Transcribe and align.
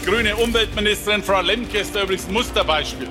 Die 0.00 0.06
grüne 0.06 0.34
Umweltministerin 0.34 1.22
Frau 1.22 1.42
Lemke 1.42 1.78
ist 1.78 1.94
da 1.94 2.02
übrigens 2.02 2.26
ein 2.26 2.32
Musterbeispiel. 2.32 3.08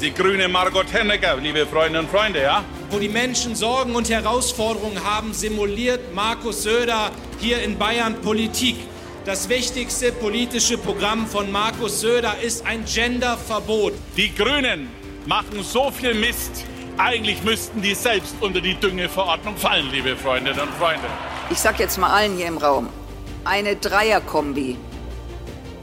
Die 0.00 0.14
grüne 0.14 0.46
Margot 0.46 0.86
Hennecker, 0.92 1.36
liebe 1.38 1.66
Freunde 1.66 1.98
und 1.98 2.08
Freunde, 2.08 2.40
ja? 2.40 2.62
Wo 2.90 3.00
die 3.00 3.08
Menschen 3.08 3.56
Sorgen 3.56 3.96
und 3.96 4.08
Herausforderungen 4.08 5.02
haben, 5.02 5.34
simuliert 5.34 6.14
Markus 6.14 6.62
Söder 6.62 7.10
hier 7.40 7.62
in 7.64 7.76
Bayern 7.76 8.14
Politik. 8.20 8.76
Das 9.24 9.48
wichtigste 9.48 10.12
politische 10.12 10.78
Programm 10.78 11.26
von 11.26 11.50
Markus 11.50 12.00
Söder 12.00 12.36
ist 12.40 12.64
ein 12.64 12.84
Genderverbot. 12.84 13.94
Die 14.16 14.32
Grünen 14.32 14.88
machen 15.26 15.64
so 15.64 15.90
viel 15.90 16.14
Mist. 16.14 16.64
Eigentlich 16.96 17.42
müssten 17.42 17.82
die 17.82 17.94
selbst 17.94 18.36
unter 18.40 18.60
die 18.60 18.74
Düngeverordnung 18.74 19.56
fallen, 19.56 19.90
liebe 19.90 20.16
Freundinnen 20.16 20.60
und 20.60 20.74
Freunde. 20.74 21.08
Ich 21.50 21.58
sag 21.58 21.80
jetzt 21.80 21.98
mal 21.98 22.10
allen 22.10 22.36
hier 22.36 22.46
im 22.46 22.58
Raum, 22.58 22.88
eine 23.44 23.74
Dreierkombi, 23.74 24.76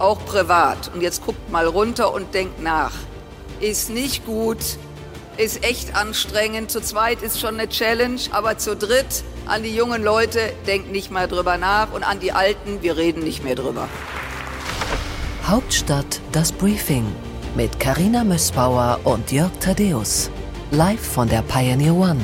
auch 0.02 0.26
privat, 0.26 0.92
und 0.94 1.02
jetzt 1.02 1.26
guckt 1.26 1.52
mal 1.52 1.68
runter 1.68 2.14
und 2.14 2.34
denkt 2.34 2.62
nach, 2.62 2.94
ist 3.60 3.90
nicht 3.90 4.26
gut, 4.26 4.58
ist 5.38 5.64
echt 5.64 5.96
anstrengend. 5.96 6.72
Zu 6.72 6.82
zweit 6.82 7.22
ist 7.22 7.40
schon 7.40 7.60
eine 7.60 7.70
Challenge, 7.70 8.20
aber 8.32 8.58
zu 8.58 8.76
dritt 8.76 9.24
an 9.46 9.64
die 9.64 9.76
jungen 9.76 10.04
Leute, 10.04 10.54
denkt 10.68 10.92
nicht 10.92 11.12
mal 11.12 11.28
drüber 11.28 11.58
nach 11.58 11.92
und 11.94 12.04
an 12.04 12.20
die 12.20 12.32
Alten, 12.32 12.82
wir 12.82 12.98
reden 12.98 13.24
nicht 13.24 13.44
mehr 13.44 13.56
drüber. 13.56 13.88
Hauptstadt 15.46 16.22
das 16.32 16.52
Briefing 16.52 17.06
mit 17.56 17.80
Karina 17.80 18.24
Mössbauer 18.24 19.00
und 19.04 19.32
Jörg 19.32 19.52
Thaddeus. 19.60 20.30
Live 20.72 21.06
von 21.06 21.28
der 21.28 21.42
Pioneer 21.42 21.94
One. 21.94 22.22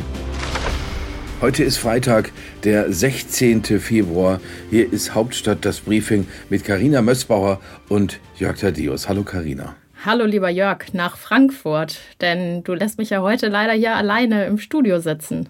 Heute 1.40 1.64
ist 1.64 1.78
Freitag, 1.78 2.32
der 2.64 2.92
16. 2.92 3.64
Februar. 3.64 4.42
Hier 4.72 4.92
ist 4.92 5.14
Hauptstadt 5.14 5.64
das 5.66 5.82
Briefing 5.82 6.28
mit 6.50 6.64
Karina 6.64 7.04
Mössbauer 7.04 7.60
und 7.90 8.20
Jörg 8.38 8.58
Thaddeus. 8.58 9.08
Hallo 9.08 9.22
Karina. 9.22 9.76
Hallo 10.04 10.26
lieber 10.26 10.50
Jörg, 10.50 10.94
nach 10.94 11.16
Frankfurt, 11.16 12.00
denn 12.22 12.64
du 12.64 12.74
lässt 12.74 12.98
mich 12.98 13.12
ja 13.12 13.22
heute 13.22 13.50
leider 13.50 13.74
hier 13.74 13.96
alleine 13.96 14.46
im 14.46 14.58
Studio 14.58 15.00
sitzen. 15.00 15.48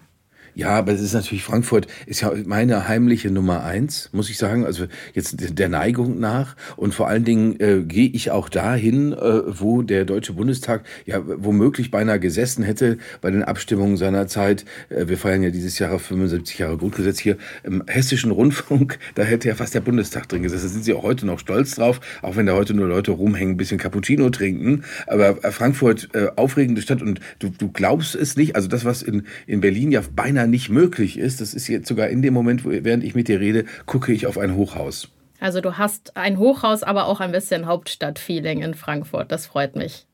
Ja, 0.57 0.69
aber 0.69 0.91
es 0.91 1.01
ist 1.01 1.13
natürlich, 1.13 1.43
Frankfurt 1.43 1.85
ist 2.07 2.21
ja 2.21 2.33
meine 2.47 2.87
heimliche 2.87 3.29
Nummer 3.29 3.63
eins, 3.63 4.09
muss 4.11 4.31
ich 4.31 4.39
sagen. 4.39 4.65
Also 4.65 4.87
jetzt 5.13 5.35
der 5.37 5.69
Neigung 5.69 6.19
nach. 6.19 6.55
Und 6.77 6.95
vor 6.95 7.07
allen 7.07 7.23
Dingen 7.23 7.59
äh, 7.59 7.83
gehe 7.83 8.09
ich 8.09 8.31
auch 8.31 8.49
dahin, 8.49 9.13
äh, 9.13 9.41
wo 9.45 9.83
der 9.83 10.03
Deutsche 10.03 10.33
Bundestag 10.33 10.83
ja 11.05 11.21
womöglich 11.23 11.91
beinahe 11.91 12.19
gesessen 12.19 12.63
hätte 12.63 12.97
bei 13.21 13.29
den 13.29 13.43
Abstimmungen 13.43 13.97
seiner 13.97 14.25
Zeit. 14.25 14.65
Äh, 14.89 15.07
wir 15.07 15.19
feiern 15.19 15.43
ja 15.43 15.51
dieses 15.51 15.77
Jahr 15.77 15.99
75 15.99 16.57
Jahre 16.57 16.77
Grundgesetz 16.77 17.19
hier 17.19 17.37
im 17.63 17.83
Hessischen 17.85 18.31
Rundfunk. 18.31 18.97
Da 19.13 19.23
hätte 19.23 19.47
ja 19.47 19.55
fast 19.55 19.73
der 19.73 19.81
Bundestag 19.81 20.27
drin 20.27 20.43
gesessen. 20.43 20.67
Da 20.67 20.73
sind 20.73 20.85
sie 20.85 20.93
auch 20.93 21.03
heute 21.03 21.25
noch 21.25 21.39
stolz 21.39 21.75
drauf, 21.75 21.99
auch 22.21 22.35
wenn 22.35 22.45
da 22.45 22.53
heute 22.53 22.73
nur 22.73 22.87
Leute 22.87 23.11
rumhängen, 23.11 23.53
ein 23.53 23.57
bisschen 23.57 23.77
Cappuccino 23.77 24.29
trinken. 24.29 24.83
Aber 25.05 25.43
äh, 25.43 25.51
Frankfurt, 25.51 26.09
äh, 26.13 26.29
aufregende 26.35 26.81
Stadt 26.81 27.01
und 27.01 27.19
du, 27.39 27.49
du 27.49 27.71
glaubst 27.71 28.15
es 28.15 28.37
nicht. 28.37 28.55
Also 28.55 28.67
das, 28.67 28.85
was 28.85 29.01
in, 29.01 29.23
in 29.45 29.61
Berlin 29.61 29.91
ja 29.91 30.01
beinahe 30.15 30.46
nicht 30.49 30.69
möglich 30.69 31.17
ist, 31.17 31.41
das 31.41 31.53
ist 31.53 31.67
jetzt 31.67 31.87
sogar 31.87 32.07
in 32.09 32.21
dem 32.21 32.33
Moment, 32.33 32.63
während 32.65 33.03
ich 33.03 33.15
mit 33.15 33.27
dir 33.27 33.39
rede, 33.39 33.65
gucke 33.85 34.13
ich 34.13 34.27
auf 34.27 34.37
ein 34.37 34.55
Hochhaus. 34.55 35.09
Also 35.39 35.61
du 35.61 35.77
hast 35.77 36.17
ein 36.17 36.39
Hochhaus, 36.39 36.83
aber 36.83 37.05
auch 37.05 37.19
ein 37.19 37.31
bisschen 37.31 37.67
Hauptstadtfeeling 37.67 38.61
in 38.61 38.73
Frankfurt. 38.73 39.31
Das 39.31 39.45
freut 39.45 39.75
mich. 39.75 40.07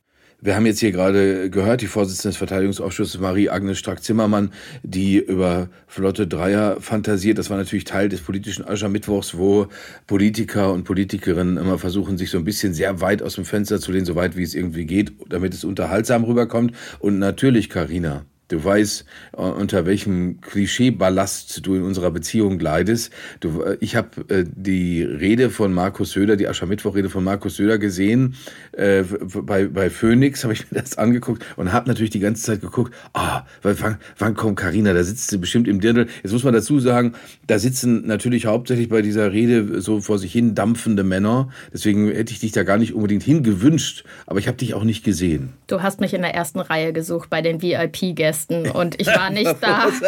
Wir 0.45 0.57
haben 0.57 0.65
jetzt 0.65 0.81
hier 0.81 0.91
gerade 0.91 1.49
gehört, 1.49 1.79
die 1.79 1.87
Vorsitzende 1.87 2.31
des 2.31 2.37
Verteidigungsausschusses 2.37 3.17
Marie-Agnes 3.21 3.79
Strack-Zimmermann, 3.79 4.51
die 4.83 5.17
über 5.19 5.69
Flotte 5.87 6.27
Dreier 6.27 6.81
fantasiert. 6.81 7.37
Das 7.37 7.49
war 7.49 7.55
natürlich 7.55 7.85
Teil 7.85 8.09
des 8.09 8.19
politischen 8.19 8.67
Aschermittwochs, 8.67 9.37
wo 9.37 9.67
Politiker 10.05 10.73
und 10.73 10.83
Politikerinnen 10.83 11.55
immer 11.55 11.79
versuchen, 11.79 12.17
sich 12.17 12.29
so 12.29 12.39
ein 12.39 12.43
bisschen 12.43 12.73
sehr 12.73 12.99
weit 12.99 13.23
aus 13.23 13.35
dem 13.35 13.45
Fenster 13.45 13.79
zu 13.79 13.93
lehnen, 13.93 14.05
so 14.05 14.17
weit 14.17 14.35
wie 14.35 14.43
es 14.43 14.53
irgendwie 14.53 14.85
geht, 14.85 15.13
damit 15.29 15.53
es 15.53 15.63
unterhaltsam 15.63 16.25
rüberkommt. 16.25 16.75
Und 16.99 17.19
natürlich, 17.19 17.69
Karina, 17.69 18.25
Du 18.53 18.63
weißt, 18.63 19.05
äh, 19.35 19.41
unter 19.41 19.87
welchem 19.87 20.39
Klischeeballast 20.41 21.65
du 21.65 21.73
in 21.73 21.81
unserer 21.81 22.11
Beziehung 22.11 22.59
leidest. 22.59 23.11
Du, 23.39 23.63
äh, 23.63 23.77
ich 23.79 23.95
habe 23.95 24.09
äh, 24.29 24.45
die 24.47 25.01
Rede 25.01 25.49
von 25.49 25.73
Markus 25.73 26.11
Söder, 26.11 26.35
die 26.35 26.47
Aschermittwoch-Rede 26.47 27.09
von 27.09 27.23
Markus 27.23 27.55
Söder 27.55 27.79
gesehen. 27.79 28.35
Äh, 28.73 29.05
bei, 29.41 29.65
bei 29.65 29.89
Phoenix 29.89 30.43
habe 30.43 30.53
ich 30.53 30.71
mir 30.71 30.79
das 30.81 30.99
angeguckt 30.99 31.43
und 31.55 31.73
habe 31.73 31.87
natürlich 31.87 32.11
die 32.11 32.19
ganze 32.19 32.43
Zeit 32.43 32.61
geguckt, 32.61 32.93
ah, 33.13 33.41
wann, 33.63 33.97
wann 34.19 34.35
kommt 34.35 34.59
Karina? 34.59 34.93
Da 34.93 35.03
sitzt 35.03 35.31
sie 35.31 35.39
bestimmt 35.39 35.67
im 35.67 35.81
Dirndl. 35.81 36.05
Jetzt 36.21 36.31
muss 36.31 36.43
man 36.43 36.53
dazu 36.53 36.79
sagen, 36.79 37.13
da 37.47 37.57
sitzen 37.57 38.05
natürlich 38.05 38.45
hauptsächlich 38.45 38.87
bei 38.87 39.01
dieser 39.01 39.33
Rede 39.33 39.81
so 39.81 39.99
vor 39.99 40.19
sich 40.19 40.31
hin 40.31 40.53
dampfende 40.53 41.03
Männer. 41.03 41.49
Deswegen 41.73 42.07
hätte 42.11 42.33
ich 42.33 42.39
dich 42.39 42.51
da 42.51 42.61
gar 42.61 42.77
nicht 42.77 42.93
unbedingt 42.93 43.23
hingewünscht, 43.23 44.05
aber 44.27 44.37
ich 44.37 44.47
habe 44.47 44.57
dich 44.57 44.75
auch 44.75 44.83
nicht 44.83 45.03
gesehen. 45.03 45.53
Du 45.65 45.81
hast 45.81 45.99
mich 45.99 46.13
in 46.13 46.21
der 46.21 46.35
ersten 46.35 46.59
Reihe 46.59 46.93
gesucht 46.93 47.31
bei 47.31 47.41
den 47.41 47.63
VIP-Gästen. 47.63 48.42
Weihnachten 48.49 48.69
und 48.71 48.99
ich 48.99 49.07
war 49.07 49.29
nicht 49.29 49.55
da. 49.61 49.87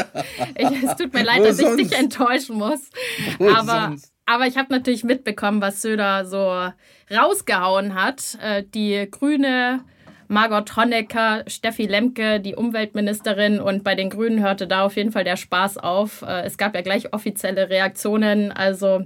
Ich, 0.57 0.83
es 0.83 0.95
tut 0.95 1.13
mir 1.13 1.23
leid, 1.23 1.45
dass 1.45 1.59
ich 1.59 1.75
dich 1.75 1.97
enttäuschen 1.97 2.57
muss. 2.57 2.89
Aber, 3.39 3.95
aber 4.25 4.47
ich 4.47 4.57
habe 4.57 4.71
natürlich 4.71 5.03
mitbekommen, 5.03 5.61
was 5.61 5.81
Söder 5.81 6.25
so 6.25 6.69
rausgehauen 7.13 7.95
hat. 7.95 8.37
Äh, 8.41 8.63
die 8.63 9.07
grüne 9.09 9.81
Margot 10.27 10.75
Honecker, 10.75 11.43
Steffi 11.47 11.85
Lemke, 11.85 12.39
die 12.39 12.55
Umweltministerin 12.55 13.59
und 13.59 13.83
bei 13.83 13.95
den 13.95 14.09
Grünen 14.09 14.41
hörte 14.41 14.67
da 14.67 14.85
auf 14.85 14.95
jeden 14.95 15.11
Fall 15.11 15.23
der 15.23 15.37
Spaß 15.37 15.77
auf. 15.77 16.21
Äh, 16.21 16.43
es 16.43 16.57
gab 16.57 16.73
ja 16.75 16.81
gleich 16.81 17.13
offizielle 17.13 17.69
Reaktionen. 17.69 18.51
Also 18.51 19.03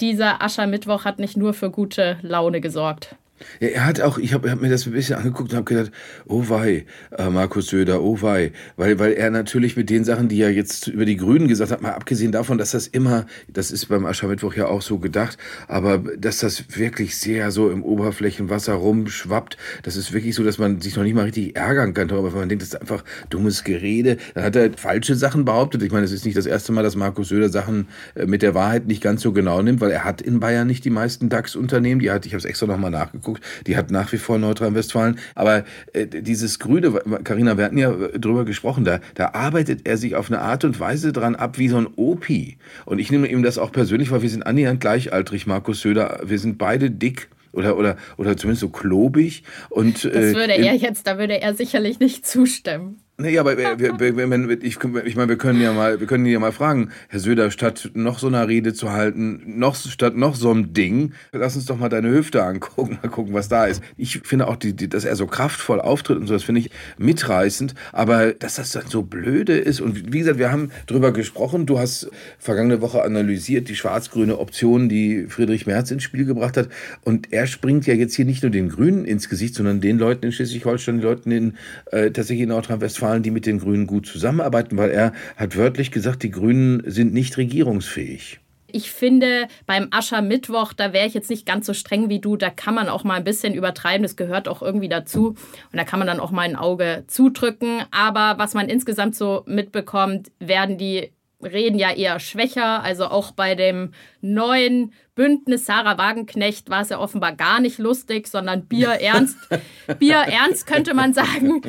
dieser 0.00 0.42
Aschermittwoch 0.42 1.04
hat 1.04 1.18
nicht 1.18 1.36
nur 1.36 1.54
für 1.54 1.70
gute 1.70 2.18
Laune 2.22 2.60
gesorgt. 2.60 3.16
Ja, 3.60 3.68
er 3.68 3.86
hat 3.86 4.00
auch, 4.00 4.18
ich 4.18 4.32
habe 4.34 4.50
hab 4.50 4.60
mir 4.60 4.68
das 4.68 4.86
ein 4.86 4.92
bisschen 4.92 5.16
angeguckt 5.16 5.52
und 5.52 5.56
habe 5.56 5.64
gedacht, 5.64 5.92
oh 6.26 6.44
wei, 6.48 6.86
äh, 7.16 7.30
Markus 7.30 7.68
Söder, 7.68 8.02
oh 8.02 8.20
wei. 8.22 8.52
Weil, 8.76 8.98
weil 8.98 9.12
er 9.12 9.30
natürlich 9.30 9.76
mit 9.76 9.90
den 9.90 10.04
Sachen, 10.04 10.28
die 10.28 10.40
er 10.40 10.50
jetzt 10.50 10.88
über 10.88 11.04
die 11.04 11.16
Grünen 11.16 11.48
gesagt 11.48 11.70
hat, 11.72 11.82
mal 11.82 11.92
abgesehen 11.92 12.32
davon, 12.32 12.58
dass 12.58 12.72
das 12.72 12.86
immer, 12.86 13.26
das 13.48 13.70
ist 13.70 13.86
beim 13.86 14.06
Aschermittwoch 14.06 14.54
ja 14.54 14.66
auch 14.66 14.82
so 14.82 14.98
gedacht, 14.98 15.38
aber 15.68 15.98
dass 15.98 16.38
das 16.38 16.76
wirklich 16.76 17.16
sehr 17.16 17.50
so 17.50 17.70
im 17.70 17.82
Oberflächenwasser 17.82 18.74
rumschwappt, 18.74 19.56
das 19.82 19.96
ist 19.96 20.12
wirklich 20.12 20.34
so, 20.34 20.44
dass 20.44 20.58
man 20.58 20.80
sich 20.80 20.96
noch 20.96 21.02
nicht 21.02 21.14
mal 21.14 21.24
richtig 21.24 21.56
ärgern 21.56 21.94
kann 21.94 22.08
darüber, 22.08 22.32
weil 22.32 22.40
man 22.40 22.48
denkt, 22.48 22.62
das 22.62 22.70
ist 22.70 22.80
einfach 22.80 23.04
dummes 23.30 23.64
Gerede. 23.64 24.16
Dann 24.34 24.44
hat 24.44 24.56
er 24.56 24.72
falsche 24.76 25.14
Sachen 25.14 25.44
behauptet. 25.44 25.82
Ich 25.82 25.92
meine, 25.92 26.04
es 26.04 26.12
ist 26.12 26.24
nicht 26.24 26.36
das 26.36 26.46
erste 26.46 26.72
Mal, 26.72 26.82
dass 26.82 26.96
Markus 26.96 27.28
Söder 27.28 27.48
Sachen 27.48 27.88
äh, 28.14 28.26
mit 28.26 28.42
der 28.42 28.54
Wahrheit 28.54 28.86
nicht 28.86 29.02
ganz 29.02 29.22
so 29.22 29.32
genau 29.32 29.62
nimmt, 29.62 29.80
weil 29.80 29.90
er 29.90 30.04
hat 30.04 30.20
in 30.20 30.40
Bayern 30.40 30.66
nicht 30.66 30.84
die 30.84 30.90
meisten 30.90 31.28
DAX-Unternehmen. 31.28 32.00
Die 32.00 32.10
hat, 32.10 32.26
ich 32.26 32.32
habe 32.32 32.38
es 32.38 32.44
extra 32.44 32.66
nochmal 32.66 32.90
nachgeguckt, 32.90 33.31
anguckt, 33.32 33.44
die 33.66 33.76
hat 33.76 33.90
nach 33.90 34.12
wie 34.12 34.18
vor 34.18 34.38
Nordrhein-Westfalen. 34.38 35.18
Aber 35.34 35.64
äh, 35.92 36.06
dieses 36.06 36.58
Grüne, 36.58 36.92
Karina, 37.24 37.56
wir 37.56 37.64
hatten 37.64 37.78
ja 37.78 37.92
drüber 37.92 38.44
gesprochen, 38.44 38.84
da, 38.84 39.00
da 39.14 39.30
arbeitet 39.34 39.80
er 39.84 39.96
sich 39.96 40.14
auf 40.16 40.30
eine 40.30 40.40
Art 40.40 40.64
und 40.64 40.78
Weise 40.80 41.12
dran 41.12 41.34
ab 41.34 41.58
wie 41.58 41.68
so 41.68 41.78
ein 41.78 41.88
Opi. 41.96 42.58
Und 42.84 42.98
ich 42.98 43.10
nehme 43.10 43.28
ihm 43.28 43.42
das 43.42 43.58
auch 43.58 43.72
persönlich, 43.72 44.10
weil 44.10 44.22
wir 44.22 44.30
sind 44.30 44.46
annähernd 44.46 44.80
gleichaltrig, 44.80 45.46
Markus 45.46 45.80
Söder. 45.80 46.20
Wir 46.24 46.38
sind 46.38 46.58
beide 46.58 46.90
dick 46.90 47.28
oder 47.52 47.76
oder 47.76 47.96
oder 48.16 48.34
zumindest 48.34 48.62
so 48.62 48.70
klobig 48.70 49.42
und 49.68 50.06
das 50.06 50.14
äh, 50.14 50.34
würde 50.34 50.54
er 50.54 50.74
jetzt 50.74 51.06
da 51.06 51.18
würde 51.18 51.38
er 51.38 51.54
sicherlich 51.54 52.00
nicht 52.00 52.26
zustimmen 52.26 53.01
Nee, 53.22 53.38
aber 53.38 53.56
wir, 53.78 53.78
wir, 53.78 53.98
wir, 53.98 54.62
ich, 54.62 54.78
ich 55.04 55.16
meine, 55.16 55.28
wir 55.28 55.38
können 55.38 55.60
ja 55.60 55.72
mal, 55.72 56.00
wir 56.00 56.06
können 56.06 56.26
ja 56.26 56.40
mal 56.40 56.52
fragen, 56.52 56.90
Herr 57.08 57.20
Söder, 57.20 57.50
statt 57.50 57.90
noch 57.94 58.18
so 58.18 58.26
einer 58.26 58.48
Rede 58.48 58.74
zu 58.74 58.90
halten, 58.90 59.42
noch 59.46 59.76
statt 59.76 60.16
noch 60.16 60.34
so 60.34 60.50
einem 60.50 60.72
Ding, 60.72 61.12
lass 61.32 61.54
uns 61.54 61.66
doch 61.66 61.78
mal 61.78 61.88
deine 61.88 62.10
Hüfte 62.10 62.42
angucken, 62.42 62.98
mal 63.02 63.08
gucken, 63.08 63.32
was 63.32 63.48
da 63.48 63.66
ist. 63.66 63.82
Ich 63.96 64.20
finde 64.24 64.48
auch, 64.48 64.56
die, 64.56 64.74
die, 64.74 64.88
dass 64.88 65.04
er 65.04 65.14
so 65.14 65.26
kraftvoll 65.26 65.80
auftritt 65.80 66.18
und 66.18 66.26
so, 66.26 66.34
das 66.34 66.42
finde 66.42 66.62
ich 66.62 66.70
mitreißend. 66.98 67.74
Aber 67.92 68.32
dass 68.32 68.56
das 68.56 68.72
dann 68.72 68.86
so 68.88 69.02
blöde 69.02 69.56
ist 69.56 69.80
und 69.80 70.12
wie 70.12 70.18
gesagt, 70.18 70.38
wir 70.38 70.50
haben 70.50 70.72
drüber 70.86 71.12
gesprochen. 71.12 71.66
Du 71.66 71.78
hast 71.78 72.10
vergangene 72.38 72.80
Woche 72.80 73.02
analysiert 73.02 73.68
die 73.68 73.76
schwarz-grüne 73.76 74.38
Option, 74.38 74.88
die 74.88 75.26
Friedrich 75.28 75.66
Merz 75.66 75.90
ins 75.90 76.02
Spiel 76.02 76.24
gebracht 76.24 76.56
hat. 76.56 76.68
Und 77.02 77.32
er 77.32 77.46
springt 77.46 77.86
ja 77.86 77.94
jetzt 77.94 78.14
hier 78.14 78.24
nicht 78.24 78.42
nur 78.42 78.50
den 78.50 78.68
Grünen 78.68 79.04
ins 79.04 79.28
Gesicht, 79.28 79.54
sondern 79.54 79.80
den 79.80 79.98
Leuten 79.98 80.26
in 80.26 80.32
Schleswig-Holstein, 80.32 80.96
den 80.96 81.02
Leuten 81.02 81.30
in 81.30 81.54
äh, 81.90 82.10
tatsächlich 82.10 82.40
in 82.40 82.48
Nordrhein-Westfalen 82.48 83.11
Nordrhein-Westfalen, 83.12 83.22
die 83.22 83.30
mit 83.30 83.46
den 83.46 83.58
Grünen 83.58 83.86
gut 83.86 84.06
zusammenarbeiten, 84.06 84.76
weil 84.76 84.90
er 84.90 85.12
hat 85.36 85.56
wörtlich 85.56 85.90
gesagt, 85.90 86.22
die 86.22 86.30
Grünen 86.30 86.82
sind 86.86 87.12
nicht 87.12 87.36
regierungsfähig. 87.36 88.40
Ich 88.74 88.90
finde, 88.90 89.48
beim 89.66 89.88
Aschermittwoch, 89.90 90.72
da 90.72 90.94
wäre 90.94 91.06
ich 91.06 91.12
jetzt 91.12 91.28
nicht 91.28 91.44
ganz 91.44 91.66
so 91.66 91.74
streng 91.74 92.08
wie 92.08 92.20
du. 92.20 92.36
Da 92.36 92.48
kann 92.48 92.74
man 92.74 92.88
auch 92.88 93.04
mal 93.04 93.16
ein 93.16 93.24
bisschen 93.24 93.54
übertreiben. 93.54 94.02
Das 94.02 94.16
gehört 94.16 94.48
auch 94.48 94.62
irgendwie 94.62 94.88
dazu. 94.88 95.28
Und 95.28 95.76
da 95.76 95.84
kann 95.84 95.98
man 95.98 96.08
dann 96.08 96.20
auch 96.20 96.30
mal 96.30 96.42
ein 96.42 96.56
Auge 96.56 97.04
zudrücken. 97.06 97.82
Aber 97.90 98.38
was 98.38 98.54
man 98.54 98.70
insgesamt 98.70 99.14
so 99.14 99.42
mitbekommt, 99.46 100.32
werden 100.38 100.78
die 100.78 101.10
Reden 101.42 101.78
ja 101.78 101.90
eher 101.90 102.18
schwächer. 102.18 102.82
Also 102.82 103.06
auch 103.06 103.32
bei 103.32 103.54
dem 103.54 103.92
neuen 104.22 104.94
Bündnis 105.14 105.66
Sarah 105.66 105.98
Wagenknecht 105.98 106.70
war 106.70 106.82
es 106.82 106.88
ja 106.88 106.98
offenbar 106.98 107.34
gar 107.34 107.60
nicht 107.60 107.78
lustig, 107.78 108.28
sondern 108.28 108.66
Bierernst. 108.66 109.36
Bierernst 109.98 110.66
könnte 110.66 110.94
man 110.94 111.12
sagen. 111.12 111.60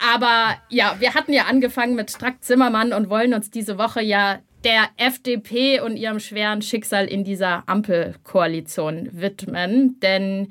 Aber 0.00 0.56
ja, 0.68 0.96
wir 0.98 1.14
hatten 1.14 1.32
ja 1.32 1.44
angefangen 1.44 1.94
mit 1.94 2.10
Strack 2.10 2.42
Zimmermann 2.42 2.92
und 2.92 3.10
wollen 3.10 3.34
uns 3.34 3.50
diese 3.50 3.78
Woche 3.78 4.02
ja 4.02 4.40
der 4.64 4.88
FDP 4.96 5.80
und 5.80 5.96
ihrem 5.96 6.20
schweren 6.20 6.62
Schicksal 6.62 7.06
in 7.06 7.24
dieser 7.24 7.64
Ampelkoalition 7.66 9.08
widmen. 9.12 9.98
Denn 10.00 10.48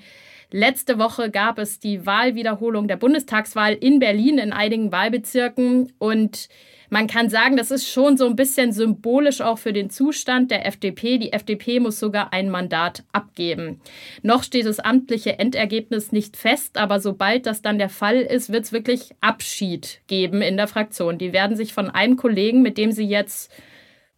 letzte 0.51 0.98
Woche 0.98 1.30
gab 1.30 1.60
es 1.60 1.80
die 1.80 2.06
Wahlwiederholung 2.06 2.88
der 2.88 2.98
Bundestagswahl 2.98 3.74
in 3.74 4.00
Berlin 4.00 4.38
in 4.38 4.54
einigen 4.54 4.92
Wahlbezirken 4.92 5.94
und 6.00 6.50
man 6.90 7.08
kann 7.08 7.30
sagen, 7.30 7.56
das 7.56 7.72
ist 7.72 7.88
schon 7.88 8.18
so 8.18 8.26
ein 8.26 8.36
bisschen 8.36 8.72
symbolisch 8.72 9.42
auch 9.42 9.58
für 9.58 9.74
den 9.74 9.90
Zustand 9.90 10.52
der 10.52 10.66
FDP. 10.66 11.18
Die 11.18 11.34
FDP 11.34 11.80
muss 11.80 12.00
sogar 12.00 12.34
ein 12.34 12.50
Mandat 12.50 13.04
abgeben. 13.12 13.82
Noch 14.24 14.44
steht 14.44 14.66
das 14.66 14.80
amtliche 14.80 15.38
Endergebnis 15.38 16.12
nicht 16.12 16.36
fest, 16.36 16.78
aber 16.78 17.00
sobald 17.00 17.46
das 17.46 17.62
dann 17.62 17.78
der 17.78 17.90
Fall 17.90 18.18
ist, 18.18 18.52
wird 18.52 18.66
es 18.66 18.72
wirklich 18.72 19.12
Abschied 19.22 20.02
geben 20.08 20.42
in 20.42 20.58
der 20.58 20.68
Fraktion. 20.68 21.18
Die 21.18 21.34
werden 21.34 21.56
sich 21.56 21.74
von 21.74 21.90
einem 21.90 22.18
Kollegen, 22.18 22.62
mit 22.62 22.78
dem 22.78 22.92
sie 22.92 23.06
jetzt 23.06 23.52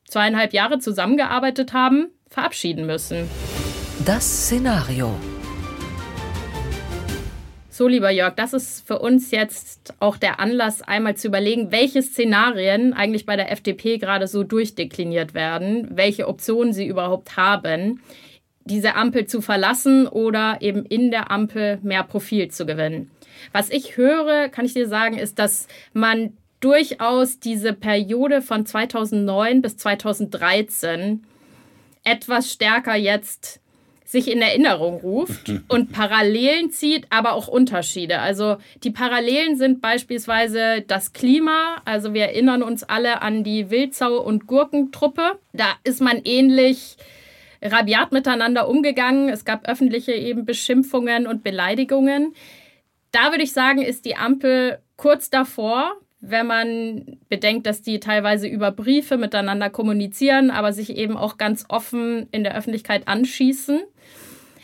zweieinhalb 0.08 0.54
Jahre 0.54 0.80
zusammengearbeitet 0.80 1.74
haben, 1.74 2.08
verabschieden 2.30 2.86
müssen. 2.86 3.30
Das 4.06 4.46
Szenario. 4.46 5.16
So, 7.82 7.88
lieber 7.88 8.12
Jörg, 8.12 8.36
das 8.36 8.54
ist 8.54 8.86
für 8.86 9.00
uns 9.00 9.32
jetzt 9.32 9.96
auch 10.00 10.16
der 10.16 10.40
Anlass, 10.40 10.84
einmal 10.84 11.16
zu 11.16 11.30
überlegen, 11.30 11.72
welche 11.72 12.04
Szenarien 12.04 12.94
eigentlich 12.94 13.26
bei 13.26 13.36
der 13.36 13.52
FDP 13.52 13.98
gerade 13.98 14.28
so 14.28 14.44
durchdekliniert 14.44 15.34
werden, 15.34 15.88
welche 15.90 16.28
Optionen 16.28 16.74
sie 16.74 16.86
überhaupt 16.86 17.38
haben, 17.38 18.04
diese 18.66 18.94
Ampel 18.94 19.26
zu 19.26 19.42
verlassen 19.42 20.06
oder 20.06 20.60
eben 20.62 20.86
in 20.86 21.10
der 21.10 21.32
Ampel 21.32 21.80
mehr 21.82 22.04
Profil 22.04 22.52
zu 22.52 22.68
gewinnen. 22.68 23.10
Was 23.52 23.72
ich 23.72 23.98
höre, 23.98 24.50
kann 24.50 24.66
ich 24.66 24.76
dir 24.76 24.88
sagen, 24.88 25.18
ist, 25.18 25.40
dass 25.40 25.68
man 25.92 26.38
durchaus 26.60 27.40
diese 27.40 27.74
Periode 27.74 28.44
von 28.44 28.64
2009 28.64 29.64
bis 29.64 29.78
2013 29.78 31.24
etwas 32.04 32.52
stärker 32.54 32.96
jetzt 32.96 33.60
sich 34.12 34.30
in 34.30 34.42
Erinnerung 34.42 35.00
ruft 35.00 35.50
und 35.70 35.94
Parallelen 35.94 36.72
zieht, 36.72 37.08
aber 37.10 37.34
auch 37.34 37.48
Unterschiede. 37.48 38.20
Also 38.20 38.58
die 38.84 38.92
Parallelen 38.92 39.56
sind 39.56 39.82
beispielsweise 39.82 40.82
das 40.86 41.14
Klima. 41.14 41.82
Also 41.86 42.14
wir 42.14 42.24
erinnern 42.24 42.62
uns 42.62 42.84
alle 42.84 43.22
an 43.22 43.44
die 43.46 43.70
Wildsau- 43.70 44.18
und 44.18 44.48
Gurkentruppe. 44.48 45.40
Da 45.54 45.76
ist 45.86 46.02
man 46.02 46.22
ähnlich 46.26 46.98
rabiat 47.62 48.12
miteinander 48.12 48.68
umgegangen. 48.68 49.30
Es 49.30 49.46
gab 49.46 49.68
öffentliche 49.68 50.14
eben 50.14 50.46
Beschimpfungen 50.46 51.26
und 51.26 51.44
Beleidigungen. 51.44 52.34
Da 53.12 53.32
würde 53.32 53.44
ich 53.44 53.54
sagen, 53.54 53.82
ist 53.82 54.06
die 54.06 54.16
Ampel 54.16 54.80
kurz 54.98 55.30
davor, 55.30 55.94
wenn 56.22 56.48
man 56.48 57.18
bedenkt, 57.30 57.66
dass 57.66 57.82
die 57.82 58.00
teilweise 58.00 58.48
über 58.48 58.72
Briefe 58.72 59.18
miteinander 59.18 59.70
kommunizieren, 59.70 60.52
aber 60.52 60.72
sich 60.72 60.96
eben 60.96 61.18
auch 61.18 61.38
ganz 61.38 61.66
offen 61.68 62.28
in 62.32 62.44
der 62.44 62.56
Öffentlichkeit 62.56 63.08
anschießen. 63.08 63.82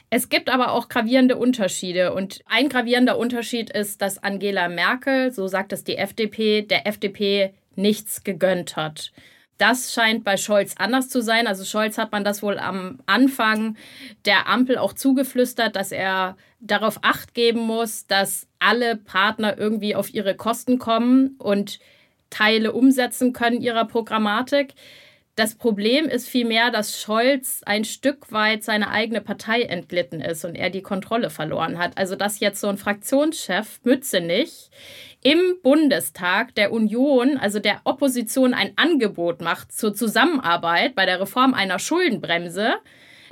Es 0.10 0.30
gibt 0.30 0.50
aber 0.50 0.72
auch 0.72 0.88
gravierende 0.88 1.36
Unterschiede. 1.36 2.14
Und 2.14 2.42
ein 2.46 2.70
gravierender 2.70 3.18
Unterschied 3.18 3.70
ist, 3.70 4.02
dass 4.02 4.24
Angela 4.24 4.70
Merkel, 4.70 5.32
so 5.32 5.48
sagt 5.48 5.74
es 5.74 5.84
die 5.84 5.98
FDP, 5.98 6.62
der 6.62 6.88
FDP 6.88 7.54
nichts 7.76 8.24
gegönnt 8.24 8.76
hat. 8.76 9.12
Das 9.58 9.94
scheint 9.94 10.24
bei 10.24 10.38
Scholz 10.38 10.76
anders 10.78 11.10
zu 11.10 11.22
sein. 11.22 11.48
Also 11.48 11.66
Scholz 11.66 11.98
hat 11.98 12.12
man 12.12 12.24
das 12.24 12.44
wohl 12.44 12.60
am 12.60 13.00
Anfang 13.06 13.76
der 14.26 14.48
Ampel 14.48 14.78
auch 14.78 14.94
zugeflüstert, 14.94 15.76
dass 15.76 15.92
er 15.92 16.38
darauf 16.60 17.00
acht 17.02 17.34
geben 17.34 17.62
muss, 17.62 18.08
dass 18.08 18.48
alle 18.60 18.96
Partner 18.96 19.58
irgendwie 19.58 19.96
auf 19.96 20.14
ihre 20.14 20.36
Kosten 20.36 20.80
kommen 20.80 21.36
und 21.40 21.80
Teile 22.30 22.72
umsetzen 22.72 23.34
können 23.34 23.62
ihrer 23.62 23.86
Programmatik. 23.86 24.74
Das 25.38 25.54
Problem 25.54 26.06
ist 26.06 26.28
vielmehr, 26.28 26.72
dass 26.72 27.00
Scholz 27.00 27.62
ein 27.64 27.86
Stück 27.86 28.32
weit 28.32 28.64
seine 28.64 28.90
eigene 28.90 29.22
Partei 29.22 29.62
entglitten 29.62 30.20
ist 30.20 30.44
und 30.46 30.56
er 30.56 30.72
die 30.72 30.82
Kontrolle 30.82 31.30
verloren 31.30 31.78
hat. 31.78 31.96
Also 31.96 32.16
dass 32.16 32.40
jetzt 32.40 32.60
so 32.60 32.68
ein 32.70 32.80
Fraktionschef 32.80 33.80
Mützenich 33.84 34.72
im 35.22 35.38
Bundestag 35.62 36.56
der 36.56 36.74
Union, 36.74 37.38
also 37.38 37.60
der 37.60 37.82
Opposition, 37.84 38.56
ein 38.56 38.74
Angebot 38.78 39.42
macht 39.42 39.72
zur 39.72 39.94
Zusammenarbeit 39.94 40.96
bei 40.96 41.06
der 41.06 41.22
Reform 41.22 41.54
einer 41.54 41.78
Schuldenbremse, 41.78 42.74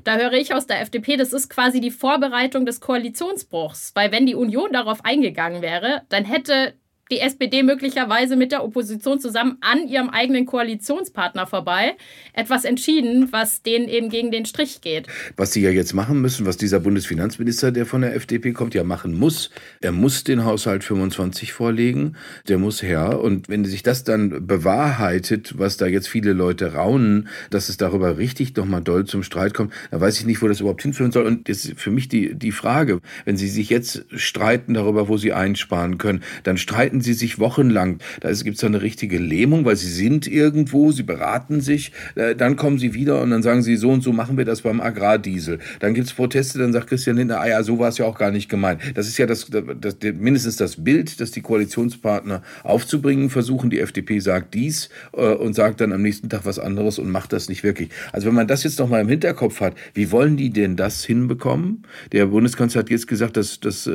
da 0.03 0.17
höre 0.17 0.33
ich 0.33 0.53
aus 0.53 0.67
der 0.67 0.81
FDP, 0.81 1.17
das 1.17 1.33
ist 1.33 1.49
quasi 1.49 1.81
die 1.81 1.89
Vorbereitung 1.89 2.67
des 2.67 2.81
Koalitionsbruchs. 2.81 3.93
Weil 3.95 4.11
wenn 4.11 4.27
die 4.27 4.35
Union 4.35 4.71
darauf 4.71 5.03
eingegangen 5.03 5.63
wäre, 5.63 6.03
dann 6.09 6.23
hätte 6.23 6.75
die 7.11 7.19
SPD 7.19 7.61
möglicherweise 7.61 8.35
mit 8.35 8.51
der 8.51 8.63
Opposition 8.63 9.19
zusammen 9.19 9.57
an 9.61 9.87
ihrem 9.87 10.09
eigenen 10.09 10.45
Koalitionspartner 10.45 11.45
vorbei 11.45 11.95
etwas 12.33 12.65
entschieden, 12.65 13.31
was 13.31 13.61
denen 13.61 13.87
eben 13.87 14.09
gegen 14.09 14.31
den 14.31 14.45
Strich 14.45 14.81
geht. 14.81 15.07
Was 15.37 15.53
sie 15.53 15.61
ja 15.61 15.69
jetzt 15.69 15.93
machen 15.93 16.19
müssen, 16.21 16.45
was 16.45 16.57
dieser 16.57 16.79
Bundesfinanzminister, 16.79 17.71
der 17.71 17.85
von 17.85 18.01
der 18.01 18.15
FDP 18.15 18.53
kommt, 18.53 18.73
ja 18.73 18.83
machen 18.83 19.17
muss, 19.17 19.51
er 19.81 19.91
muss 19.91 20.23
den 20.23 20.45
Haushalt 20.45 20.83
25 20.83 21.53
vorlegen, 21.53 22.15
der 22.47 22.57
muss 22.57 22.81
her. 22.81 23.19
Und 23.21 23.49
wenn 23.49 23.65
sich 23.65 23.83
das 23.83 24.03
dann 24.03 24.47
bewahrheitet, 24.47 25.59
was 25.59 25.77
da 25.77 25.85
jetzt 25.85 26.07
viele 26.07 26.33
Leute 26.33 26.73
raunen, 26.73 27.29
dass 27.51 27.69
es 27.69 27.77
darüber 27.77 28.17
richtig 28.17 28.55
nochmal 28.55 28.81
doll 28.81 29.05
zum 29.05 29.23
Streit 29.23 29.53
kommt, 29.53 29.73
dann 29.91 30.01
weiß 30.01 30.19
ich 30.19 30.25
nicht, 30.25 30.41
wo 30.41 30.47
das 30.47 30.59
überhaupt 30.59 30.81
hinführen 30.81 31.11
soll. 31.11 31.25
Und 31.25 31.49
das 31.49 31.65
ist 31.65 31.79
für 31.79 31.91
mich 31.91 32.09
die, 32.09 32.33
die 32.33 32.51
Frage, 32.51 32.99
wenn 33.25 33.37
sie 33.37 33.47
sich 33.47 33.69
jetzt 33.69 34.05
streiten 34.15 34.73
darüber, 34.73 35.07
wo 35.07 35.17
sie 35.17 35.33
einsparen 35.33 35.97
können, 35.97 36.23
dann 36.43 36.57
streiten 36.57 36.94
streiten 36.95 37.01
sie 37.01 37.13
sich 37.13 37.39
wochenlang. 37.39 37.99
Da 38.21 38.31
gibt 38.31 38.57
es 38.57 38.63
eine 38.63 38.81
richtige 38.81 39.17
Lähmung, 39.17 39.65
weil 39.65 39.75
sie 39.75 39.89
sind 39.89 40.27
irgendwo, 40.27 40.91
sie 40.91 41.03
beraten 41.03 41.61
sich, 41.61 41.91
äh, 42.15 42.35
dann 42.35 42.55
kommen 42.55 42.77
sie 42.77 42.93
wieder 42.93 43.21
und 43.21 43.31
dann 43.31 43.43
sagen 43.43 43.61
sie, 43.61 43.75
so 43.75 43.89
und 43.89 44.01
so 44.01 44.13
machen 44.13 44.37
wir 44.37 44.45
das 44.45 44.61
beim 44.61 44.81
Agrardiesel. 44.81 45.59
Dann 45.79 45.93
gibt 45.93 46.07
es 46.07 46.13
Proteste, 46.13 46.59
dann 46.59 46.73
sagt 46.73 46.87
Christian 46.87 47.17
Lindner, 47.17 47.39
ah 47.39 47.47
ja, 47.47 47.63
so 47.63 47.79
war 47.79 47.89
es 47.89 47.97
ja 47.97 48.05
auch 48.05 48.17
gar 48.17 48.31
nicht 48.31 48.49
gemeint. 48.49 48.81
Das 48.95 49.07
ist 49.07 49.17
ja 49.17 49.25
das, 49.25 49.47
das, 49.49 49.97
mindestens 50.17 50.57
das 50.57 50.83
Bild, 50.83 51.19
das 51.19 51.31
die 51.31 51.41
Koalitionspartner 51.41 52.41
aufzubringen 52.63 53.29
versuchen. 53.29 53.69
Die 53.69 53.79
FDP 53.79 54.19
sagt 54.19 54.53
dies 54.53 54.89
äh, 55.13 55.33
und 55.33 55.53
sagt 55.55 55.81
dann 55.81 55.91
am 55.91 56.01
nächsten 56.01 56.29
Tag 56.29 56.45
was 56.45 56.59
anderes 56.59 56.99
und 56.99 57.09
macht 57.09 57.33
das 57.33 57.49
nicht 57.49 57.63
wirklich. 57.63 57.89
Also 58.11 58.27
wenn 58.27 58.35
man 58.35 58.47
das 58.47 58.63
jetzt 58.63 58.79
noch 58.79 58.89
mal 58.89 59.01
im 59.01 59.09
Hinterkopf 59.09 59.59
hat, 59.59 59.75
wie 59.93 60.11
wollen 60.11 60.37
die 60.37 60.51
denn 60.51 60.75
das 60.75 61.03
hinbekommen? 61.03 61.83
Der 62.11 62.27
Bundeskanzler 62.27 62.79
hat 62.79 62.89
jetzt 62.89 63.07
gesagt, 63.07 63.37
dass 63.37 63.59
das, 63.59 63.89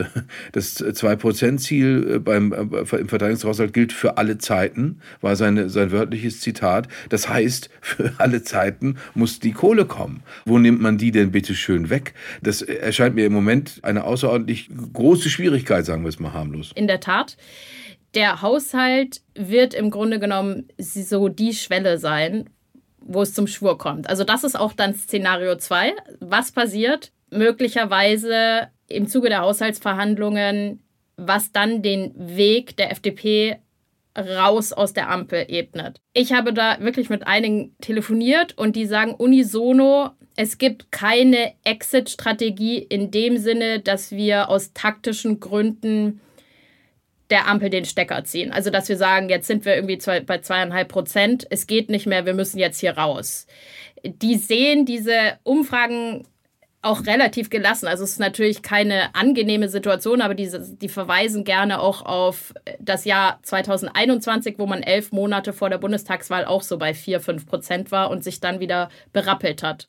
das 0.52 0.80
2-Prozent-Ziel 0.80 2.20
beim 2.20 2.50
im 2.98 3.08
Verteidigungshaushalt 3.08 3.72
gilt 3.72 3.92
für 3.92 4.16
alle 4.18 4.38
Zeiten, 4.38 5.00
war 5.20 5.36
seine, 5.36 5.68
sein 5.68 5.92
wörtliches 5.92 6.40
Zitat. 6.40 6.88
Das 7.08 7.28
heißt, 7.28 7.70
für 7.80 8.12
alle 8.18 8.42
Zeiten 8.42 8.96
muss 9.14 9.40
die 9.40 9.52
Kohle 9.52 9.84
kommen. 9.84 10.22
Wo 10.44 10.58
nimmt 10.58 10.80
man 10.80 10.98
die 10.98 11.10
denn 11.10 11.30
bitte 11.30 11.54
schön 11.54 11.90
weg? 11.90 12.14
Das 12.42 12.62
erscheint 12.62 13.14
mir 13.14 13.26
im 13.26 13.32
Moment 13.32 13.80
eine 13.82 14.04
außerordentlich 14.04 14.70
große 14.92 15.30
Schwierigkeit, 15.30 15.84
sagen 15.84 16.02
wir 16.02 16.08
es 16.08 16.18
mal 16.18 16.32
harmlos. 16.32 16.72
In 16.74 16.86
der 16.86 17.00
Tat. 17.00 17.36
Der 18.14 18.42
Haushalt 18.42 19.20
wird 19.36 19.72
im 19.72 19.90
Grunde 19.90 20.18
genommen 20.18 20.68
so 20.78 21.28
die 21.28 21.54
Schwelle 21.54 21.98
sein, 21.98 22.50
wo 23.00 23.22
es 23.22 23.34
zum 23.34 23.46
Schwur 23.46 23.78
kommt. 23.78 24.08
Also 24.08 24.24
das 24.24 24.44
ist 24.44 24.58
auch 24.58 24.72
dann 24.72 24.94
Szenario 24.94 25.56
2. 25.56 25.92
Was 26.20 26.50
passiert? 26.52 27.12
Möglicherweise 27.30 28.68
im 28.88 29.06
Zuge 29.06 29.28
der 29.28 29.42
Haushaltsverhandlungen 29.42 30.82
was 31.20 31.52
dann 31.52 31.82
den 31.82 32.12
Weg 32.16 32.76
der 32.76 32.90
FDP 32.90 33.58
raus 34.16 34.72
aus 34.72 34.92
der 34.92 35.08
Ampel 35.10 35.44
ebnet. 35.48 36.00
Ich 36.12 36.32
habe 36.32 36.52
da 36.52 36.80
wirklich 36.80 37.10
mit 37.10 37.26
einigen 37.26 37.76
telefoniert 37.80 38.56
und 38.58 38.74
die 38.74 38.86
sagen 38.86 39.14
unisono, 39.14 40.10
es 40.36 40.58
gibt 40.58 40.90
keine 40.90 41.52
Exit-Strategie 41.64 42.78
in 42.78 43.10
dem 43.10 43.36
Sinne, 43.36 43.80
dass 43.80 44.10
wir 44.10 44.48
aus 44.48 44.72
taktischen 44.72 45.38
Gründen 45.38 46.20
der 47.30 47.46
Ampel 47.46 47.70
den 47.70 47.84
Stecker 47.84 48.24
ziehen. 48.24 48.50
Also, 48.50 48.70
dass 48.70 48.88
wir 48.88 48.96
sagen, 48.96 49.28
jetzt 49.28 49.46
sind 49.46 49.64
wir 49.64 49.76
irgendwie 49.76 49.98
zwei, 49.98 50.20
bei 50.20 50.38
zweieinhalb 50.38 50.88
Prozent, 50.88 51.46
es 51.50 51.66
geht 51.66 51.88
nicht 51.88 52.06
mehr, 52.06 52.26
wir 52.26 52.34
müssen 52.34 52.58
jetzt 52.58 52.80
hier 52.80 52.96
raus. 52.96 53.46
Die 54.04 54.36
sehen 54.36 54.86
diese 54.86 55.38
Umfragen 55.44 56.26
auch 56.82 57.06
relativ 57.06 57.50
gelassen. 57.50 57.86
Also 57.86 58.04
es 58.04 58.12
ist 58.12 58.20
natürlich 58.20 58.62
keine 58.62 59.14
angenehme 59.14 59.68
Situation, 59.68 60.22
aber 60.22 60.34
die, 60.34 60.50
die 60.80 60.88
verweisen 60.88 61.44
gerne 61.44 61.80
auch 61.80 62.02
auf 62.02 62.54
das 62.78 63.04
Jahr 63.04 63.38
2021, 63.42 64.58
wo 64.58 64.66
man 64.66 64.82
elf 64.82 65.12
Monate 65.12 65.52
vor 65.52 65.68
der 65.68 65.78
Bundestagswahl 65.78 66.46
auch 66.46 66.62
so 66.62 66.78
bei 66.78 66.94
vier, 66.94 67.20
fünf 67.20 67.46
Prozent 67.46 67.92
war 67.92 68.10
und 68.10 68.24
sich 68.24 68.40
dann 68.40 68.60
wieder 68.60 68.88
berappelt 69.12 69.62
hat. 69.62 69.88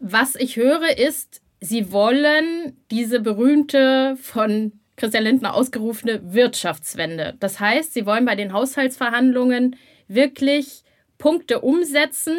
Was 0.00 0.34
ich 0.34 0.56
höre 0.56 0.98
ist, 0.98 1.40
sie 1.60 1.92
wollen 1.92 2.76
diese 2.90 3.20
berühmte 3.20 4.16
von 4.20 4.72
Christian 4.96 5.24
Lindner 5.24 5.54
ausgerufene 5.54 6.34
Wirtschaftswende. 6.34 7.34
Das 7.38 7.60
heißt, 7.60 7.94
sie 7.94 8.04
wollen 8.04 8.24
bei 8.24 8.34
den 8.34 8.52
Haushaltsverhandlungen 8.52 9.76
wirklich 10.08 10.82
Punkte 11.18 11.60
umsetzen, 11.60 12.36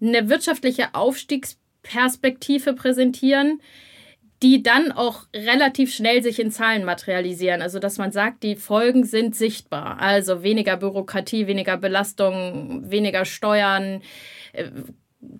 eine 0.00 0.28
wirtschaftliche 0.28 0.94
Aufstiegs 0.94 1.58
Perspektive 1.82 2.74
präsentieren, 2.74 3.60
die 4.42 4.62
dann 4.62 4.90
auch 4.90 5.26
relativ 5.34 5.94
schnell 5.94 6.22
sich 6.22 6.40
in 6.40 6.50
Zahlen 6.50 6.84
materialisieren. 6.84 7.62
Also 7.62 7.78
dass 7.78 7.98
man 7.98 8.10
sagt, 8.10 8.42
die 8.42 8.56
Folgen 8.56 9.04
sind 9.04 9.36
sichtbar. 9.36 10.00
Also 10.00 10.42
weniger 10.42 10.76
Bürokratie, 10.76 11.46
weniger 11.46 11.76
Belastung, 11.76 12.90
weniger 12.90 13.24
Steuern, 13.24 14.02
äh, 14.52 14.70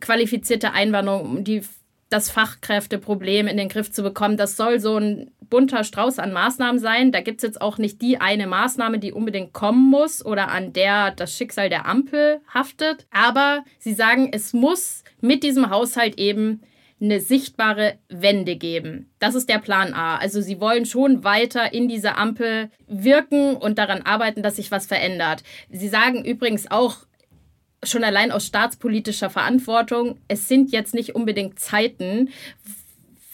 qualifizierte 0.00 0.72
Einwanderung, 0.72 1.42
die 1.42 1.62
das 2.12 2.30
Fachkräfteproblem 2.30 3.46
in 3.46 3.56
den 3.56 3.68
Griff 3.68 3.90
zu 3.90 4.02
bekommen. 4.02 4.36
Das 4.36 4.56
soll 4.56 4.80
so 4.80 4.96
ein 4.96 5.30
bunter 5.48 5.84
Strauß 5.84 6.18
an 6.18 6.32
Maßnahmen 6.32 6.78
sein. 6.78 7.12
Da 7.12 7.20
gibt 7.20 7.38
es 7.38 7.42
jetzt 7.42 7.60
auch 7.60 7.78
nicht 7.78 8.00
die 8.00 8.20
eine 8.20 8.46
Maßnahme, 8.46 8.98
die 8.98 9.12
unbedingt 9.12 9.52
kommen 9.52 9.90
muss 9.90 10.24
oder 10.24 10.48
an 10.48 10.72
der 10.72 11.10
das 11.10 11.36
Schicksal 11.36 11.68
der 11.68 11.86
Ampel 11.86 12.40
haftet. 12.52 13.06
Aber 13.10 13.64
sie 13.78 13.94
sagen, 13.94 14.30
es 14.32 14.52
muss 14.52 15.04
mit 15.20 15.42
diesem 15.42 15.70
Haushalt 15.70 16.18
eben 16.18 16.62
eine 17.02 17.20
sichtbare 17.20 17.98
Wende 18.08 18.56
geben. 18.56 19.10
Das 19.18 19.34
ist 19.34 19.48
der 19.48 19.58
Plan 19.58 19.92
A. 19.92 20.16
Also 20.16 20.40
sie 20.40 20.60
wollen 20.60 20.86
schon 20.86 21.24
weiter 21.24 21.72
in 21.72 21.88
dieser 21.88 22.16
Ampel 22.16 22.70
wirken 22.86 23.56
und 23.56 23.78
daran 23.78 24.02
arbeiten, 24.02 24.42
dass 24.42 24.56
sich 24.56 24.70
was 24.70 24.86
verändert. 24.86 25.42
Sie 25.68 25.88
sagen 25.88 26.24
übrigens 26.24 26.70
auch, 26.70 26.98
schon 27.82 28.04
allein 28.04 28.30
aus 28.30 28.46
staatspolitischer 28.46 29.30
Verantwortung, 29.30 30.18
es 30.28 30.48
sind 30.48 30.72
jetzt 30.72 30.94
nicht 30.94 31.14
unbedingt 31.14 31.58
Zeiten, 31.58 32.30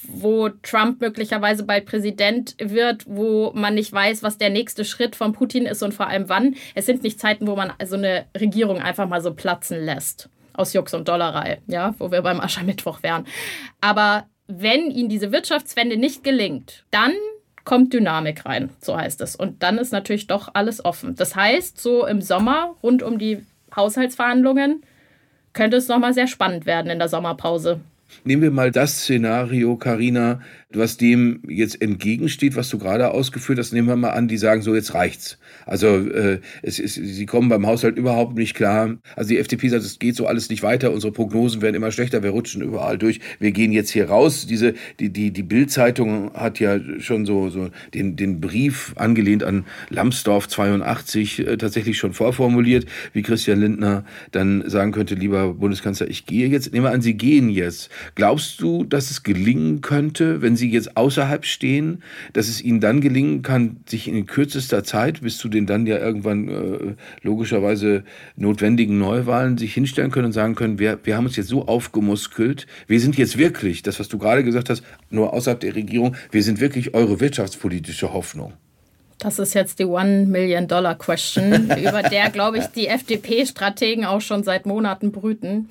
wo 0.09 0.49
Trump 0.49 1.00
möglicherweise 1.00 1.64
bald 1.64 1.85
Präsident 1.85 2.55
wird, 2.59 3.05
wo 3.07 3.52
man 3.55 3.75
nicht 3.75 3.93
weiß, 3.93 4.23
was 4.23 4.38
der 4.38 4.49
nächste 4.49 4.85
Schritt 4.85 5.14
von 5.14 5.33
Putin 5.33 5.67
ist 5.67 5.83
und 5.83 5.93
vor 5.93 6.07
allem 6.07 6.28
wann. 6.28 6.57
Es 6.75 6.87
sind 6.87 7.02
nicht 7.02 7.21
Zeiten, 7.21 7.47
wo 7.47 7.57
man 7.57 7.73
so 7.85 7.97
eine 7.97 8.25
Regierung 8.38 8.81
einfach 8.81 9.07
mal 9.07 9.21
so 9.21 9.35
platzen 9.35 9.85
lässt. 9.85 10.31
Aus 10.55 10.73
Jux 10.73 10.95
und 10.95 11.07
Dollerei, 11.07 11.61
ja, 11.67 11.95
wo 11.99 12.11
wir 12.11 12.23
beim 12.23 12.40
Aschermittwoch 12.40 13.02
wären. 13.02 13.26
Aber 13.81 14.26
wenn 14.47 14.90
ihnen 14.90 15.11
diese 15.11 15.31
Wirtschaftswende 15.31 15.99
nicht 15.99 16.25
gelingt, 16.25 16.85
dann 16.90 17.12
kommt 17.64 17.93
Dynamik 17.93 18.47
rein, 18.47 18.71
so 18.81 18.97
heißt 18.97 19.21
es. 19.21 19.37
Und 19.37 19.62
dann 19.62 19.76
ist 19.76 19.93
natürlich 19.93 20.26
doch 20.26 20.49
alles 20.55 20.83
offen. 20.83 21.14
Das 21.17 21.37
heißt, 21.37 21.78
so 21.78 22.07
im 22.07 22.23
Sommer 22.23 22.75
rund 22.83 23.02
um 23.02 23.19
die 23.19 23.45
Haushaltsverhandlungen 23.75 24.83
könnte 25.53 25.77
es 25.77 25.89
nochmal 25.89 26.15
sehr 26.15 26.27
spannend 26.27 26.67
werden 26.67 26.91
in 26.91 26.99
der 26.99 27.09
Sommerpause. 27.09 27.81
Nehmen 28.25 28.43
wir 28.43 28.51
mal 28.51 28.71
das 28.71 29.03
Szenario, 29.03 29.77
Karina, 29.77 30.41
was 30.75 30.99
dem 30.99 31.43
jetzt 31.49 31.81
entgegensteht, 31.81 32.55
was 32.55 32.69
du 32.69 32.79
gerade 32.79 33.11
ausgeführt 33.11 33.59
hast. 33.59 33.73
Nehmen 33.73 33.89
wir 33.89 33.97
mal 33.97 34.11
an, 34.11 34.29
die 34.29 34.37
sagen 34.37 34.61
so, 34.61 34.75
jetzt 34.75 34.93
reicht's. 34.93 35.39
Also 35.65 35.87
äh, 35.87 36.41
es 36.63 36.79
ist, 36.79 36.95
sie 36.95 37.27
kommen 37.27 37.49
beim 37.49 37.67
Haushalt 37.67 37.97
überhaupt 37.97 38.37
nicht 38.37 38.55
klar. 38.55 38.99
Also 39.17 39.31
die 39.31 39.39
FDP 39.39 39.69
sagt, 39.69 39.85
es 39.85 39.99
geht 39.99 40.15
so 40.15 40.27
alles 40.27 40.51
nicht 40.51 40.63
weiter. 40.63 40.93
Unsere 40.93 41.13
Prognosen 41.13 41.63
werden 41.63 41.75
immer 41.75 41.91
schlechter. 41.91 42.23
Wir 42.23 42.31
rutschen 42.31 42.61
überall 42.61 42.99
durch. 42.99 43.21
Wir 43.39 43.53
gehen 43.53 43.73
jetzt 43.73 43.91
hier 43.91 44.11
raus. 44.11 44.47
Diese 44.47 44.75
die 45.01 45.11
die 45.11 45.31
die 45.31 45.43
Bild-Zeitung 45.43 46.35
hat 46.35 46.61
ja 46.61 46.79
schon 47.01 47.25
so 47.25 47.49
so 47.49 47.71
den 47.95 48.17
den 48.17 48.41
Brief 48.41 48.93
angelehnt 48.97 49.45
an 49.45 49.65
Lambsdorff 49.89 50.49
82 50.49 51.47
äh, 51.47 51.57
tatsächlich 51.57 51.97
schon 51.97 52.13
vorformuliert, 52.13 52.85
wie 53.15 53.23
Christian 53.23 53.61
Lindner 53.61 54.05
dann 54.33 54.69
sagen 54.69 54.93
könnte, 54.93 55.15
lieber 55.15 55.55
Bundeskanzler, 55.55 56.09
ich 56.09 56.27
gehe 56.27 56.49
jetzt. 56.49 56.75
Nehmen 56.75 56.85
wir 56.85 56.93
an, 56.93 57.01
Sie 57.01 57.15
gehen 57.15 57.49
jetzt. 57.49 57.89
Glaubst 58.17 58.61
du, 58.61 58.85
dass 58.85 59.11
es 59.11 59.23
gelingen 59.23 59.81
könnte, 59.81 60.43
wenn 60.43 60.58
Sie 60.59 60.71
jetzt 60.71 60.97
außerhalb 60.97 61.47
stehen, 61.47 62.03
dass 62.35 62.49
es 62.49 62.61
Ihnen 62.61 62.81
dann 62.81 63.00
gelingen 63.00 63.41
kann, 63.43 63.79
sich 63.88 64.09
in 64.09 64.27
kürzester 64.27 64.85
Zeit 64.85 65.23
bis 65.23 65.38
zu 65.38 65.49
den 65.49 65.67
dann 65.67 65.87
ja 65.87 65.99
irgendwann 65.99 66.49
äh, 66.49 66.95
logischerweise 67.23 68.05
notwendigen 68.37 68.99
Neuwahlen 68.99 69.57
sich 69.57 69.73
hinstellen 69.73 70.11
können 70.11 70.27
und 70.27 70.33
sagen 70.33 70.55
können, 70.55 70.79
wir, 70.79 70.99
wir 71.05 71.17
haben 71.17 71.25
uns 71.25 71.37
jetzt 71.37 71.49
so 71.49 71.67
aufgemuskelt, 71.67 72.67
wir 72.87 73.00
sind 73.00 73.17
jetzt 73.17 73.38
wirklich, 73.38 73.83
das 73.83 73.99
was 73.99 74.09
du 74.09 74.19
gerade 74.19 74.45
gesagt 74.45 74.69
hast, 74.69 74.83
nur 75.09 75.33
außerhalb 75.33 75.61
der 75.61 75.75
Regierung, 75.75 76.17
wir 76.31 76.43
sind 76.43 76.61
wirklich 76.61 76.95
eure 76.95 77.21
wirtschaftspolitische 77.21 78.12
Hoffnung. 78.12 78.53
Das 79.19 79.38
ist 79.38 79.55
jetzt 79.55 79.79
die 79.79 79.85
One-Million-Dollar-Question, 79.85 81.71
über 81.79 82.03
der, 82.03 82.31
glaube 82.31 82.59
ich, 82.59 82.67
die 82.67 82.87
FDP-Strategen 82.87 84.05
auch 84.05 84.21
schon 84.21 84.45
seit 84.45 84.67
Monaten 84.67 85.11
brüten. 85.11 85.69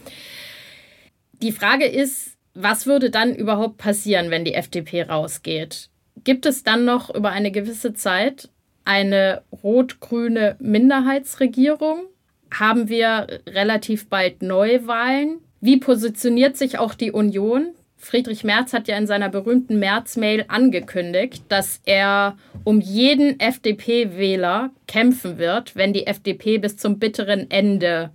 Die 1.41 1.51
Frage 1.51 1.85
ist, 1.85 2.36
was 2.59 2.87
würde 2.87 3.09
dann 3.09 3.35
überhaupt 3.35 3.77
passieren, 3.77 4.31
wenn 4.31 4.43
die 4.43 4.55
FDP 4.55 5.03
rausgeht? 5.03 5.89
Gibt 6.23 6.45
es 6.45 6.63
dann 6.63 6.85
noch 6.85 7.13
über 7.13 7.29
eine 7.29 7.51
gewisse 7.51 7.93
Zeit 7.93 8.49
eine 8.83 9.43
rot-grüne 9.63 10.55
Minderheitsregierung? 10.59 12.07
Haben 12.51 12.89
wir 12.89 13.41
relativ 13.45 14.09
bald 14.09 14.41
Neuwahlen? 14.41 15.39
Wie 15.61 15.77
positioniert 15.77 16.57
sich 16.57 16.79
auch 16.79 16.95
die 16.95 17.11
Union? 17.11 17.73
Friedrich 17.97 18.43
Merz 18.43 18.73
hat 18.73 18.87
ja 18.87 18.97
in 18.97 19.07
seiner 19.07 19.29
berühmten 19.29 19.79
März-Mail 19.79 20.45
angekündigt, 20.47 21.43
dass 21.49 21.81
er 21.85 22.37
um 22.63 22.79
jeden 22.79 23.39
FDP-Wähler 23.39 24.71
kämpfen 24.87 25.37
wird, 25.37 25.75
wenn 25.75 25.93
die 25.93 26.07
FDP 26.07 26.57
bis 26.57 26.77
zum 26.77 26.99
bitteren 26.99 27.51
Ende 27.51 28.11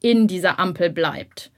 in 0.00 0.26
dieser 0.26 0.58
Ampel 0.58 0.90
bleibt 0.90 1.50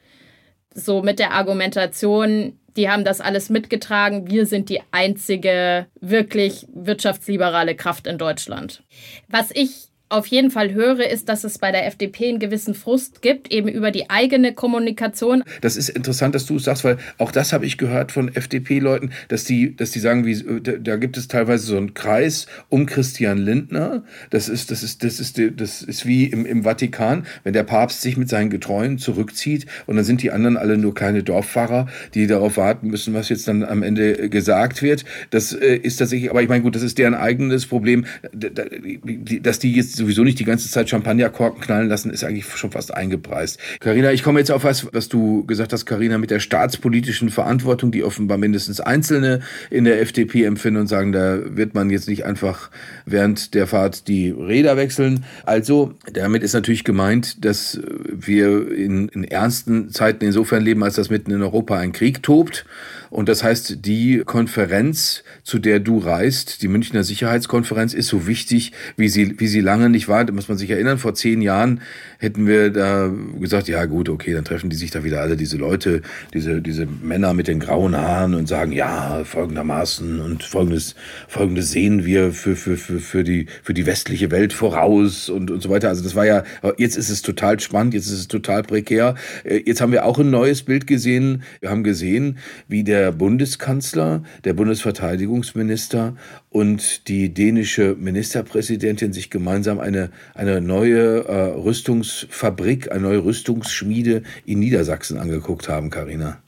so 0.75 1.03
mit 1.03 1.19
der 1.19 1.33
Argumentation, 1.33 2.59
die 2.77 2.89
haben 2.89 3.05
das 3.05 3.21
alles 3.21 3.51
mitgetragen, 3.51 4.31
wir 4.31 4.47
sind 4.47 4.69
die 4.69 4.81
einzige 4.91 5.87
wirklich 6.01 6.67
wirtschaftsliberale 6.73 7.75
Kraft 7.75 8.07
in 8.07 8.19
Deutschland. 8.19 8.83
Was 9.29 9.51
ich 9.53 9.88
auf 10.09 10.27
jeden 10.27 10.50
Fall 10.50 10.73
höre, 10.73 11.07
ist, 11.11 11.29
dass 11.29 11.45
es 11.45 11.59
bei 11.59 11.71
der 11.71 11.87
FDP 11.87 12.29
einen 12.29 12.38
gewissen 12.38 12.75
Frust 12.75 13.21
gibt, 13.21 13.53
eben 13.53 13.69
über 13.69 13.91
die 13.91 14.09
eigene 14.09 14.55
Kommunikation. 14.55 15.45
Das 15.61 15.77
ist 15.77 15.91
interessant, 15.91 16.35
dass 16.35 16.47
du 16.47 16.57
es 16.57 16.65
sagst, 16.65 16.85
weil 16.85 16.97
auch 17.19 17.31
das 17.31 17.53
habe 17.53 17.67
ich 17.67 17.77
gehört 17.77 18.12
von 18.12 18.35
FDP-Leuten, 18.35 19.11
dass 19.29 19.45
die, 19.45 19.77
dass 19.77 19.91
die 19.91 20.00
sagen, 20.00 20.25
wie, 20.25 20.61
da 20.61 20.97
gibt 20.97 21.17
es 21.17 21.29
teilweise 21.29 21.67
so 21.67 21.77
einen 21.77 21.95
Kreis 21.95 22.47
um 22.69 22.87
Christian 22.87 23.38
Lindner. 23.38 24.03
Das 24.31 24.49
ist, 24.49 24.71
das 24.71 24.83
ist, 24.83 25.05
das 25.05 25.21
ist, 25.21 25.41
das 25.57 25.83
ist 25.83 26.07
wie 26.07 26.25
im, 26.25 26.47
im 26.47 26.62
Vatikan, 26.62 27.27
wenn 27.45 27.53
der 27.53 27.65
Papst 27.65 28.00
sich 28.00 28.17
mit 28.17 28.29
seinen 28.29 28.49
Getreuen 28.50 28.99
zurückzieht 28.99 29.67
und 29.87 29.97
dann 29.97 30.05
sind 30.05 30.23
die 30.23 30.31
anderen 30.31 30.57
alle 30.57 30.79
nur 30.79 30.95
kleine 30.95 31.23
Dorffahrer, 31.23 31.87
die 32.15 32.27
darauf 32.27 32.57
warten 32.57 32.88
müssen, 32.88 33.12
was 33.12 33.29
jetzt 33.29 33.47
dann 33.47 33.62
am 33.62 33.83
Ende 33.83 34.31
gesagt 34.31 34.83
wird. 34.83 35.05
Das 35.31 35.53
äh, 35.53 35.77
ist 35.77 35.97
tatsächlich, 35.97 36.31
aber 36.31 36.43
ich 36.43 36.49
meine, 36.49 36.62
gut, 36.62 36.75
das 36.75 36.83
ist 36.83 36.97
deren 36.97 37.15
eigenes 37.15 37.67
Problem, 37.67 38.07
dass 38.33 39.59
die 39.59 39.73
jetzt 39.75 39.98
sowieso 39.99 40.25
nicht 40.25 40.38
die 40.38 40.45
ganze 40.45 40.71
Zeit 40.71 40.88
Champagnerkorken 40.88 41.61
knallen 41.61 41.88
lassen, 41.88 42.11
ist 42.11 42.25
eigentlich 42.25 42.47
schon 42.47 42.71
fast 42.71 42.95
eingepreist. 42.95 43.59
Karina, 43.81 44.12
ich 44.12 44.23
komme 44.23 44.38
jetzt 44.38 44.50
auf 44.50 44.64
was, 44.64 44.93
was 44.93 45.09
du 45.09 45.45
gesagt 45.47 45.73
hast, 45.73 45.87
Karina, 45.87 46.19
mit 46.19 46.31
der 46.31 46.40
staatspolitischen 46.40 47.28
Verantwortung, 47.28 47.90
die 47.90 48.02
offenbar 48.02 48.38
mindestens 48.38 48.81
Einzelne 48.81 49.40
in 49.71 49.85
der 49.85 50.00
FDP 50.00 50.45
empfinden 50.45 50.81
und 50.81 50.87
sagen, 50.87 51.12
da 51.12 51.38
wird 51.45 51.75
man 51.75 51.90
jetzt 51.90 52.09
nicht 52.09 52.25
einfach 52.25 52.71
während 53.05 53.55
der 53.55 53.67
Fahrt 53.67 54.09
die 54.09 54.31
Räder 54.31 54.76
wechseln. 54.76 55.25
Also, 55.45 55.95
damit 56.12 56.43
ist 56.43 56.55
natürlich 56.55 56.85
gemeint, 56.85 57.45
dass 57.45 57.81
wir 58.11 58.73
in, 58.73 59.09
in 59.09 59.25
ernsten 59.25 59.90
Zeiten 59.90 60.25
insofern 60.25 60.62
leben, 60.62 60.83
als 60.83 60.95
dass 60.95 61.11
mitten 61.11 61.31
in 61.31 61.43
Europa 61.43 61.76
ein 61.76 61.93
Krieg 61.93 62.23
tobt 62.23 62.64
und 63.11 63.28
das 63.28 63.43
heißt, 63.43 63.87
die 63.87 64.23
Konferenz, 64.25 65.23
zu 65.43 65.59
der 65.59 65.81
du 65.81 65.99
reist, 65.99 66.62
die 66.62 66.69
Münchner 66.69 67.05
Sicherheitskonferenz, 67.05 67.95
ist 67.95 68.09
so 68.09 68.26
wichtig, 68.26 68.73
wie 68.97 69.09
sie, 69.09 69.40
wie 69.40 69.47
sie 69.47 69.61
lange 69.61 69.88
nicht 69.90 70.09
war. 70.09 70.25
Da 70.25 70.33
muss 70.33 70.49
man 70.49 70.59
sich 70.59 70.71
erinnern, 70.71 70.99
vor 70.99 71.14
zehn 71.14 71.42
Jahren 71.42 71.80
hätten 72.18 72.47
wir 72.47 72.71
da 72.71 73.11
gesagt, 73.40 73.68
ja 73.68 73.85
gut, 73.85 74.09
okay, 74.09 74.33
dann 74.33 74.45
treffen 74.45 74.71
die 74.71 74.76
sich 74.76 74.90
da 74.90 75.04
wieder 75.04 75.21
alle, 75.21 75.37
diese 75.37 75.57
Leute, 75.57 76.02
diese, 76.35 76.61
diese 76.61 76.87
Männer 76.87 77.35
mit 77.35 77.49
den 77.49 77.61
grauen 77.61 77.97
Haaren 77.97 78.35
und 78.35 78.49
sagen, 78.49 78.73
ja, 78.73 79.23
folgendermaßen 79.25 80.21
und 80.21 80.42
folgendes, 80.42 80.95
folgendes 81.28 81.71
sehen 81.71 82.04
wir 82.04 82.33
für, 82.33 82.57
für, 82.57 82.76
für, 82.76 82.99
für, 82.99 83.25
die, 83.25 83.47
für 83.62 83.75
die 83.75 83.87
westliche 83.87 84.30
Welt 84.30 84.52
voraus 84.52 85.28
und, 85.28 85.50
und 85.50 85.62
so 85.62 85.71
weiter. 85.71 85.88
Also 85.88 86.02
das 86.02 86.14
war 86.14 86.26
ja, 86.26 86.42
jetzt 86.76 86.97
ist 86.97 87.11
es 87.11 87.23
total 87.23 87.61
spannend, 87.61 87.95
jetzt 87.95 88.07
ist 88.07 88.18
es 88.18 88.28
total 88.28 88.62
prekär. 88.62 89.14
Äh, 89.45 89.62
jetzt 89.64 89.80
haben 89.80 89.92
wir 89.92 90.04
auch 90.04 90.18
ein 90.18 90.30
neues 90.30 90.62
Bild 90.62 90.87
gesehen. 90.87 91.42
Wir 91.61 91.71
haben 91.71 91.85
gesehen, 91.85 92.38
wie 92.68 92.85
der 92.85 93.12
Bundeskanzler, 93.12 94.23
der 94.45 94.54
Bundesverteidigungsminister 94.54 96.16
und 96.50 97.09
die 97.09 97.33
dänische 97.35 97.95
Ministerpräsidentin 97.99 99.12
sich 99.12 99.31
gemeinsam 99.31 99.81
eine, 99.81 100.11
eine 100.35 100.61
neue 100.61 101.25
äh, 101.25 101.52
Rüstungsfabrik, 101.55 102.90
eine 102.90 103.02
neue 103.02 103.25
Rüstungsschmiede 103.25 104.23
in 104.47 104.59
Niedersachsen 104.59 105.19
angeguckt 105.19 105.69
haben, 105.69 105.90
Karina. 105.90 106.43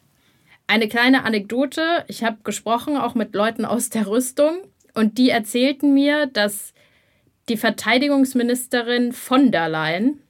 Eine 0.67 0.89
kleine 0.89 1.25
Anekdote. 1.25 1.83
Ich 2.09 2.25
habe 2.25 2.39
gesprochen 2.45 2.97
auch 2.97 3.15
mit 3.15 3.35
Leuten 3.35 3.65
aus 3.65 3.91
der 3.91 4.07
Rüstung 4.07 4.61
und 4.95 5.19
die 5.19 5.31
erzählten 5.31 5.93
mir, 5.93 6.27
dass 6.27 6.73
die 7.49 7.57
Verteidigungsministerin 7.57 9.13
von 9.13 9.51
der 9.51 9.69
Leyen 9.69 10.21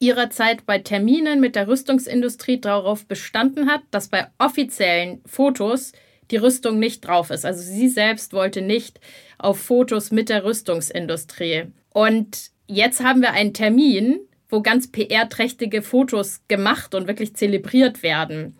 ihrer 0.00 0.30
Zeit 0.30 0.66
bei 0.66 0.78
Terminen 0.78 1.40
mit 1.40 1.56
der 1.56 1.68
Rüstungsindustrie 1.68 2.60
darauf 2.60 3.06
bestanden 3.06 3.68
hat, 3.68 3.82
dass 3.90 4.08
bei 4.08 4.26
offiziellen 4.38 5.20
Fotos 5.24 5.92
die 6.30 6.36
Rüstung 6.36 6.78
nicht 6.78 7.00
drauf 7.06 7.30
ist. 7.30 7.44
Also 7.44 7.62
sie 7.62 7.88
selbst 7.88 8.32
wollte 8.32 8.62
nicht 8.62 9.00
auf 9.38 9.58
Fotos 9.60 10.10
mit 10.10 10.28
der 10.28 10.44
Rüstungsindustrie. 10.44 11.64
Und 11.92 12.50
jetzt 12.66 13.02
haben 13.02 13.22
wir 13.22 13.32
einen 13.32 13.54
Termin, 13.54 14.20
wo 14.48 14.62
ganz 14.62 14.90
PR-trächtige 14.90 15.82
Fotos 15.82 16.42
gemacht 16.48 16.94
und 16.94 17.06
wirklich 17.06 17.34
zelebriert 17.34 18.02
werden. 18.02 18.56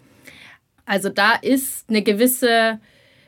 Also 0.85 1.09
da 1.09 1.33
ist 1.35 1.89
eine 1.89 2.03
gewisse 2.03 2.81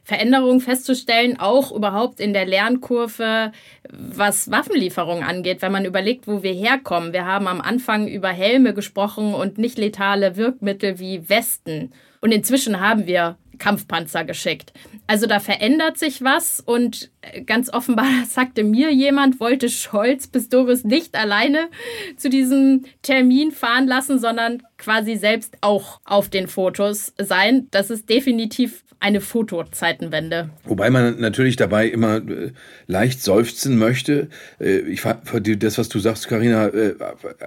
Veränderungen 0.03 0.61
festzustellen, 0.61 1.39
auch 1.39 1.73
überhaupt 1.73 2.21
in 2.21 2.33
der 2.33 2.47
Lernkurve, 2.47 3.53
was 3.91 4.51
Waffenlieferungen 4.51 5.23
angeht, 5.23 5.63
wenn 5.63 5.73
man 5.73 5.85
überlegt, 5.85 6.27
wo 6.27 6.43
wir 6.43 6.53
herkommen. 6.53 7.13
Wir 7.13 7.27
haben 7.27 7.47
am 7.47 7.61
Anfang 7.61 8.09
über 8.09 8.31
Helme 8.31 8.75
gesprochen 8.75 9.35
und 9.35 9.59
nicht 9.59 9.79
letale 9.79 10.37
Wirkmittel 10.37 10.99
wie 10.99 11.29
Westen. 11.29 11.93
Und 12.21 12.33
inzwischen 12.33 12.81
haben 12.81 13.07
wir 13.07 13.37
Kampfpanzer 13.61 14.25
geschickt. 14.25 14.73
Also 15.07 15.27
da 15.27 15.39
verändert 15.39 15.99
sich 15.99 16.25
was 16.25 16.59
und 16.59 17.11
ganz 17.47 17.73
offenbar 17.73 18.09
sagte 18.29 18.65
mir 18.65 18.93
jemand, 18.93 19.39
wollte 19.39 19.69
Scholz 19.69 20.27
Pistorius 20.27 20.83
nicht 20.83 21.15
alleine 21.15 21.69
zu 22.17 22.29
diesem 22.29 22.87
Termin 23.03 23.53
fahren 23.53 23.87
lassen, 23.87 24.19
sondern 24.19 24.65
quasi 24.79 25.15
selbst 25.15 25.57
auch 25.61 26.01
auf 26.05 26.29
den 26.29 26.49
Fotos 26.49 27.13
sein. 27.19 27.69
Das 27.71 27.91
ist 27.91 28.09
definitiv 28.09 28.83
eine 29.01 29.23
Fotozeitenwende. 29.23 30.51
Wobei 30.65 30.91
man 30.91 31.19
natürlich 31.21 31.57
dabei 31.57 31.89
immer 31.89 32.17
äh, 32.17 32.53
leicht 32.87 33.23
seufzen 33.23 33.79
möchte. 33.79 34.29
Äh, 34.61 34.81
ich 34.81 35.03
das, 35.03 35.79
was 35.79 35.89
du 35.89 35.99
sagst, 35.99 36.29
Karina, 36.29 36.69
äh, 36.69 36.95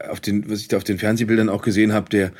auf 0.10 0.20
den, 0.20 0.50
was 0.50 0.62
ich 0.62 0.68
da 0.68 0.78
auf 0.78 0.84
den 0.84 0.98
Fernsehbildern 0.98 1.50
auch 1.50 1.62
gesehen 1.62 1.94
habe, 1.94 2.10
der 2.10 2.32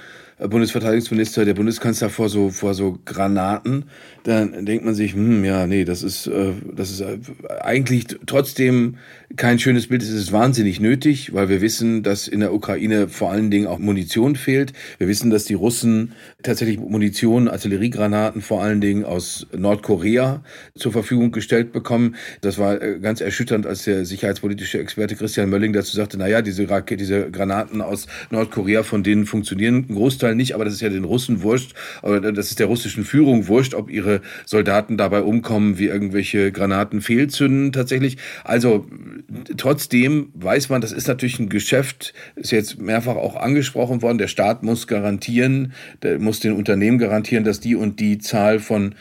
Bundesverteidigungsminister, 0.48 1.46
der 1.46 1.54
Bundeskanzler 1.54 2.10
vor 2.10 2.30
so, 2.30 2.50
vor 2.50 2.74
so 2.74 3.00
Granaten, 3.06 3.86
dann 4.24 4.66
denkt 4.66 4.86
man 4.86 4.94
sich, 4.94 5.14
hm, 5.14 5.44
ja, 5.44 5.68
nee, 5.68 5.86
das 5.86 6.04
ist, 6.04 6.28
äh, 6.28 6.54
das 6.76 6.92
ist 6.92 7.02
äh, 7.02 7.18
eigentlich 7.62 8.08
trotzdem 8.26 8.98
kein 9.36 9.60
schönes 9.60 9.88
Bild. 9.88 10.02
Es 10.02 10.10
ist 10.10 10.32
wahnsinnig 10.32 10.80
nötig, 10.80 11.34
weil 11.34 11.50
wir 11.50 11.62
wissen, 11.62 12.04
dass 12.04 12.28
in 12.28 12.40
der 12.40 12.54
Ukraine 12.54 13.08
vor 13.10 13.32
allen 13.32 13.52
Dingen 13.52 13.68
auch 13.68 13.80
Munition 13.80 14.36
fehlt. 14.36 14.74
Wir 14.98 15.08
wissen, 15.08 15.30
dass 15.30 15.46
die 15.46 15.56
Russen 15.56 16.14
tatsächlich 16.44 16.80
Munition, 16.80 17.48
Artilleriegranaten 17.48 18.42
vor 18.42 18.62
allen 18.62 18.80
Dingen 18.80 19.06
aus 19.06 19.48
Nordkorea 19.56 20.44
zur 20.76 20.92
Verfügung 20.92 21.32
gestellt 21.32 21.72
bekommen. 21.72 22.16
Das 22.42 22.58
war 22.58 22.82
äh, 22.82 23.00
ganz 23.00 23.22
erschütternd, 23.22 23.66
als 23.66 23.84
der 23.84 24.06
sicherheitspolitische 24.06 24.80
Experte 24.80 25.16
Christian 25.16 25.50
Mölling 25.50 25.74
dazu 25.74 25.96
sagte, 25.96 26.18
na 26.18 26.28
ja, 26.28 26.42
diese, 26.42 26.68
diese 26.92 27.32
Granaten 27.32 27.82
aus 27.82 28.08
Nordkorea, 28.30 28.84
von 28.84 29.04
denen 29.04 29.26
funktionieren 29.26 29.86
ein 29.90 29.96
Großteil 29.96 30.33
nicht, 30.36 30.56
aber 30.56 30.66
das 30.66 30.74
ist 30.74 30.82
ja 30.82 30.90
den 30.90 31.04
Russen 31.04 31.42
wurscht, 31.42 31.74
das 32.02 32.50
ist 32.50 32.60
der 32.60 32.68
russischen 32.68 33.04
Führung 33.04 33.48
wurscht, 33.48 33.74
ob 33.74 33.90
ihre 33.90 34.22
Soldaten 34.46 34.98
dabei 34.98 35.22
umkommen, 35.22 35.78
wie 35.78 35.86
irgendwelche 35.86 36.52
Granaten 36.52 37.02
fehlzünden 37.02 37.72
tatsächlich. 37.72 38.18
Also 38.44 38.86
trotzdem 39.58 40.30
weiß 40.34 40.70
man, 40.70 40.82
das 40.82 40.92
ist 40.92 41.08
natürlich 41.08 41.40
ein 41.40 41.50
Geschäft, 41.50 42.14
ist 42.36 42.52
jetzt 42.52 42.80
mehrfach 42.80 43.16
auch 43.16 43.36
angesprochen 43.36 44.02
worden. 44.02 44.18
Der 44.18 44.28
Staat 44.28 44.64
muss 44.64 44.88
garantieren, 44.88 45.74
der 46.02 46.20
muss 46.20 46.40
den 46.40 46.54
Unternehmen 46.54 46.98
garantieren, 46.98 47.44
dass 47.44 47.60
die 47.60 47.76
und 47.76 48.00
die 48.00 48.18
Zahl 48.18 48.60
von 48.60 48.96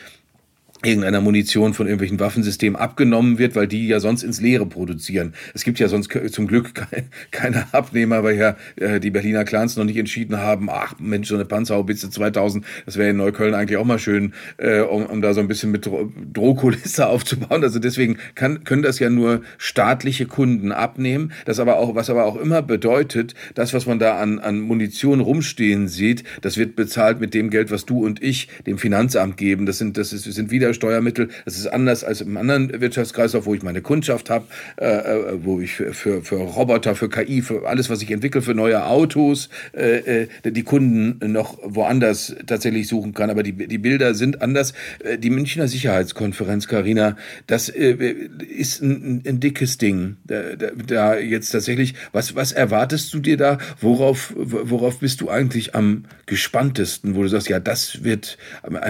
irgendeiner 0.84 1.20
Munition 1.20 1.74
von 1.74 1.86
irgendwelchen 1.86 2.20
Waffensystemen 2.20 2.76
abgenommen 2.76 3.38
wird, 3.38 3.54
weil 3.54 3.68
die 3.68 3.86
ja 3.86 4.00
sonst 4.00 4.22
ins 4.22 4.40
Leere 4.40 4.66
produzieren. 4.66 5.34
Es 5.54 5.64
gibt 5.64 5.78
ja 5.78 5.88
sonst 5.88 6.10
zum 6.30 6.46
Glück 6.46 6.72
keine 7.30 7.72
Abnehmer, 7.72 8.22
weil 8.22 8.36
ja 8.36 8.56
äh, 8.76 9.00
die 9.00 9.10
Berliner 9.10 9.44
Clans 9.44 9.76
noch 9.76 9.84
nicht 9.84 9.96
entschieden 9.96 10.38
haben, 10.38 10.68
ach 10.70 10.94
Mensch, 10.98 11.28
so 11.28 11.34
eine 11.34 11.44
Panzerhaubitze 11.44 12.10
2000, 12.10 12.64
das 12.86 12.96
wäre 12.96 13.10
in 13.10 13.16
Neukölln 13.16 13.54
eigentlich 13.54 13.78
auch 13.78 13.84
mal 13.84 13.98
schön, 13.98 14.32
äh, 14.56 14.80
um, 14.80 15.06
um 15.06 15.22
da 15.22 15.34
so 15.34 15.40
ein 15.40 15.48
bisschen 15.48 15.70
mit 15.70 15.88
Drohkulisse 16.32 17.06
aufzubauen. 17.08 17.62
Also 17.62 17.78
deswegen 17.78 18.18
kann, 18.34 18.64
können 18.64 18.82
das 18.82 18.98
ja 18.98 19.10
nur 19.10 19.42
staatliche 19.58 20.26
Kunden 20.26 20.72
abnehmen. 20.72 21.32
Das 21.44 21.60
aber 21.60 21.76
auch, 21.76 21.94
was 21.94 22.10
aber 22.10 22.24
auch 22.24 22.36
immer 22.36 22.62
bedeutet, 22.62 23.34
das, 23.54 23.72
was 23.74 23.86
man 23.86 23.98
da 23.98 24.18
an, 24.18 24.38
an 24.38 24.60
Munition 24.60 25.20
rumstehen 25.20 25.88
sieht, 25.88 26.24
das 26.40 26.56
wird 26.56 26.76
bezahlt 26.76 27.20
mit 27.20 27.34
dem 27.34 27.50
Geld, 27.50 27.70
was 27.70 27.86
du 27.86 28.04
und 28.04 28.22
ich 28.22 28.48
dem 28.66 28.78
Finanzamt 28.78 29.36
geben. 29.36 29.66
Das 29.66 29.78
sind, 29.78 29.96
das 29.96 30.12
ist, 30.12 30.24
sind 30.24 30.50
wieder 30.50 30.71
Steuermittel. 30.74 31.28
Das 31.44 31.56
ist 31.56 31.66
anders 31.66 32.04
als 32.04 32.20
im 32.20 32.36
anderen 32.36 32.80
Wirtschaftskreislauf, 32.80 33.46
wo 33.46 33.54
ich 33.54 33.62
meine 33.62 33.82
Kundschaft 33.82 34.30
habe, 34.30 34.46
äh, 34.76 34.86
äh, 34.86 35.44
wo 35.44 35.60
ich 35.60 35.72
für, 35.72 36.22
für, 36.22 36.36
Roboter, 36.36 36.94
für 36.94 37.08
KI, 37.08 37.42
für 37.42 37.68
alles, 37.68 37.90
was 37.90 38.02
ich 38.02 38.10
entwickle, 38.10 38.42
für 38.42 38.54
neue 38.54 38.86
Autos, 38.86 39.48
äh, 39.72 40.22
äh, 40.22 40.28
die 40.44 40.62
Kunden 40.62 41.32
noch 41.32 41.58
woanders 41.62 42.34
tatsächlich 42.46 42.88
suchen 42.88 43.14
kann. 43.14 43.30
Aber 43.30 43.42
die, 43.42 43.52
die 43.52 43.78
Bilder 43.78 44.14
sind 44.14 44.42
anders. 44.42 44.72
Äh, 45.00 45.18
die 45.18 45.30
Münchner 45.30 45.68
Sicherheitskonferenz, 45.68 46.68
Karina, 46.68 47.16
das 47.46 47.68
äh, 47.68 47.92
ist 47.92 48.82
ein, 48.82 49.22
ein, 49.26 49.40
dickes 49.40 49.78
Ding. 49.78 50.16
Da, 50.24 50.54
da, 50.56 50.70
da, 50.86 51.18
jetzt 51.18 51.50
tatsächlich, 51.50 51.94
was, 52.12 52.34
was 52.34 52.52
erwartest 52.52 53.12
du 53.14 53.20
dir 53.20 53.36
da? 53.36 53.58
Worauf, 53.80 54.32
worauf 54.36 55.00
bist 55.00 55.20
du 55.20 55.30
eigentlich 55.30 55.74
am 55.74 56.04
gespanntesten, 56.26 57.14
wo 57.14 57.22
du 57.22 57.28
sagst, 57.28 57.48
ja, 57.48 57.60
das 57.60 58.04
wird 58.04 58.38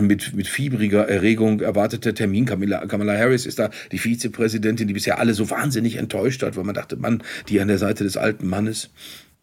mit, 0.01 0.35
mit 0.35 0.47
fiebriger 0.47 1.09
Erregung 1.09 1.61
erwarteter 1.73 2.15
Termin. 2.15 2.47
Kamala, 2.47 2.87
Kamala 2.87 3.17
Harris 3.17 3.47
ist 3.47 3.59
da 3.59 3.71
die 3.91 3.99
Vizepräsidentin, 3.99 4.89
die 4.89 4.95
bisher 4.95 5.19
alle 5.19 5.35
so 5.35 5.51
wahnsinnig 5.51 5.97
enttäuscht 5.97 6.43
hat, 6.43 6.57
weil 6.57 6.65
man 6.65 6.75
dachte, 6.75 6.97
Mann, 6.97 7.23
die 7.49 7.61
an 7.61 7.69
der 7.69 7.79
Seite 7.79 8.05
des 8.05 8.17
alten 8.17 8.47
Mannes. 8.47 8.91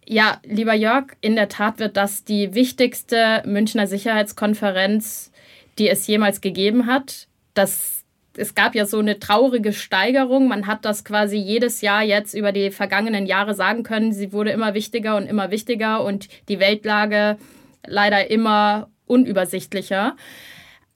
Ja, 0.05 0.39
lieber 0.43 0.73
Jörg, 0.73 1.15
in 1.21 1.35
der 1.35 1.49
Tat 1.49 1.79
wird 1.79 1.95
das 1.97 2.23
die 2.23 2.55
wichtigste 2.55 3.43
Münchner 3.45 3.85
Sicherheitskonferenz, 3.85 5.31
die 5.77 5.87
es 5.89 6.07
jemals 6.07 6.41
gegeben 6.41 6.87
hat. 6.87 7.27
Das 7.53 7.99
es 8.37 8.55
gab 8.55 8.73
ja 8.73 8.85
so 8.85 8.99
eine 8.99 9.19
traurige 9.19 9.73
Steigerung. 9.73 10.47
Man 10.47 10.65
hat 10.65 10.85
das 10.85 11.03
quasi 11.03 11.35
jedes 11.37 11.81
Jahr 11.81 12.03
jetzt 12.03 12.33
über 12.33 12.51
die 12.51 12.71
vergangenen 12.71 13.25
Jahre 13.25 13.53
sagen 13.53 13.83
können. 13.83 14.13
Sie 14.13 14.31
wurde 14.31 14.51
immer 14.51 14.73
wichtiger 14.73 15.17
und 15.17 15.25
immer 15.25 15.51
wichtiger 15.51 16.03
und 16.03 16.29
die 16.47 16.59
Weltlage 16.59 17.37
leider 17.85 18.29
immer 18.29 18.89
unübersichtlicher. 19.05 20.15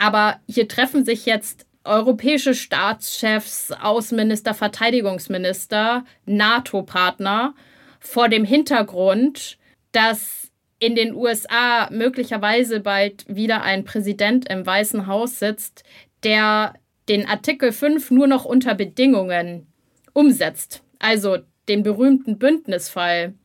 Aber 0.04 0.42
hier 0.50 0.68
treffen 0.68 1.06
sich 1.06 1.26
jetzt 1.26 1.66
europäische 1.86 2.54
Staatschefs, 2.54 3.72
Außenminister, 3.72 4.54
Verteidigungsminister, 4.54 6.04
NATO-Partner 6.26 7.56
vor 8.02 8.28
dem 8.28 8.44
Hintergrund, 8.44 9.58
dass 9.94 10.52
in 10.80 10.96
den 10.96 11.16
USA 11.16 11.90
möglicherweise 11.90 12.82
bald 12.82 13.24
wieder 13.34 13.64
ein 13.64 13.86
Präsident 13.86 14.50
im 14.50 14.66
Weißen 14.66 15.08
Haus 15.08 15.40
sitzt, 15.40 15.86
der 16.26 16.74
den 17.08 17.26
Artikel 17.26 17.72
5 17.72 18.12
nur 18.12 18.28
noch 18.28 18.44
unter 18.44 18.76
Bedingungen 18.76 19.68
umsetzt. 20.12 20.84
Also 21.00 21.38
den 21.70 21.82
berühmten 21.82 22.38
Bündnisfall 22.40 23.36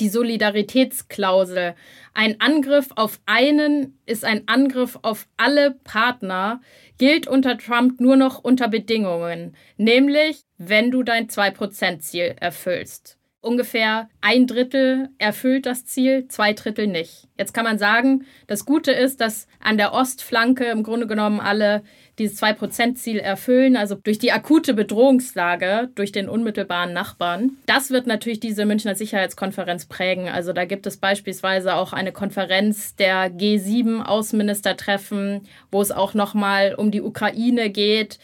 die 0.00 0.08
Solidaritätsklausel. 0.08 1.74
Ein 2.14 2.40
Angriff 2.40 2.88
auf 2.96 3.20
einen 3.26 3.98
ist 4.06 4.24
ein 4.24 4.48
Angriff 4.48 4.98
auf 5.02 5.28
alle 5.36 5.72
Partner, 5.84 6.60
gilt 6.98 7.28
unter 7.28 7.58
Trump 7.58 8.00
nur 8.00 8.16
noch 8.16 8.42
unter 8.42 8.68
Bedingungen, 8.68 9.56
nämlich 9.76 10.42
wenn 10.58 10.90
du 10.90 11.02
dein 11.02 11.28
2%-Ziel 11.28 12.36
erfüllst. 12.40 13.18
Ungefähr 13.42 14.10
ein 14.20 14.46
Drittel 14.46 15.08
erfüllt 15.16 15.64
das 15.64 15.86
Ziel, 15.86 16.28
zwei 16.28 16.52
Drittel 16.52 16.86
nicht. 16.86 17.26
Jetzt 17.38 17.54
kann 17.54 17.64
man 17.64 17.78
sagen, 17.78 18.26
das 18.46 18.66
Gute 18.66 18.92
ist, 18.92 19.22
dass 19.22 19.46
an 19.60 19.78
der 19.78 19.94
Ostflanke 19.94 20.66
im 20.66 20.82
Grunde 20.82 21.06
genommen 21.06 21.40
alle 21.40 21.82
dieses 22.20 22.40
2%-Ziel 22.40 23.18
erfüllen, 23.18 23.76
also 23.76 23.94
durch 23.94 24.18
die 24.18 24.30
akute 24.30 24.74
Bedrohungslage, 24.74 25.88
durch 25.94 26.12
den 26.12 26.28
unmittelbaren 26.28 26.92
Nachbarn. 26.92 27.52
Das 27.64 27.88
wird 27.90 28.06
natürlich 28.06 28.40
diese 28.40 28.66
Münchner 28.66 28.94
Sicherheitskonferenz 28.94 29.86
prägen. 29.86 30.28
Also 30.28 30.52
da 30.52 30.66
gibt 30.66 30.86
es 30.86 30.98
beispielsweise 30.98 31.74
auch 31.74 31.94
eine 31.94 32.12
Konferenz 32.12 32.94
der 32.94 33.32
G7-Außenministertreffen, 33.32 35.48
wo 35.72 35.80
es 35.80 35.90
auch 35.90 36.12
nochmal 36.12 36.74
um 36.76 36.90
die 36.90 37.00
Ukraine 37.00 37.70
geht. 37.70 38.18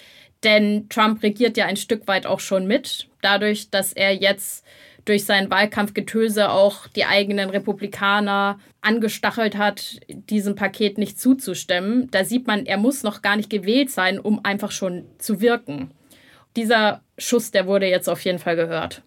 Denn 0.45 0.91
Trump 0.91 1.23
regiert 1.23 1.57
ja 1.57 1.65
ein 1.65 1.79
Stück 1.79 2.07
weit 2.07 2.27
auch 2.27 2.41
schon 2.41 2.67
mit, 2.67 3.09
dadurch, 3.23 3.71
dass 3.71 3.95
er 3.95 4.15
jetzt 4.15 4.63
durch 5.07 5.25
sein 5.25 5.51
Wahlkampfgetöse 5.51 6.51
auch 6.51 6.89
die 6.89 7.07
eigenen 7.07 7.49
Republikaner 7.49 8.59
angestachelt 8.83 9.57
hat, 9.57 9.99
diesem 10.09 10.55
Paket 10.55 10.99
nicht 10.99 11.19
zuzustimmen. 11.19 12.11
Da 12.11 12.25
sieht 12.25 12.47
man, 12.47 12.67
er 12.67 12.77
muss 12.77 13.03
noch 13.03 13.23
gar 13.23 13.37
nicht 13.37 13.49
gewählt 13.49 13.91
sein, 13.91 14.19
um 14.19 14.45
einfach 14.45 14.73
schon 14.73 15.07
zu 15.19 15.41
wirken. 15.41 15.93
Dieser 16.57 17.03
Schuss, 17.17 17.51
der 17.51 17.67
wurde 17.67 17.87
jetzt 17.87 18.09
auf 18.09 18.21
jeden 18.21 18.39
Fall 18.39 18.57
gehört. 18.57 19.03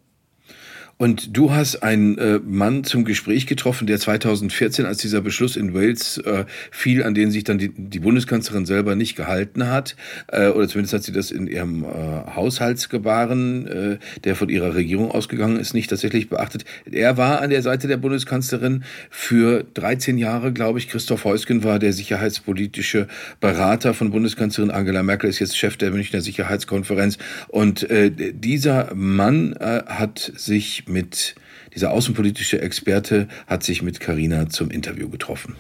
Und 1.02 1.38
du 1.38 1.54
hast 1.54 1.78
einen 1.78 2.18
äh, 2.18 2.42
Mann 2.46 2.84
zum 2.84 3.06
Gespräch 3.06 3.48
getroffen, 3.48 3.88
der 3.88 4.00
2014, 4.00 4.86
als 4.86 4.98
dieser 4.98 5.22
Beschluss 5.22 5.56
in 5.56 5.74
Wales 5.74 6.18
äh, 6.18 6.44
fiel, 6.72 7.06
an 7.06 7.14
den 7.14 7.32
sich 7.32 7.46
dann 7.46 7.58
die, 7.58 7.70
die 7.70 8.00
Bundeskanzlerin 8.00 8.66
selber 8.66 8.96
nicht 8.98 9.16
gehalten 9.16 9.70
hat, 9.70 9.96
äh, 10.28 10.50
oder 10.50 10.68
zumindest 10.68 10.94
hat 10.94 11.04
sie 11.04 11.14
das 11.14 11.32
in 11.32 11.48
ihrem 11.48 11.86
äh, 11.86 11.88
Haushaltsgebaren, 12.36 13.68
äh, 13.68 13.98
der 14.26 14.36
von 14.36 14.50
ihrer 14.50 14.76
Regierung 14.76 15.10
ausgegangen 15.10 15.58
ist, 15.58 15.74
nicht 15.74 15.90
tatsächlich 15.90 16.28
beachtet. 16.28 16.66
Er 16.92 17.16
war 17.16 17.42
an 17.42 17.50
der 17.50 17.62
Seite 17.62 17.88
der 17.88 17.96
Bundeskanzlerin 17.96 18.84
für 19.10 19.64
13 19.76 20.18
Jahre, 20.18 20.52
glaube 20.52 20.80
ich. 20.80 20.90
Christoph 20.90 21.24
Heusgen 21.24 21.64
war 21.64 21.80
der 21.80 21.94
sicherheitspolitische 21.94 23.08
Berater 23.40 23.94
von 23.94 24.12
Bundeskanzlerin 24.12 24.70
Angela 24.70 25.02
Merkel, 25.02 25.30
ist 25.30 25.40
jetzt 25.40 25.58
Chef 25.58 25.78
der 25.78 25.92
Münchner 25.92 26.20
Sicherheitskonferenz. 26.20 27.18
Und 27.48 27.90
äh, 27.90 28.12
dieser 28.12 28.94
Mann 28.94 29.56
hat 29.60 30.34
sich 30.36 30.89
mit 30.90 31.36
dieser 31.74 31.92
außenpolitische 31.92 32.62
Experte 32.62 33.28
hat 33.48 33.64
sich 33.64 33.82
mit 33.82 34.00
Karina 34.00 34.50
zum 34.50 34.72
Interview 34.72 35.10
getroffen. 35.10 35.56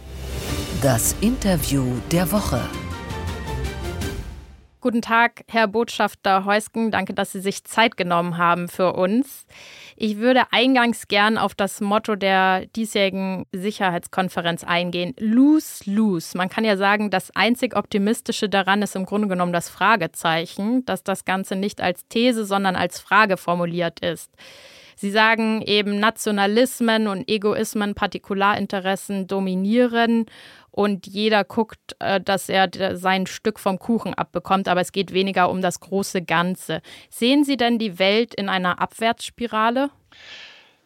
Das 0.82 1.16
Interview 1.22 1.86
der 2.12 2.32
Woche. 2.32 2.62
Guten 4.82 5.02
Tag, 5.02 5.44
Herr 5.50 5.68
Botschafter 5.68 6.46
Heusken. 6.46 6.90
Danke, 6.90 7.14
dass 7.14 7.34
Sie 7.34 7.42
sich 7.42 7.66
Zeit 7.66 7.98
genommen 7.98 8.38
haben 8.38 8.70
für 8.70 8.94
uns. 8.94 9.46
Ich 9.98 10.20
würde 10.20 10.54
eingangs 10.54 11.10
gern 11.10 11.38
auf 11.38 11.54
das 11.54 11.82
Motto 11.82 12.16
der 12.16 12.66
diesjährigen 12.68 13.46
Sicherheitskonferenz 13.52 14.64
eingehen. 14.64 15.14
Lose, 15.20 15.84
lose. 15.84 16.38
Man 16.38 16.48
kann 16.48 16.64
ja 16.64 16.78
sagen, 16.78 17.10
das 17.10 17.30
einzig 17.36 17.76
Optimistische 17.76 18.48
daran 18.48 18.82
ist 18.82 18.96
im 18.96 19.06
Grunde 19.06 19.28
genommen 19.28 19.52
das 19.52 19.68
Fragezeichen, 19.68 20.86
dass 20.86 21.04
das 21.04 21.26
Ganze 21.26 21.58
nicht 21.58 21.82
als 21.82 22.08
These, 22.08 22.46
sondern 22.46 22.78
als 22.78 23.02
Frage 23.02 23.36
formuliert 23.36 24.00
ist. 24.00 24.32
Sie 25.00 25.12
sagen 25.12 25.62
eben, 25.62 25.98
Nationalismen 25.98 27.08
und 27.08 27.32
Egoismen, 27.32 27.96
Partikularinteressen 27.96 29.28
dominieren 29.28 30.26
und 30.72 31.08
jeder 31.08 31.46
guckt, 31.46 31.96
äh, 32.00 32.20
dass 32.20 32.50
er 32.50 32.70
sein 32.98 33.26
Stück 33.26 33.62
vom 33.62 33.80
Kuchen 33.80 34.14
abbekommt, 34.14 34.68
aber 34.68 34.82
es 34.82 34.92
geht 34.92 35.14
weniger 35.14 35.50
um 35.50 35.62
das 35.62 35.80
große 35.80 36.22
Ganze. 36.24 36.82
Sehen 37.10 37.46
Sie 37.46 37.56
denn 37.56 37.80
die 37.80 37.98
Welt 37.98 38.36
in 38.36 38.50
einer 38.50 38.82
Abwärtsspirale? 38.82 39.90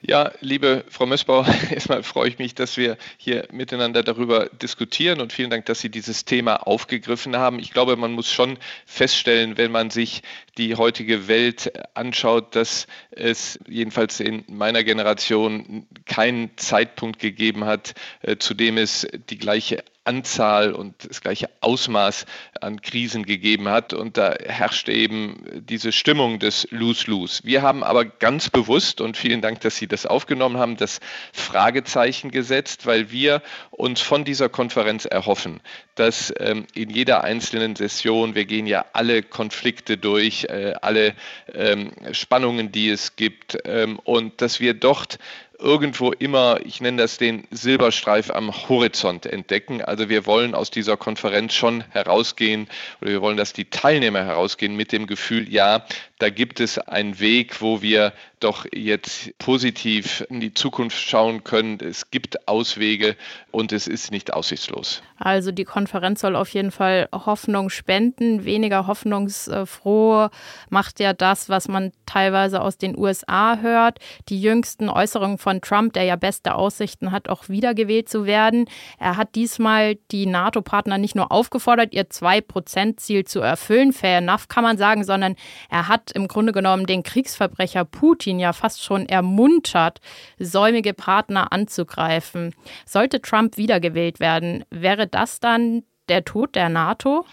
Ja, 0.05 0.33
liebe 0.41 0.83
Frau 0.89 1.05
Mössbauer, 1.05 1.47
erstmal 1.71 2.03
freue 2.03 2.27
ich 2.27 2.37
mich, 2.37 2.53
dass 2.53 2.75
wir 2.75 2.97
hier 3.17 3.47
miteinander 3.53 4.03
darüber 4.03 4.49
diskutieren 4.61 5.21
und 5.21 5.31
vielen 5.31 5.49
Dank, 5.49 5.65
dass 5.65 5.79
Sie 5.79 5.89
dieses 5.89 6.25
Thema 6.25 6.67
aufgegriffen 6.67 7.37
haben. 7.37 7.57
Ich 7.57 7.71
glaube, 7.71 7.95
man 7.95 8.11
muss 8.11 8.29
schon 8.29 8.57
feststellen, 8.85 9.57
wenn 9.57 9.71
man 9.71 9.91
sich 9.91 10.21
die 10.57 10.75
heutige 10.75 11.27
Welt 11.27 11.71
anschaut, 11.95 12.55
dass 12.55 12.87
es 13.11 13.59
jedenfalls 13.67 14.19
in 14.19 14.43
meiner 14.47 14.83
Generation 14.83 15.87
keinen 16.05 16.55
Zeitpunkt 16.57 17.19
gegeben 17.19 17.65
hat, 17.65 17.93
äh, 18.21 18.37
zu 18.37 18.53
dem 18.53 18.77
es 18.77 19.07
die 19.29 19.37
gleiche 19.37 19.83
Anzahl 20.05 20.73
und 20.73 21.09
das 21.09 21.21
gleiche 21.21 21.49
Ausmaß 21.61 22.25
an 22.59 22.81
Krisen 22.81 23.25
gegeben 23.25 23.69
hat. 23.69 23.93
Und 23.93 24.17
da 24.17 24.35
herrscht 24.45 24.89
eben 24.89 25.63
diese 25.67 25.91
Stimmung 25.91 26.39
des 26.39 26.67
Lose-Lose. 26.71 27.41
Wir 27.43 27.61
haben 27.61 27.83
aber 27.83 28.05
ganz 28.05 28.49
bewusst, 28.49 29.01
und 29.01 29.17
vielen 29.17 29.41
Dank, 29.41 29.61
dass 29.61 29.77
Sie 29.77 29.87
das 29.87 30.05
aufgenommen 30.05 30.57
haben, 30.57 30.77
das 30.77 30.99
Fragezeichen 31.31 32.31
gesetzt, 32.31 32.85
weil 32.85 33.11
wir 33.11 33.41
uns 33.71 34.01
von 34.01 34.25
dieser 34.25 34.49
Konferenz 34.49 35.05
erhoffen, 35.05 35.61
dass 35.95 36.33
ähm, 36.37 36.65
in 36.73 36.89
jeder 36.89 37.23
einzelnen 37.23 37.75
Session, 37.75 38.35
wir 38.35 38.45
gehen 38.45 38.67
ja 38.67 38.85
alle 38.93 39.23
Konflikte 39.23 39.97
durch, 39.97 40.42
äh, 40.49 40.73
alle 40.81 41.13
ähm, 41.53 41.91
Spannungen, 42.11 42.71
die 42.71 42.89
es 42.89 43.15
gibt, 43.15 43.57
ähm, 43.65 43.99
und 44.03 44.41
dass 44.41 44.59
wir 44.59 44.73
dort 44.73 45.19
irgendwo 45.59 46.11
immer, 46.11 46.59
ich 46.65 46.81
nenne 46.81 47.01
das 47.01 47.17
den 47.17 47.47
Silberstreif 47.51 48.29
am 48.31 48.51
Horizont 48.69 49.25
entdecken. 49.25 49.81
Also 49.81 50.09
wir 50.09 50.25
wollen 50.25 50.55
aus 50.55 50.71
dieser 50.71 50.97
Konferenz 50.97 51.53
schon 51.53 51.83
herausgehen 51.91 52.67
oder 53.01 53.11
wir 53.11 53.21
wollen, 53.21 53.37
dass 53.37 53.53
die 53.53 53.69
Teilnehmer 53.69 54.23
herausgehen 54.23 54.75
mit 54.75 54.91
dem 54.91 55.07
Gefühl, 55.07 55.51
ja, 55.51 55.85
da 56.19 56.29
gibt 56.29 56.59
es 56.59 56.77
einen 56.79 57.19
Weg, 57.19 57.61
wo 57.61 57.81
wir 57.81 58.13
doch 58.39 58.65
jetzt 58.73 59.37
positiv 59.39 60.25
in 60.29 60.39
die 60.39 60.53
Zukunft 60.53 60.97
schauen 60.97 61.43
können. 61.43 61.79
Es 61.79 62.11
gibt 62.11 62.47
Auswege 62.47 63.15
und 63.51 63.71
es 63.71 63.87
ist 63.87 64.11
nicht 64.11 64.33
aussichtslos. 64.33 65.01
Also 65.17 65.51
die 65.51 65.63
Konferenz 65.63 66.21
soll 66.21 66.35
auf 66.35 66.49
jeden 66.49 66.71
Fall 66.71 67.07
Hoffnung 67.13 67.69
spenden. 67.69 68.43
Weniger 68.43 68.87
hoffnungsfroh 68.87 70.29
macht 70.69 70.99
ja 70.99 71.13
das, 71.13 71.47
was 71.49 71.67
man 71.67 71.91
teilweise 72.05 72.61
aus 72.61 72.77
den 72.77 72.97
USA 72.97 73.57
hört. 73.61 73.99
Die 74.29 74.41
jüngsten 74.41 74.89
Äußerungen 74.89 75.37
von 75.43 75.61
Trump, 75.61 75.93
der 75.93 76.05
ja 76.05 76.15
beste 76.15 76.55
Aussichten 76.55 77.11
hat, 77.11 77.29
auch 77.29 77.49
wiedergewählt 77.49 78.07
zu 78.09 78.25
werden. 78.25 78.65
Er 78.97 79.17
hat 79.17 79.35
diesmal 79.35 79.95
die 80.11 80.25
NATO-Partner 80.25 80.97
nicht 80.97 81.15
nur 81.15 81.31
aufgefordert, 81.31 81.93
ihr 81.93 82.05
2-Prozent-Ziel 82.05 83.25
zu 83.25 83.41
erfüllen, 83.41 83.91
fair 83.91 84.19
enough 84.19 84.47
kann 84.47 84.63
man 84.63 84.77
sagen, 84.77 85.03
sondern 85.03 85.35
er 85.69 85.89
hat 85.89 86.11
im 86.13 86.27
Grunde 86.27 86.53
genommen 86.53 86.85
den 86.85 87.03
Kriegsverbrecher 87.03 87.83
Putin 87.83 88.39
ja 88.39 88.53
fast 88.53 88.83
schon 88.83 89.07
ermuntert, 89.07 89.99
säumige 90.39 90.93
Partner 90.93 91.51
anzugreifen. 91.51 92.55
Sollte 92.85 93.21
Trump 93.21 93.57
wiedergewählt 93.57 94.19
werden, 94.19 94.63
wäre 94.69 95.07
das 95.07 95.39
dann 95.41 95.83
der 96.09 96.25
Tod 96.25 96.55
der 96.55 96.69
NATO? 96.69 97.25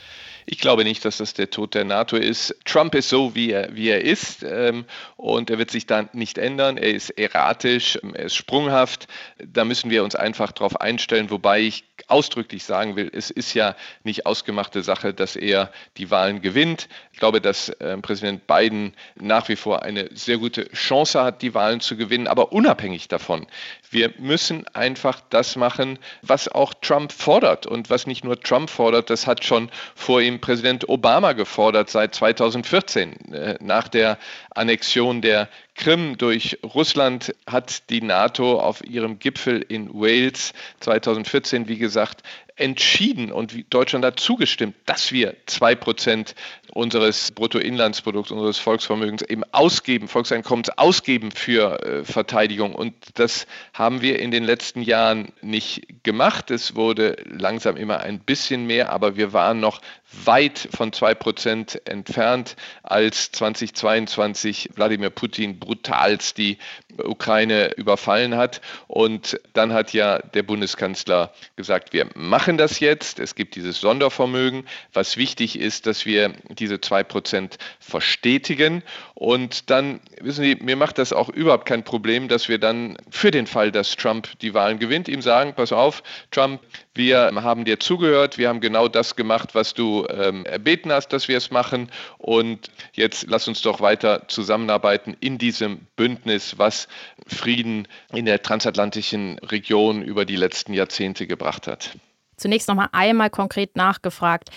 Ich 0.53 0.59
glaube 0.59 0.83
nicht, 0.83 1.05
dass 1.05 1.19
das 1.19 1.33
der 1.33 1.49
Tod 1.49 1.75
der 1.77 1.85
NATO 1.85 2.17
ist. 2.17 2.57
Trump 2.65 2.97
ist 2.97 3.09
so, 3.09 3.37
wie 3.37 3.53
er, 3.53 3.77
wie 3.77 3.89
er 3.89 4.03
ist 4.03 4.43
ähm, 4.43 4.85
und 5.17 5.49
er 5.49 5.59
wird 5.59 5.71
sich 5.71 5.87
da 5.87 6.09
nicht 6.13 6.39
ändern. 6.39 6.77
Er 6.77 6.91
ist 6.91 7.11
erratisch, 7.11 8.01
er 8.15 8.25
ist 8.25 8.35
sprunghaft. 8.35 9.07
Da 9.39 9.65
müssen 9.65 9.91
wir 9.91 10.03
uns 10.03 10.17
einfach 10.17 10.51
darauf 10.51 10.81
einstellen, 10.81 11.31
wobei 11.31 11.61
ich 11.61 11.85
ausdrücklich 12.09 12.65
sagen 12.65 12.97
will, 12.97 13.09
es 13.13 13.31
ist 13.31 13.55
ja 13.55 13.77
nicht 14.03 14.27
ausgemachte 14.27 14.83
Sache, 14.83 15.15
dass 15.15 15.37
er 15.37 15.71
die 15.99 16.11
Wahlen 16.11 16.43
gewinnt. 16.43 16.89
Ich 17.13 17.21
glaube, 17.21 17.41
dass 17.41 17.69
äh, 17.69 17.97
Präsident 17.99 18.49
Biden 18.49 18.95
nach 19.15 19.49
wie 19.49 19.57
vor 19.57 19.85
eine 19.85 20.11
sehr 20.13 20.39
gute 20.39 20.69
Chance 20.73 21.23
hat, 21.23 21.43
die 21.43 21.55
Wahlen 21.55 21.81
zu 21.81 21.97
gewinnen, 21.97 22.27
aber 22.27 22.51
unabhängig 22.51 23.07
davon. 23.07 23.47
Wir 23.89 24.13
müssen 24.19 24.67
einfach 24.69 25.21
das 25.31 25.55
machen, 25.55 26.01
was 26.23 26.49
auch 26.49 26.75
Trump 26.75 27.13
fordert 27.13 27.67
und 27.67 27.89
was 27.89 28.09
nicht 28.09 28.25
nur 28.25 28.41
Trump 28.41 28.69
fordert, 28.69 29.11
das 29.11 29.29
hat 29.29 29.45
schon 29.45 29.71
vor 29.95 30.21
ihm 30.21 30.40
Präsident 30.41 30.89
Obama 30.89 31.33
gefordert 31.33 31.91
seit 31.91 32.15
2014. 32.15 33.33
Äh, 33.33 33.59
nach 33.61 33.89
der 33.89 34.19
Annexion 34.51 35.21
der 35.21 35.49
Krim 35.75 36.19
durch 36.19 36.59
Russland 36.63 37.35
hat 37.47 37.89
die 37.91 38.03
NATO 38.03 38.61
auf 38.61 38.85
ihrem 38.85 39.19
Gipfel 39.19 39.63
in 39.63 39.95
Wales 39.95 40.53
2014, 40.81 41.69
wie 41.69 41.79
gesagt, 41.79 42.23
entschieden 42.61 43.33
und 43.33 43.73
Deutschland 43.73 44.05
hat 44.05 44.21
zugestimmt, 44.21 44.77
dass 44.87 45.13
wir 45.13 45.35
zwei 45.47 45.75
Prozent 45.75 46.35
unseres 46.73 47.33
Bruttoinlandsprodukts, 47.33 48.31
unseres 48.31 48.59
Volksvermögens 48.59 49.23
eben 49.23 49.43
ausgeben, 49.53 50.09
Volkseinkommens 50.09 50.71
ausgeben 50.71 51.31
für 51.31 51.83
äh, 51.83 52.05
Verteidigung. 52.05 52.75
Und 52.75 52.95
das 53.15 53.47
haben 53.73 54.03
wir 54.03 54.21
in 54.21 54.31
den 54.31 54.45
letzten 54.45 54.83
Jahren 54.83 55.33
nicht 55.43 55.87
gemacht. 56.03 56.51
Es 56.51 56.77
wurde 56.77 57.17
langsam 57.25 57.77
immer 57.77 58.01
ein 58.01 58.21
bisschen 58.21 58.67
mehr, 58.67 58.93
aber 58.93 59.17
wir 59.17 59.33
waren 59.33 59.61
noch 59.61 59.81
weit 60.25 60.69
von 60.75 60.93
zwei 60.93 61.15
Prozent 61.15 61.81
entfernt, 61.89 62.57
als 62.83 63.31
2022 63.33 64.71
Wladimir 64.75 65.11
Putin 65.11 65.59
brutalst 65.59 66.37
die 66.37 66.59
Ukraine 66.99 67.73
überfallen 67.77 68.37
hat. 68.37 68.61
Und 68.89 69.41
dann 69.53 69.73
hat 69.73 69.93
ja 69.93 70.19
der 70.19 70.43
Bundeskanzler 70.43 71.33
gesagt, 71.57 71.93
wir 71.93 72.09
machen 72.15 72.50
das 72.57 72.81
jetzt. 72.81 73.19
Es 73.19 73.35
gibt 73.35 73.57
dieses 73.57 73.81
Sondervermögen. 73.81 74.65
Was 74.93 75.17
wichtig 75.17 75.59
ist, 75.59 75.87
dass 75.87 76.07
wir 76.07 76.33
diese 76.49 76.81
zwei 76.81 77.03
Prozent 77.03 77.59
verstetigen. 77.79 78.83
Und 79.15 79.71
dann, 79.71 80.01
wissen 80.21 80.45
Sie, 80.45 80.57
mir 80.57 80.77
macht 80.77 80.99
das 80.99 81.13
auch 81.13 81.29
überhaupt 81.29 81.67
kein 81.67 81.85
Problem, 81.85 82.29
dass 82.29 82.49
wir 82.49 82.59
dann 82.59 82.97
für 83.11 83.31
den 83.31 83.47
Fall, 83.47 83.73
dass 83.73 83.97
Trump 83.97 84.39
die 84.41 84.55
Wahlen 84.55 84.79
gewinnt, 84.79 85.09
ihm 85.09 85.23
sagen, 85.23 85.55
pass 85.55 85.73
auf, 85.73 86.03
Trump, 86.31 86.61
wir 86.95 87.31
haben 87.35 87.65
dir 87.65 87.79
zugehört, 87.81 88.39
wir 88.39 88.49
haben 88.49 88.61
genau 88.61 88.89
das 88.89 89.17
gemacht, 89.17 89.55
was 89.55 89.75
du 89.75 90.07
ähm, 90.09 90.45
erbeten 90.45 90.93
hast, 90.93 91.09
dass 91.09 91.29
wir 91.29 91.37
es 91.37 91.51
machen. 91.51 91.91
Und 92.19 92.71
jetzt 92.93 93.27
lass 93.29 93.49
uns 93.49 93.63
doch 93.63 93.81
weiter 93.81 94.29
zusammenarbeiten 94.29 95.17
in 95.21 95.39
diesem 95.39 95.87
Bündnis, 95.97 96.59
was 96.59 96.89
Frieden 97.27 97.87
in 98.13 98.25
der 98.25 98.43
transatlantischen 98.43 99.39
Region 99.39 100.03
über 100.03 100.25
die 100.25 100.37
letzten 100.37 100.75
Jahrzehnte 100.75 101.27
gebracht 101.27 101.67
hat. 101.67 101.97
Zunächst 102.41 102.69
noch 102.69 102.75
mal 102.75 102.89
einmal 102.93 103.29
konkret 103.29 103.77
nachgefragt. 103.77 104.49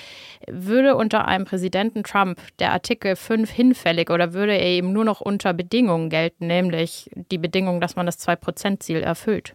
Würde 0.47 0.95
unter 0.95 1.27
einem 1.27 1.43
Präsidenten 1.43 2.03
Trump 2.03 2.39
der 2.59 2.71
Artikel 2.71 3.15
5 3.17 3.49
hinfällig 3.49 4.09
oder 4.09 4.33
würde 4.33 4.53
er 4.53 4.67
eben 4.67 4.93
nur 4.93 5.03
noch 5.03 5.19
unter 5.19 5.53
Bedingungen 5.53 6.09
gelten, 6.09 6.47
nämlich 6.47 7.09
die 7.13 7.37
Bedingung, 7.37 7.81
dass 7.81 7.97
man 7.97 8.05
das 8.05 8.25
2-Prozent-Ziel 8.25 9.01
erfüllt? 9.03 9.53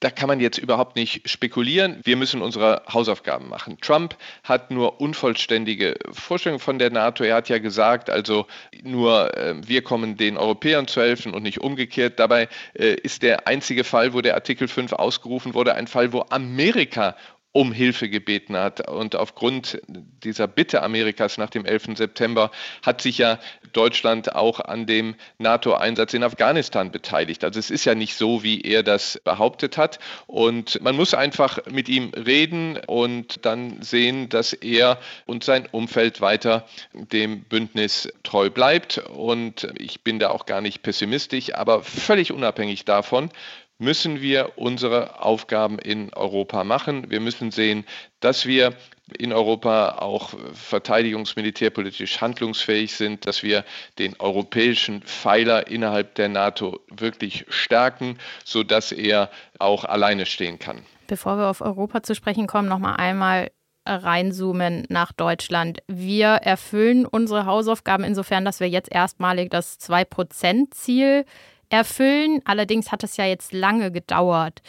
Da 0.00 0.10
kann 0.10 0.28
man 0.28 0.40
jetzt 0.40 0.58
überhaupt 0.58 0.96
nicht 0.96 1.28
spekulieren. 1.30 2.00
Wir 2.02 2.16
müssen 2.16 2.42
unsere 2.42 2.82
Hausaufgaben 2.92 3.48
machen. 3.48 3.78
Trump 3.80 4.16
hat 4.42 4.70
nur 4.70 5.00
unvollständige 5.00 5.94
Vorstellungen 6.10 6.60
von 6.60 6.78
der 6.78 6.90
NATO. 6.90 7.24
Er 7.24 7.36
hat 7.36 7.48
ja 7.48 7.58
gesagt, 7.58 8.10
also 8.10 8.46
nur 8.82 9.34
äh, 9.36 9.54
wir 9.66 9.82
kommen 9.82 10.16
den 10.16 10.36
Europäern 10.36 10.88
zu 10.88 11.00
helfen 11.00 11.32
und 11.32 11.42
nicht 11.42 11.60
umgekehrt. 11.60 12.18
Dabei 12.18 12.48
äh, 12.74 12.94
ist 12.94 13.22
der 13.22 13.46
einzige 13.46 13.84
Fall, 13.84 14.12
wo 14.12 14.20
der 14.20 14.34
Artikel 14.34 14.68
5 14.68 14.92
ausgerufen 14.92 15.54
wurde, 15.54 15.74
ein 15.74 15.86
Fall, 15.86 16.12
wo 16.12 16.26
Amerika 16.30 17.16
um 17.52 17.72
Hilfe 17.72 18.08
gebeten 18.08 18.56
hat. 18.56 18.88
Und 18.88 19.14
aufgrund 19.14 19.80
dieser 19.86 20.48
Bitte 20.48 20.82
Amerikas 20.82 21.36
nach 21.36 21.50
dem 21.50 21.64
11. 21.64 21.98
September 21.98 22.50
hat 22.82 23.02
sich 23.02 23.18
ja 23.18 23.38
Deutschland 23.72 24.34
auch 24.34 24.60
an 24.60 24.86
dem 24.86 25.14
NATO-Einsatz 25.38 26.14
in 26.14 26.24
Afghanistan 26.24 26.90
beteiligt. 26.90 27.44
Also 27.44 27.58
es 27.58 27.70
ist 27.70 27.84
ja 27.84 27.94
nicht 27.94 28.16
so, 28.16 28.42
wie 28.42 28.62
er 28.62 28.82
das 28.82 29.20
behauptet 29.24 29.76
hat. 29.76 29.98
Und 30.26 30.80
man 30.82 30.96
muss 30.96 31.12
einfach 31.12 31.58
mit 31.70 31.88
ihm 31.88 32.12
reden 32.14 32.78
und 32.86 33.44
dann 33.44 33.82
sehen, 33.82 34.30
dass 34.30 34.54
er 34.54 34.98
und 35.26 35.44
sein 35.44 35.68
Umfeld 35.70 36.20
weiter 36.20 36.66
dem 36.94 37.42
Bündnis 37.44 38.12
treu 38.22 38.48
bleibt. 38.48 38.98
Und 38.98 39.68
ich 39.78 40.02
bin 40.02 40.18
da 40.18 40.30
auch 40.30 40.46
gar 40.46 40.62
nicht 40.62 40.82
pessimistisch, 40.82 41.54
aber 41.54 41.82
völlig 41.82 42.32
unabhängig 42.32 42.86
davon 42.86 43.30
müssen 43.78 44.20
wir 44.20 44.52
unsere 44.56 45.22
Aufgaben 45.22 45.78
in 45.78 46.12
Europa 46.14 46.64
machen. 46.64 47.10
Wir 47.10 47.20
müssen 47.20 47.50
sehen, 47.50 47.84
dass 48.20 48.46
wir 48.46 48.74
in 49.18 49.32
Europa 49.32 49.98
auch 49.98 50.30
verteidigungsmilitärpolitisch 50.52 52.20
handlungsfähig 52.20 52.94
sind, 52.94 53.26
dass 53.26 53.42
wir 53.42 53.64
den 53.98 54.18
europäischen 54.20 55.02
Pfeiler 55.02 55.66
innerhalb 55.66 56.14
der 56.14 56.28
NATO 56.28 56.80
wirklich 56.90 57.44
stärken, 57.48 58.18
sodass 58.44 58.92
er 58.92 59.30
auch 59.58 59.84
alleine 59.84 60.26
stehen 60.26 60.58
kann. 60.58 60.82
Bevor 61.08 61.36
wir 61.36 61.48
auf 61.48 61.60
Europa 61.60 62.02
zu 62.02 62.14
sprechen 62.14 62.46
kommen, 62.46 62.68
noch 62.68 62.78
mal 62.78 62.94
einmal 62.94 63.50
reinzoomen 63.84 64.86
nach 64.88 65.12
Deutschland. 65.12 65.82
Wir 65.88 66.28
erfüllen 66.28 67.04
unsere 67.04 67.46
Hausaufgaben 67.46 68.04
insofern, 68.04 68.44
dass 68.44 68.60
wir 68.60 68.68
jetzt 68.68 68.90
erstmalig 68.92 69.50
das 69.50 69.80
2-Prozent-Ziel 69.80 71.24
erfüllen. 71.72 72.40
Allerdings 72.44 72.92
hat 72.92 73.02
es 73.02 73.16
ja 73.16 73.24
jetzt 73.24 73.52
lange 73.52 73.90
gedauert. 73.90 74.62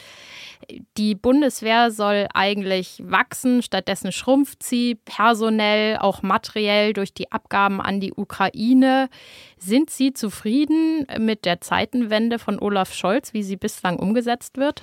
Die 0.96 1.14
Bundeswehr 1.14 1.90
soll 1.90 2.26
eigentlich 2.32 3.02
wachsen, 3.04 3.62
stattdessen 3.62 4.12
schrumpft 4.12 4.62
sie 4.62 4.94
personell, 5.04 5.98
auch 5.98 6.22
materiell 6.22 6.94
durch 6.94 7.12
die 7.12 7.30
Abgaben 7.30 7.82
an 7.82 8.00
die 8.00 8.14
Ukraine. 8.14 9.10
Sind 9.64 9.88
Sie 9.88 10.12
zufrieden 10.12 11.06
mit 11.18 11.46
der 11.46 11.62
Zeitenwende 11.62 12.38
von 12.38 12.58
Olaf 12.58 12.92
Scholz, 12.92 13.32
wie 13.32 13.42
sie 13.42 13.56
bislang 13.56 13.98
umgesetzt 13.98 14.58
wird? 14.58 14.82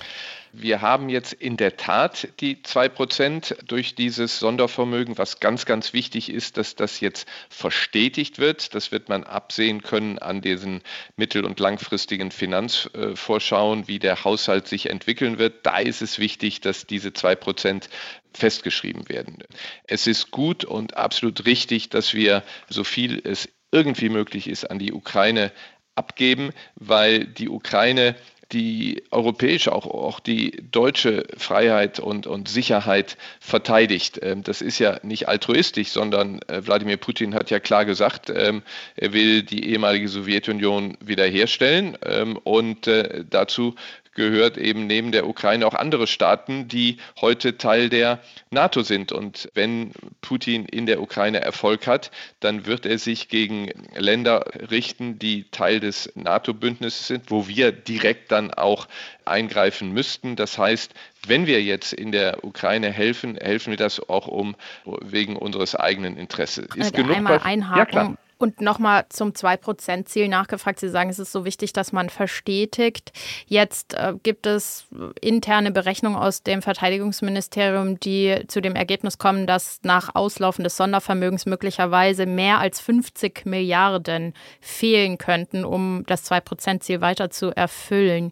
Wir 0.53 0.81
haben 0.81 1.07
jetzt 1.07 1.33
in 1.33 1.55
der 1.55 1.77
Tat 1.77 2.29
die 2.39 2.63
2 2.63 2.89
Prozent 2.89 3.55
durch 3.67 3.93
dieses 3.93 4.39
Sondervermögen. 4.39 5.19
Was 5.19 5.39
ganz, 5.39 5.67
ganz 5.67 5.93
wichtig 5.93 6.31
ist, 6.31 6.57
dass 6.57 6.75
das 6.75 6.99
jetzt 6.99 7.27
verstetigt 7.49 8.39
wird. 8.39 8.73
Das 8.73 8.91
wird 8.91 9.07
man 9.07 9.23
absehen 9.23 9.83
können 9.83 10.17
an 10.17 10.41
diesen 10.41 10.81
mittel- 11.15 11.45
und 11.45 11.59
langfristigen 11.59 12.31
Finanzvorschauen, 12.31 13.87
wie 13.87 13.99
der 13.99 14.23
Haushalt 14.23 14.67
sich 14.67 14.89
entwickeln 14.89 15.37
wird. 15.37 15.63
Da 15.63 15.77
ist 15.77 16.01
es 16.01 16.17
wichtig, 16.17 16.59
dass 16.59 16.87
diese 16.87 17.13
2 17.13 17.35
Prozent 17.35 17.87
festgeschrieben 18.33 19.09
werden. 19.09 19.43
Es 19.83 20.07
ist 20.07 20.31
gut 20.31 20.65
und 20.65 20.97
absolut 20.97 21.45
richtig, 21.45 21.89
dass 21.89 22.15
wir 22.15 22.43
so 22.67 22.83
viel 22.83 23.21
es 23.23 23.47
irgendwie 23.71 24.09
möglich 24.09 24.47
ist, 24.47 24.69
an 24.69 24.79
die 24.79 24.93
Ukraine 24.93 25.51
abgeben, 25.95 26.51
weil 26.75 27.25
die 27.25 27.49
Ukraine 27.49 28.15
die 28.51 29.03
europäische, 29.11 29.73
auch, 29.73 29.85
auch 29.85 30.19
die 30.19 30.51
deutsche 30.71 31.25
Freiheit 31.37 31.99
und, 31.99 32.27
und 32.27 32.49
Sicherheit 32.49 33.17
verteidigt. 33.39 34.19
Ähm, 34.21 34.43
das 34.43 34.61
ist 34.61 34.79
ja 34.79 34.99
nicht 35.03 35.27
altruistisch, 35.29 35.89
sondern 35.89 36.39
äh, 36.47 36.65
Wladimir 36.65 36.97
Putin 36.97 37.33
hat 37.33 37.49
ja 37.49 37.59
klar 37.59 37.85
gesagt, 37.85 38.29
ähm, 38.29 38.61
er 38.95 39.13
will 39.13 39.43
die 39.43 39.69
ehemalige 39.69 40.09
Sowjetunion 40.09 40.97
wiederherstellen 40.99 41.97
ähm, 42.05 42.37
und 42.43 42.87
äh, 42.87 43.23
dazu 43.29 43.75
gehört 44.13 44.57
eben 44.57 44.87
neben 44.87 45.11
der 45.11 45.27
Ukraine 45.27 45.65
auch 45.65 45.73
andere 45.73 46.07
Staaten, 46.07 46.67
die 46.67 46.97
heute 47.19 47.57
Teil 47.57 47.89
der 47.89 48.19
NATO 48.49 48.81
sind. 48.81 49.11
Und 49.11 49.49
wenn 49.53 49.91
Putin 50.21 50.65
in 50.65 50.85
der 50.85 51.01
Ukraine 51.01 51.41
Erfolg 51.41 51.87
hat, 51.87 52.11
dann 52.39 52.65
wird 52.65 52.85
er 52.85 52.97
sich 52.97 53.29
gegen 53.29 53.69
Länder 53.95 54.45
richten, 54.69 55.17
die 55.19 55.45
Teil 55.51 55.79
des 55.79 56.11
NATO-Bündnisses 56.15 57.07
sind, 57.07 57.31
wo 57.31 57.47
wir 57.47 57.71
direkt 57.71 58.31
dann 58.31 58.53
auch 58.53 58.87
eingreifen 59.25 59.93
müssten. 59.93 60.35
Das 60.35 60.57
heißt, 60.57 60.93
wenn 61.27 61.45
wir 61.45 61.63
jetzt 61.63 61.93
in 61.93 62.11
der 62.11 62.43
Ukraine 62.43 62.91
helfen, 62.91 63.37
helfen 63.37 63.71
wir 63.71 63.77
das 63.77 64.09
auch 64.09 64.27
um 64.27 64.55
wegen 64.85 65.35
unseres 65.35 65.75
eigenen 65.75 66.17
Interesses. 66.17 66.67
Ist 66.75 66.93
genug 66.93 67.15
einmal 67.15 67.39
einhaken. 67.39 67.95
Ja. 67.95 68.17
Und 68.41 68.59
nochmal 68.59 69.05
zum 69.09 69.33
2%-Ziel 69.33 70.27
nachgefragt. 70.27 70.79
Sie 70.79 70.89
sagen, 70.89 71.11
es 71.11 71.19
ist 71.19 71.31
so 71.31 71.45
wichtig, 71.45 71.73
dass 71.73 71.91
man 71.91 72.09
verstetigt. 72.09 73.11
Jetzt 73.45 73.93
äh, 73.93 74.15
gibt 74.23 74.47
es 74.47 74.87
interne 75.21 75.69
Berechnungen 75.69 76.17
aus 76.17 76.41
dem 76.41 76.63
Verteidigungsministerium, 76.63 77.99
die 77.99 78.41
zu 78.47 78.59
dem 78.59 78.75
Ergebnis 78.75 79.19
kommen, 79.19 79.45
dass 79.45 79.81
nach 79.83 80.15
Auslaufen 80.15 80.63
des 80.63 80.75
Sondervermögens 80.75 81.45
möglicherweise 81.45 82.25
mehr 82.25 82.57
als 82.57 82.81
50 82.81 83.45
Milliarden 83.45 84.33
fehlen 84.59 85.19
könnten, 85.19 85.63
um 85.63 86.03
das 86.07 86.31
2%-Ziel 86.31 86.99
weiter 86.99 87.29
zu 87.29 87.55
erfüllen. 87.55 88.31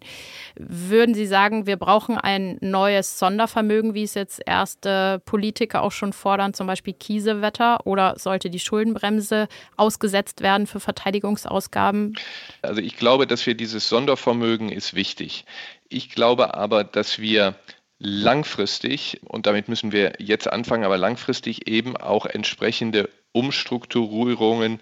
Würden 0.56 1.14
Sie 1.14 1.26
sagen, 1.26 1.66
wir 1.66 1.76
brauchen 1.76 2.18
ein 2.18 2.58
neues 2.60 3.20
Sondervermögen, 3.20 3.94
wie 3.94 4.02
es 4.02 4.14
jetzt 4.14 4.42
erste 4.44 5.22
Politiker 5.24 5.82
auch 5.82 5.92
schon 5.92 6.12
fordern, 6.12 6.52
zum 6.52 6.66
Beispiel 6.66 6.94
Kiesewetter, 6.94 7.86
oder 7.86 8.18
sollte 8.18 8.50
die 8.50 8.58
Schuldenbremse 8.58 9.46
aus 9.76 9.99
ausgesetzt 10.00 10.40
werden 10.40 10.66
für 10.66 10.80
Verteidigungsausgaben? 10.80 12.16
Also 12.62 12.80
ich 12.80 12.96
glaube, 12.96 13.26
dass 13.26 13.44
wir 13.46 13.54
dieses 13.54 13.88
Sondervermögen 13.88 14.70
ist 14.70 14.94
wichtig. 14.94 15.44
Ich 15.88 16.10
glaube 16.10 16.54
aber, 16.54 16.84
dass 16.84 17.18
wir 17.18 17.54
langfristig, 17.98 19.20
und 19.24 19.46
damit 19.46 19.68
müssen 19.68 19.92
wir 19.92 20.14
jetzt 20.18 20.50
anfangen, 20.50 20.84
aber 20.84 20.96
langfristig 20.96 21.68
eben 21.68 21.98
auch 21.98 22.24
entsprechende 22.24 23.10
Umstrukturierungen 23.32 24.80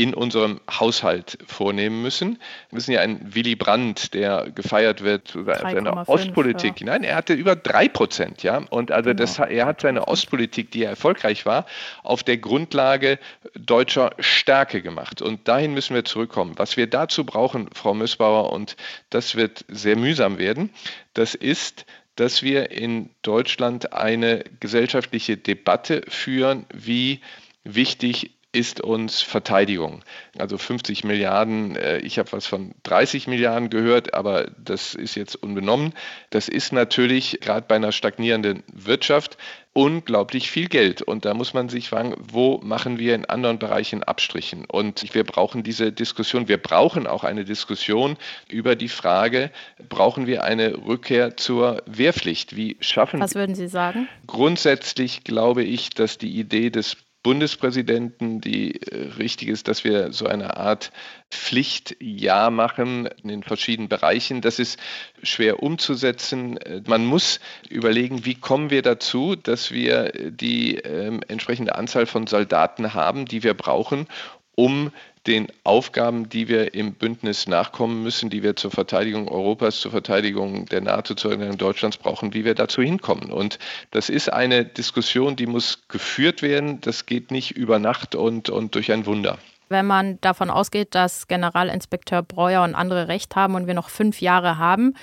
in 0.00 0.14
unserem 0.14 0.60
Haushalt 0.70 1.36
vornehmen 1.46 2.00
müssen. 2.00 2.38
Wir 2.70 2.80
sind 2.80 2.94
ja 2.94 3.02
ein 3.02 3.34
Willy 3.34 3.54
Brandt, 3.54 4.14
der 4.14 4.50
gefeiert 4.50 5.02
wird 5.02 5.34
über 5.34 5.56
seine 5.58 6.08
Ostpolitik. 6.08 6.80
Ja. 6.80 6.86
Nein, 6.86 7.04
er 7.04 7.16
hatte 7.16 7.34
über 7.34 7.54
drei 7.54 7.86
Prozent, 7.86 8.42
ja. 8.42 8.62
Und 8.70 8.92
also 8.92 9.10
genau. 9.10 9.20
das, 9.20 9.38
er 9.38 9.66
hat 9.66 9.82
seine 9.82 10.08
Ostpolitik, 10.08 10.70
die 10.70 10.80
ja 10.80 10.88
erfolgreich 10.88 11.44
war, 11.44 11.66
auf 12.02 12.22
der 12.22 12.38
Grundlage 12.38 13.18
deutscher 13.54 14.12
Stärke 14.18 14.80
gemacht. 14.80 15.20
Und 15.20 15.46
dahin 15.48 15.74
müssen 15.74 15.94
wir 15.94 16.06
zurückkommen. 16.06 16.54
Was 16.56 16.78
wir 16.78 16.86
dazu 16.86 17.26
brauchen, 17.26 17.68
Frau 17.74 17.92
Mössbauer, 17.92 18.54
und 18.54 18.76
das 19.10 19.34
wird 19.34 19.66
sehr 19.68 19.96
mühsam 19.96 20.38
werden, 20.38 20.70
das 21.12 21.34
ist, 21.34 21.84
dass 22.16 22.42
wir 22.42 22.70
in 22.70 23.10
Deutschland 23.20 23.92
eine 23.92 24.44
gesellschaftliche 24.60 25.36
Debatte 25.36 26.04
führen, 26.08 26.64
wie 26.72 27.20
wichtig 27.64 28.30
ist 28.52 28.80
uns 28.80 29.22
Verteidigung. 29.22 30.02
Also 30.36 30.58
50 30.58 31.04
Milliarden, 31.04 31.76
äh, 31.76 31.98
ich 31.98 32.18
habe 32.18 32.32
was 32.32 32.46
von 32.46 32.74
30 32.82 33.28
Milliarden 33.28 33.70
gehört, 33.70 34.14
aber 34.14 34.50
das 34.58 34.94
ist 34.94 35.14
jetzt 35.14 35.36
unbenommen. 35.36 35.94
Das 36.30 36.48
ist 36.48 36.72
natürlich 36.72 37.38
gerade 37.40 37.66
bei 37.68 37.76
einer 37.76 37.92
stagnierenden 37.92 38.64
Wirtschaft 38.72 39.38
unglaublich 39.72 40.50
viel 40.50 40.68
Geld. 40.68 41.00
Und 41.00 41.24
da 41.24 41.32
muss 41.32 41.54
man 41.54 41.68
sich 41.68 41.90
fragen, 41.90 42.14
wo 42.18 42.58
machen 42.58 42.98
wir 42.98 43.14
in 43.14 43.24
anderen 43.24 43.60
Bereichen 43.60 44.02
Abstrichen? 44.02 44.64
Und 44.64 45.14
wir 45.14 45.22
brauchen 45.22 45.62
diese 45.62 45.92
Diskussion, 45.92 46.48
wir 46.48 46.58
brauchen 46.58 47.06
auch 47.06 47.22
eine 47.22 47.44
Diskussion 47.44 48.16
über 48.48 48.74
die 48.74 48.88
Frage, 48.88 49.52
brauchen 49.88 50.26
wir 50.26 50.42
eine 50.42 50.76
Rückkehr 50.86 51.36
zur 51.36 51.82
Wehrpflicht? 51.86 52.56
Wie 52.56 52.78
schaffen 52.80 53.20
Was 53.20 53.36
würden 53.36 53.54
Sie 53.54 53.68
sagen? 53.68 54.08
Grundsätzlich 54.26 55.22
glaube 55.22 55.62
ich, 55.62 55.90
dass 55.90 56.18
die 56.18 56.36
Idee 56.36 56.70
des 56.70 56.96
Bundespräsidenten, 57.22 58.40
die 58.40 58.80
äh, 58.80 59.10
richtig 59.18 59.48
ist, 59.48 59.68
dass 59.68 59.84
wir 59.84 60.12
so 60.12 60.26
eine 60.26 60.56
Art 60.56 60.90
Pflichtjahr 61.30 62.50
machen 62.50 63.06
in 63.22 63.28
den 63.28 63.42
verschiedenen 63.42 63.88
Bereichen. 63.88 64.40
Das 64.40 64.58
ist 64.58 64.78
schwer 65.22 65.62
umzusetzen. 65.62 66.58
Man 66.86 67.04
muss 67.04 67.40
überlegen, 67.68 68.24
wie 68.24 68.34
kommen 68.34 68.70
wir 68.70 68.82
dazu, 68.82 69.36
dass 69.36 69.70
wir 69.70 70.12
die 70.30 70.76
äh, 70.76 71.20
entsprechende 71.28 71.74
Anzahl 71.74 72.06
von 72.06 72.26
Soldaten 72.26 72.94
haben, 72.94 73.26
die 73.26 73.42
wir 73.42 73.54
brauchen, 73.54 74.06
um 74.54 74.90
den 75.26 75.48
Aufgaben, 75.64 76.28
die 76.28 76.48
wir 76.48 76.74
im 76.74 76.94
Bündnis 76.94 77.46
nachkommen 77.46 78.02
müssen, 78.02 78.30
die 78.30 78.42
wir 78.42 78.56
zur 78.56 78.70
Verteidigung 78.70 79.28
Europas, 79.28 79.80
zur 79.80 79.90
Verteidigung 79.90 80.66
der 80.66 80.80
NATO, 80.80 81.14
zur 81.14 81.32
Verteidigung 81.32 81.58
Deutschlands 81.58 81.98
brauchen, 81.98 82.32
wie 82.32 82.44
wir 82.44 82.54
dazu 82.54 82.82
hinkommen. 82.82 83.30
Und 83.30 83.58
das 83.90 84.08
ist 84.08 84.32
eine 84.32 84.64
Diskussion, 84.64 85.36
die 85.36 85.46
muss 85.46 85.82
geführt 85.88 86.42
werden. 86.42 86.80
Das 86.80 87.06
geht 87.06 87.30
nicht 87.30 87.50
über 87.52 87.78
Nacht 87.78 88.14
und, 88.14 88.48
und 88.48 88.74
durch 88.74 88.90
ein 88.92 89.04
Wunder. 89.04 89.38
Wenn 89.68 89.86
man 89.86 90.20
davon 90.20 90.50
ausgeht, 90.50 90.94
dass 90.94 91.28
Generalinspekteur 91.28 92.22
Breuer 92.22 92.64
und 92.64 92.74
andere 92.74 93.06
Recht 93.06 93.36
haben 93.36 93.54
und 93.54 93.66
wir 93.66 93.74
noch 93.74 93.88
fünf 93.88 94.20
Jahre 94.20 94.58
haben, 94.58 94.94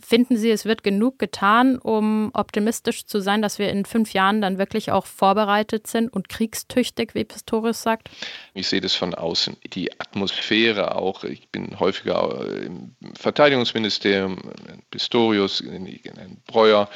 Finden 0.00 0.36
Sie, 0.36 0.50
es 0.50 0.64
wird 0.64 0.82
genug 0.82 1.18
getan, 1.18 1.78
um 1.78 2.30
optimistisch 2.34 3.06
zu 3.06 3.20
sein, 3.20 3.42
dass 3.42 3.58
wir 3.58 3.70
in 3.70 3.84
fünf 3.84 4.12
Jahren 4.12 4.40
dann 4.40 4.58
wirklich 4.58 4.90
auch 4.90 5.06
vorbereitet 5.06 5.86
sind 5.86 6.12
und 6.12 6.28
kriegstüchtig, 6.28 7.14
wie 7.14 7.24
Pistorius 7.24 7.82
sagt? 7.82 8.10
Ich 8.54 8.68
sehe 8.68 8.80
das 8.80 8.94
von 8.94 9.14
außen. 9.14 9.56
Die 9.74 9.92
Atmosphäre 10.00 10.94
auch, 10.94 11.24
ich 11.24 11.48
bin 11.48 11.78
häufiger 11.78 12.46
im 12.62 12.94
Verteidigungsministerium, 13.14 14.38
Pistorius, 14.90 15.60
in 15.60 15.86
Breuer 16.46 16.88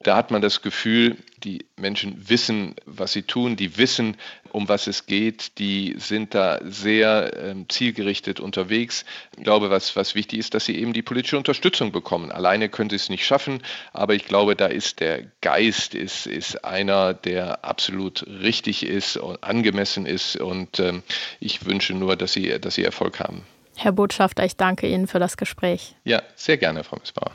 da 0.00 0.16
hat 0.16 0.30
man 0.30 0.42
das 0.42 0.62
Gefühl, 0.62 1.16
die 1.42 1.66
Menschen 1.76 2.28
wissen, 2.28 2.74
was 2.84 3.12
sie 3.12 3.22
tun, 3.22 3.56
die 3.56 3.78
wissen, 3.78 4.16
um 4.52 4.68
was 4.68 4.86
es 4.86 5.06
geht, 5.06 5.58
die 5.58 5.94
sind 5.98 6.34
da 6.34 6.60
sehr 6.64 7.32
ähm, 7.36 7.66
zielgerichtet 7.68 8.38
unterwegs. 8.38 9.04
Ich 9.36 9.44
glaube, 9.44 9.70
was, 9.70 9.96
was 9.96 10.14
wichtig 10.14 10.38
ist, 10.38 10.54
dass 10.54 10.66
sie 10.66 10.76
eben 10.76 10.92
die 10.92 11.02
politische 11.02 11.38
Unterstützung 11.38 11.92
bekommen. 11.92 12.30
Alleine 12.30 12.68
können 12.68 12.90
sie 12.90 12.96
es 12.96 13.08
nicht 13.08 13.24
schaffen, 13.24 13.62
aber 13.92 14.14
ich 14.14 14.26
glaube, 14.26 14.54
da 14.54 14.66
ist 14.66 15.00
der 15.00 15.24
Geist 15.40 15.94
ist, 15.94 16.26
ist 16.26 16.64
einer, 16.64 17.14
der 17.14 17.64
absolut 17.64 18.26
richtig 18.26 18.84
ist 18.84 19.16
und 19.16 19.42
angemessen 19.42 20.06
ist 20.06 20.36
und 20.36 20.78
ähm, 20.78 21.02
ich 21.40 21.64
wünsche 21.64 21.94
nur, 21.94 22.16
dass 22.16 22.32
sie, 22.32 22.58
dass 22.60 22.74
sie 22.74 22.84
Erfolg 22.84 23.20
haben. 23.20 23.46
Herr 23.76 23.92
Botschafter, 23.92 24.44
ich 24.44 24.56
danke 24.56 24.88
Ihnen 24.88 25.06
für 25.06 25.18
das 25.18 25.36
Gespräch. 25.36 25.96
Ja, 26.04 26.22
sehr 26.34 26.56
gerne, 26.56 26.82
Frau 26.82 26.96
Missbauer. 26.96 27.32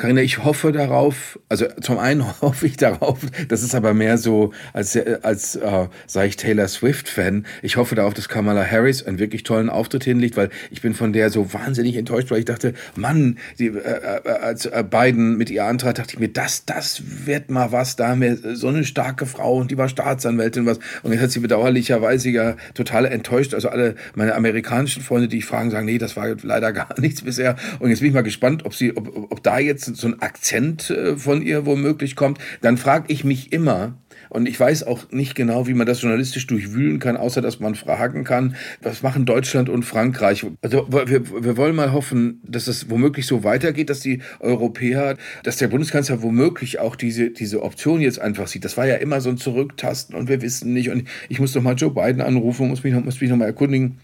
Karina, 0.00 0.22
ich 0.22 0.42
hoffe 0.42 0.72
darauf, 0.72 1.38
also 1.50 1.66
zum 1.82 1.98
einen 1.98 2.24
hoffe 2.40 2.66
ich 2.66 2.78
darauf, 2.78 3.18
das 3.48 3.62
ist 3.62 3.74
aber 3.74 3.92
mehr 3.92 4.16
so 4.16 4.52
als, 4.72 4.96
als 4.96 5.56
äh, 5.56 5.88
sage 6.06 6.26
ich 6.26 6.36
Taylor 6.36 6.68
Swift-Fan, 6.68 7.44
ich 7.60 7.76
hoffe 7.76 7.96
darauf, 7.96 8.14
dass 8.14 8.30
Kamala 8.30 8.64
Harris 8.64 9.02
einen 9.02 9.18
wirklich 9.18 9.42
tollen 9.42 9.68
Auftritt 9.68 10.04
hinlegt, 10.04 10.38
weil 10.38 10.48
ich 10.70 10.80
bin 10.80 10.94
von 10.94 11.12
der 11.12 11.28
so 11.28 11.52
wahnsinnig 11.52 11.96
enttäuscht, 11.96 12.30
weil 12.30 12.38
ich 12.38 12.46
dachte, 12.46 12.72
Mann, 12.96 13.36
die, 13.58 13.66
äh, 13.66 14.20
äh, 14.24 14.28
als 14.30 14.64
äh, 14.64 14.82
Biden 14.88 15.36
mit 15.36 15.50
ihr 15.50 15.66
antrat, 15.66 15.98
dachte 15.98 16.14
ich 16.14 16.18
mir, 16.18 16.28
das, 16.28 16.64
das 16.64 17.02
wird 17.26 17.50
mal 17.50 17.70
was, 17.70 17.96
da 17.96 18.08
haben 18.08 18.22
wir 18.22 18.56
so 18.56 18.68
eine 18.68 18.84
starke 18.84 19.26
Frau 19.26 19.56
und 19.56 19.70
die 19.70 19.76
war 19.76 19.90
Staatsanwältin 19.90 20.64
was 20.64 20.78
und 21.02 21.12
jetzt 21.12 21.20
hat 21.20 21.30
sie 21.30 21.40
bedauerlicherweise 21.40 22.30
ja 22.30 22.56
total 22.72 23.04
enttäuscht, 23.04 23.52
also 23.52 23.68
alle 23.68 23.96
meine 24.14 24.34
amerikanischen 24.34 25.02
Freunde, 25.02 25.28
die 25.28 25.38
ich 25.38 25.44
fragen, 25.44 25.70
sagen, 25.70 25.84
nee, 25.84 25.98
das 25.98 26.16
war 26.16 26.34
leider 26.42 26.72
gar 26.72 26.88
nichts 26.98 27.20
bisher. 27.20 27.56
Und 27.80 27.90
jetzt 27.90 28.00
bin 28.00 28.08
ich 28.08 28.14
mal 28.14 28.22
gespannt, 28.22 28.64
ob 28.64 28.74
sie, 28.74 28.96
ob, 28.96 29.30
ob 29.30 29.42
da 29.42 29.58
jetzt 29.58 29.89
so 29.94 30.08
ein 30.08 30.20
Akzent 30.20 30.90
äh, 30.90 31.16
von 31.16 31.42
ihr 31.42 31.66
womöglich 31.66 32.16
kommt, 32.16 32.38
dann 32.60 32.76
frage 32.76 33.12
ich 33.12 33.24
mich 33.24 33.52
immer, 33.52 33.94
und 34.30 34.48
ich 34.48 34.58
weiß 34.58 34.84
auch 34.84 35.10
nicht 35.10 35.34
genau, 35.34 35.66
wie 35.66 35.74
man 35.74 35.86
das 35.86 36.02
journalistisch 36.02 36.46
durchwühlen 36.46 37.00
kann, 37.00 37.16
außer 37.16 37.42
dass 37.42 37.58
man 37.58 37.74
fragen 37.74 38.22
kann, 38.22 38.54
was 38.80 39.02
machen 39.02 39.26
Deutschland 39.26 39.68
und 39.68 39.82
Frankreich? 39.82 40.46
Also 40.62 40.86
wir, 40.88 41.44
wir 41.44 41.56
wollen 41.56 41.74
mal 41.74 41.92
hoffen, 41.92 42.40
dass 42.46 42.68
es 42.68 42.88
womöglich 42.88 43.26
so 43.26 43.42
weitergeht, 43.42 43.90
dass 43.90 44.00
die 44.00 44.22
Europäer, 44.38 45.16
dass 45.42 45.56
der 45.56 45.68
Bundeskanzler 45.68 46.22
womöglich 46.22 46.78
auch 46.78 46.94
diese, 46.94 47.30
diese 47.30 47.62
Option 47.62 48.00
jetzt 48.00 48.20
einfach 48.20 48.46
sieht. 48.46 48.64
Das 48.64 48.76
war 48.76 48.86
ja 48.86 48.96
immer 48.96 49.20
so 49.20 49.30
ein 49.30 49.36
Zurücktasten 49.36 50.14
und 50.14 50.28
wir 50.28 50.42
wissen 50.42 50.72
nicht. 50.72 50.90
Und 50.90 51.08
ich 51.28 51.40
muss 51.40 51.52
doch 51.52 51.62
mal 51.62 51.74
Joe 51.74 51.90
Biden 51.90 52.20
anrufen, 52.20 52.68
muss 52.68 52.84
mich 52.84 52.94
muss 52.94 53.20
mich 53.20 53.30
noch 53.30 53.36
mal 53.36 53.46
erkundigen. 53.46 53.98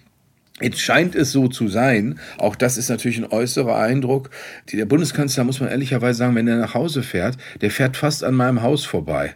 Jetzt 0.60 0.80
scheint 0.80 1.14
es 1.14 1.32
so 1.32 1.48
zu 1.48 1.68
sein, 1.68 2.18
auch 2.38 2.56
das 2.56 2.78
ist 2.78 2.88
natürlich 2.88 3.18
ein 3.18 3.30
äußerer 3.30 3.76
Eindruck. 3.76 4.30
Der 4.72 4.86
Bundeskanzler, 4.86 5.44
muss 5.44 5.60
man 5.60 5.68
ehrlicherweise 5.68 6.18
sagen, 6.18 6.34
wenn 6.34 6.48
er 6.48 6.56
nach 6.56 6.72
Hause 6.72 7.02
fährt, 7.02 7.36
der 7.60 7.70
fährt 7.70 7.98
fast 7.98 8.24
an 8.24 8.34
meinem 8.34 8.62
Haus 8.62 8.86
vorbei. 8.86 9.34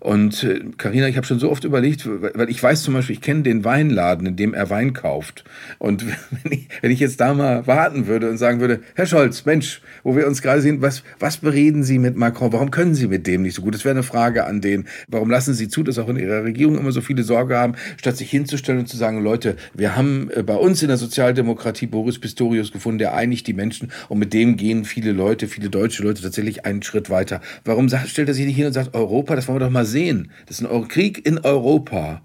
Und 0.00 0.46
Karina, 0.76 1.06
äh, 1.06 1.10
ich 1.10 1.16
habe 1.16 1.26
schon 1.26 1.38
so 1.38 1.50
oft 1.50 1.64
überlegt, 1.64 2.08
weil 2.08 2.50
ich 2.50 2.62
weiß 2.62 2.82
zum 2.82 2.94
Beispiel, 2.94 3.16
ich 3.16 3.22
kenne 3.22 3.42
den 3.42 3.64
Weinladen, 3.64 4.26
in 4.26 4.36
dem 4.36 4.54
er 4.54 4.70
Wein 4.70 4.92
kauft. 4.92 5.44
Und 5.78 6.04
wenn 6.42 6.52
ich, 6.52 6.68
wenn 6.80 6.90
ich 6.90 7.00
jetzt 7.00 7.20
da 7.20 7.34
mal 7.34 7.66
warten 7.66 8.06
würde 8.06 8.30
und 8.30 8.38
sagen 8.38 8.60
würde, 8.60 8.80
Herr 8.94 9.06
Scholz, 9.06 9.44
Mensch, 9.44 9.80
wo 10.04 10.16
wir 10.16 10.26
uns 10.26 10.42
gerade 10.42 10.60
sehen, 10.60 10.80
was, 10.80 11.02
was 11.18 11.38
bereden 11.38 11.82
Sie 11.82 11.98
mit 11.98 12.16
Macron? 12.16 12.52
Warum 12.52 12.70
können 12.70 12.94
Sie 12.94 13.08
mit 13.08 13.26
dem 13.26 13.42
nicht 13.42 13.54
so 13.54 13.62
gut? 13.62 13.74
Das 13.74 13.84
wäre 13.84 13.94
eine 13.94 14.02
Frage 14.02 14.44
an 14.46 14.60
den. 14.60 14.86
Warum 15.08 15.30
lassen 15.30 15.54
Sie 15.54 15.68
zu, 15.68 15.82
dass 15.82 15.98
auch 15.98 16.08
in 16.08 16.16
Ihrer 16.16 16.44
Regierung 16.44 16.78
immer 16.78 16.92
so 16.92 17.00
viele 17.00 17.22
Sorge 17.22 17.56
haben, 17.56 17.74
statt 17.96 18.16
sich 18.16 18.30
hinzustellen 18.30 18.80
und 18.80 18.86
zu 18.86 18.96
sagen, 18.96 19.22
Leute, 19.22 19.56
wir 19.74 19.96
haben 19.96 20.30
äh, 20.34 20.42
bei 20.42 20.54
uns 20.54 20.82
in 20.82 20.88
der 20.88 20.96
Sozialdemokratie 20.96 21.86
Boris 21.86 22.18
Pistorius 22.18 22.72
gefunden, 22.72 22.98
der 22.98 23.14
einigt 23.14 23.46
die 23.46 23.52
Menschen 23.52 23.90
und 24.08 24.18
mit 24.18 24.32
dem 24.32 24.56
gehen 24.56 24.84
viele 24.84 25.12
Leute, 25.12 25.48
viele 25.48 25.70
deutsche 25.70 26.02
Leute 26.02 26.22
tatsächlich 26.22 26.64
einen 26.64 26.82
Schritt 26.82 27.10
weiter. 27.10 27.40
Warum 27.64 27.88
stellt 27.88 28.28
er 28.28 28.34
sich 28.34 28.46
nicht 28.46 28.56
hin 28.56 28.66
und 28.66 28.72
sagt, 28.72 28.94
Europa, 28.94 29.34
das 29.34 29.48
wollen 29.48 29.60
wir 29.60 29.66
doch 29.66 29.72
mal 29.72 29.87
sehen. 29.88 30.30
Das 30.46 30.60
ist 30.60 30.66
ein 30.66 30.88
Krieg 30.88 31.26
in 31.26 31.38
Europa. 31.38 32.22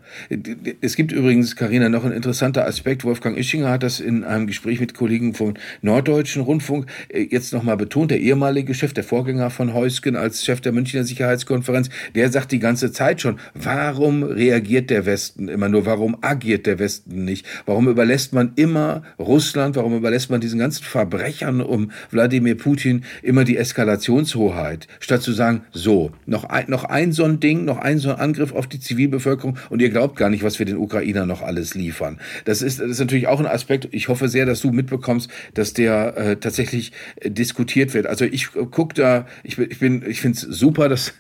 Es 0.81 0.95
gibt 0.95 1.11
übrigens, 1.11 1.55
Karina, 1.55 1.89
noch 1.89 2.05
ein 2.05 2.11
interessanter 2.11 2.65
Aspekt. 2.67 3.03
Wolfgang 3.03 3.37
Ischinger 3.37 3.69
hat 3.69 3.83
das 3.83 3.99
in 3.99 4.23
einem 4.23 4.47
Gespräch 4.47 4.79
mit 4.79 4.93
Kollegen 4.93 5.33
vom 5.33 5.55
Norddeutschen 5.81 6.43
Rundfunk 6.43 6.85
äh, 7.09 7.27
jetzt 7.29 7.53
nochmal 7.53 7.77
betont. 7.77 8.11
Der 8.11 8.19
ehemalige 8.19 8.73
Chef, 8.73 8.93
der 8.93 9.03
Vorgänger 9.03 9.49
von 9.49 9.73
Heusgen 9.73 10.15
als 10.15 10.43
Chef 10.43 10.61
der 10.61 10.71
Münchner 10.71 11.03
Sicherheitskonferenz, 11.03 11.89
der 12.15 12.31
sagt 12.31 12.51
die 12.51 12.59
ganze 12.59 12.91
Zeit 12.91 13.21
schon, 13.21 13.39
warum 13.53 14.23
reagiert 14.23 14.89
der 14.89 15.05
Westen 15.05 15.47
immer 15.47 15.69
nur? 15.69 15.85
Warum 15.85 16.17
agiert 16.21 16.65
der 16.65 16.79
Westen 16.79 17.25
nicht? 17.25 17.45
Warum 17.65 17.87
überlässt 17.87 18.33
man 18.33 18.53
immer 18.55 19.03
Russland? 19.17 19.75
Warum 19.75 19.95
überlässt 19.95 20.29
man 20.29 20.41
diesen 20.41 20.59
ganzen 20.59 20.83
Verbrechern 20.83 21.61
um 21.61 21.91
Wladimir 22.11 22.55
Putin 22.55 23.03
immer 23.21 23.43
die 23.43 23.57
Eskalationshoheit? 23.57 24.87
Statt 24.99 25.21
zu 25.21 25.31
sagen, 25.31 25.61
so, 25.71 26.11
noch 26.25 26.43
ein, 26.45 26.65
noch 26.67 26.83
ein 26.83 27.11
so 27.13 27.23
ein 27.23 27.39
Ding, 27.39 27.52
Ding, 27.53 27.65
noch 27.65 27.77
ein 27.77 27.99
so 27.99 28.09
ein 28.09 28.19
Angriff 28.19 28.51
auf 28.51 28.67
die 28.67 28.79
Zivilbevölkerung 28.79 29.57
und 29.69 29.81
ihr 29.81 29.89
glaubt 29.89 30.15
gar 30.15 30.29
nicht, 30.29 30.43
was 30.43 30.57
wir 30.57 30.65
den 30.65 30.77
Ukrainern 30.77 31.27
noch 31.27 31.41
alles 31.41 31.75
liefern. 31.75 32.19
Das 32.45 32.61
ist, 32.61 32.79
das 32.79 32.89
ist 32.89 32.99
natürlich 32.99 33.27
auch 33.27 33.39
ein 33.39 33.45
Aspekt. 33.45 33.89
Ich 33.91 34.07
hoffe 34.07 34.27
sehr, 34.27 34.45
dass 34.45 34.61
du 34.61 34.71
mitbekommst, 34.71 35.29
dass 35.53 35.73
der 35.73 36.17
äh, 36.17 36.35
tatsächlich 36.37 36.93
äh, 37.17 37.29
diskutiert 37.29 37.93
wird. 37.93 38.07
Also 38.07 38.25
ich 38.25 38.55
äh, 38.55 38.65
guck 38.69 38.95
da, 38.95 39.27
ich, 39.43 39.59
ich 39.59 39.79
bin, 39.79 40.03
ich 40.07 40.19
finde 40.19 40.37
es 40.37 40.41
super, 40.41 40.89
dass, 40.89 41.13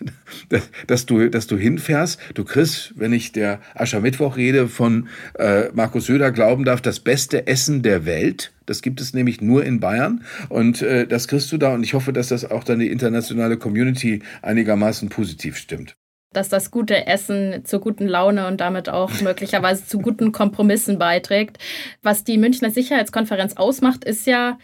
dass, 0.49 0.63
dass, 0.87 1.05
du, 1.05 1.29
dass 1.29 1.45
du 1.45 1.57
hinfährst. 1.57 2.19
Du 2.33 2.43
kriegst, 2.43 2.93
wenn 2.95 3.13
ich 3.13 3.31
der 3.31 3.59
Aschermittwoch 3.75 4.35
rede 4.35 4.67
von 4.67 5.07
äh, 5.37 5.65
Markus 5.73 6.07
Söder 6.07 6.31
glauben 6.31 6.65
darf, 6.65 6.81
das 6.81 6.99
beste 6.99 7.45
Essen 7.45 7.83
der 7.83 8.05
Welt. 8.05 8.53
Das 8.65 8.81
gibt 8.81 9.01
es 9.01 9.13
nämlich 9.13 9.41
nur 9.41 9.65
in 9.65 9.81
Bayern 9.81 10.23
und 10.47 10.81
äh, 10.81 11.05
das 11.05 11.27
kriegst 11.27 11.51
du 11.51 11.57
da 11.57 11.73
und 11.73 11.83
ich 11.83 11.93
hoffe, 11.93 12.13
dass 12.13 12.29
das 12.29 12.49
auch 12.49 12.63
dann 12.63 12.79
die 12.79 12.87
internationale 12.89 13.57
Community 13.57 14.21
einigermaßen 14.41 15.09
positiv 15.09 15.57
stimmt 15.57 15.97
dass 16.33 16.49
das 16.49 16.71
gute 16.71 17.07
Essen 17.07 17.63
zur 17.65 17.79
guten 17.79 18.07
Laune 18.07 18.47
und 18.47 18.59
damit 18.61 18.89
auch 18.89 19.21
möglicherweise 19.21 19.85
zu 19.85 19.99
guten 19.99 20.31
Kompromissen 20.31 20.99
beiträgt. 20.99 21.57
Was 22.01 22.23
die 22.23 22.37
Münchner 22.37 22.71
Sicherheitskonferenz 22.71 23.57
ausmacht, 23.57 24.03
ist 24.03 24.27
ja, 24.27 24.57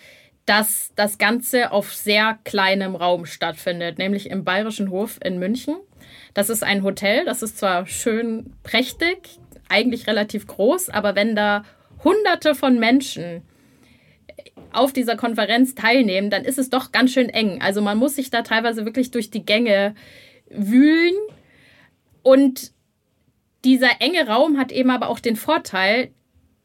dass 0.45 0.91
das 0.95 1.17
Ganze 1.17 1.71
auf 1.71 1.93
sehr 1.93 2.39
kleinem 2.43 2.95
Raum 2.95 3.25
stattfindet, 3.25 3.97
nämlich 3.97 4.29
im 4.29 4.43
Bayerischen 4.43 4.89
Hof 4.89 5.19
in 5.23 5.38
München. 5.38 5.75
Das 6.34 6.49
ist 6.49 6.63
ein 6.63 6.84
Hotel, 6.84 7.25
das 7.25 7.43
ist 7.43 7.58
zwar 7.58 7.86
schön 7.86 8.53
prächtig, 8.63 9.39
eigentlich 9.69 10.08
relativ 10.08 10.47
groß, 10.47 10.89
aber 10.89 11.15
wenn 11.15 11.36
da 11.36 11.63
Hunderte 12.03 12.55
von 12.55 12.79
Menschen 12.79 13.43
auf 14.71 14.93
dieser 14.93 15.15
Konferenz 15.15 15.75
teilnehmen, 15.75 16.29
dann 16.29 16.45
ist 16.45 16.58
es 16.58 16.69
doch 16.69 16.91
ganz 16.91 17.12
schön 17.12 17.29
eng. 17.29 17.62
Also 17.62 17.82
man 17.82 17.97
muss 17.97 18.15
sich 18.15 18.29
da 18.29 18.41
teilweise 18.41 18.86
wirklich 18.86 19.12
durch 19.12 19.32
die 19.32 19.45
Gänge 19.45 19.95
wühlen 20.49 21.15
und 22.29 22.73
dieser 23.65 24.01
enge 24.01 24.27
Raum 24.27 24.59
hat 24.59 24.71
eben 24.71 24.91
aber 24.91 25.09
auch 25.09 25.19
den 25.19 25.35
Vorteil 25.35 26.11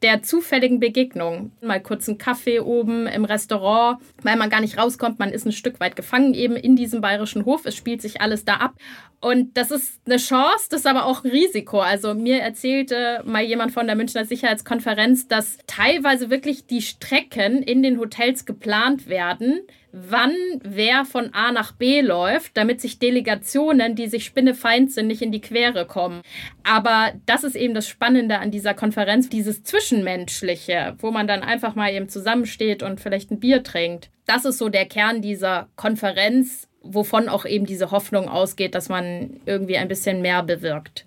der 0.03 0.21
zufälligen 0.21 0.79
Begegnung. 0.79 1.53
Mal 1.59 1.81
kurz 1.81 2.07
einen 2.07 2.19
Kaffee 2.19 2.59
oben 2.59 3.07
im 3.07 3.25
Restaurant, 3.25 3.99
weil 4.21 4.35
man 4.35 4.51
gar 4.51 4.61
nicht 4.61 4.77
rauskommt. 4.77 5.17
Man 5.17 5.31
ist 5.31 5.43
ein 5.43 5.51
Stück 5.51 5.79
weit 5.79 5.95
gefangen 5.95 6.35
eben 6.35 6.55
in 6.55 6.75
diesem 6.75 7.01
bayerischen 7.01 7.45
Hof. 7.45 7.65
Es 7.65 7.75
spielt 7.75 8.03
sich 8.03 8.21
alles 8.21 8.45
da 8.45 8.57
ab. 8.57 8.75
Und 9.21 9.57
das 9.57 9.71
ist 9.71 9.99
eine 10.05 10.17
Chance, 10.17 10.67
das 10.69 10.81
ist 10.81 10.85
aber 10.85 11.05
auch 11.05 11.23
ein 11.23 11.31
Risiko. 11.31 11.79
Also 11.79 12.13
mir 12.13 12.41
erzählte 12.41 13.23
mal 13.25 13.41
jemand 13.41 13.71
von 13.71 13.87
der 13.87 13.95
Münchner 13.95 14.25
Sicherheitskonferenz, 14.25 15.27
dass 15.27 15.57
teilweise 15.65 16.29
wirklich 16.29 16.67
die 16.67 16.83
Strecken 16.83 17.63
in 17.63 17.81
den 17.81 17.97
Hotels 17.97 18.45
geplant 18.45 19.07
werden, 19.09 19.61
wann 19.97 20.35
wer 20.61 21.05
von 21.05 21.33
A 21.33 21.53
nach 21.53 21.71
B 21.71 22.01
läuft, 22.01 22.57
damit 22.57 22.81
sich 22.81 22.99
Delegationen, 22.99 23.95
die 23.95 24.07
sich 24.07 24.25
spinnefeind 24.25 24.91
sind, 24.91 25.07
nicht 25.07 25.21
in 25.21 25.31
die 25.31 25.39
Quere 25.39 25.85
kommen. 25.85 26.21
Aber 26.63 27.13
das 27.25 27.45
ist 27.45 27.55
eben 27.55 27.73
das 27.73 27.87
Spannende 27.87 28.39
an 28.39 28.51
dieser 28.51 28.73
Konferenz, 28.73 29.29
dieses 29.29 29.63
Zwischenmenschliche, 29.63 30.95
wo 30.99 31.11
man 31.11 31.27
dann 31.27 31.43
einfach 31.43 31.75
mal 31.75 31.93
eben 31.93 32.09
zusammensteht 32.09 32.83
und 32.83 32.99
vielleicht 32.99 33.31
ein 33.31 33.39
Bier 33.39 33.63
trinkt. 33.63 34.09
Das 34.25 34.43
ist 34.43 34.57
so 34.57 34.67
der 34.67 34.85
Kern 34.85 35.21
dieser 35.21 35.69
Konferenz, 35.77 36.67
wovon 36.81 37.29
auch 37.29 37.45
eben 37.45 37.65
diese 37.65 37.91
Hoffnung 37.91 38.27
ausgeht, 38.27 38.75
dass 38.75 38.89
man 38.89 39.39
irgendwie 39.45 39.77
ein 39.77 39.87
bisschen 39.87 40.21
mehr 40.21 40.43
bewirkt. 40.43 41.05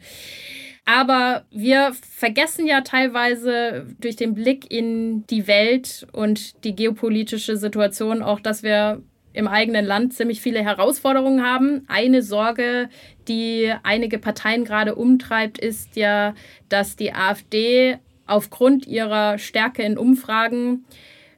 Aber 0.89 1.45
wir 1.51 1.93
vergessen 1.93 2.67
ja 2.67 2.81
teilweise 2.81 3.87
durch 4.01 4.17
den 4.17 4.33
Blick 4.33 4.73
in 4.73 5.27
die 5.27 5.47
Welt 5.47 6.07
und 6.13 6.65
die 6.65 6.75
geopolitische 6.75 7.59
Situation 7.59 8.23
auch, 8.23 8.41
dass 8.41 8.63
wir 8.63 9.03
im 9.35 9.49
eigenen 9.49 9.85
Land 9.85 10.15
ziemlich 10.15 10.41
viele 10.41 10.65
Herausforderungen 10.65 11.45
haben. 11.45 11.85
Eine 11.89 12.23
Sorge, 12.23 12.89
die 13.29 13.71
einige 13.83 14.19
Parteien 14.19 14.65
gerade 14.65 14.95
umtreibt, 14.95 15.59
ist 15.59 15.95
ja, 15.95 16.35
dass 16.71 16.97
die 16.97 17.13
AfD 17.13 17.99
aufgrund 18.27 18.87
ihrer 18.87 19.37
Stärke 19.37 19.83
in 19.83 19.99
Umfragen 19.99 20.87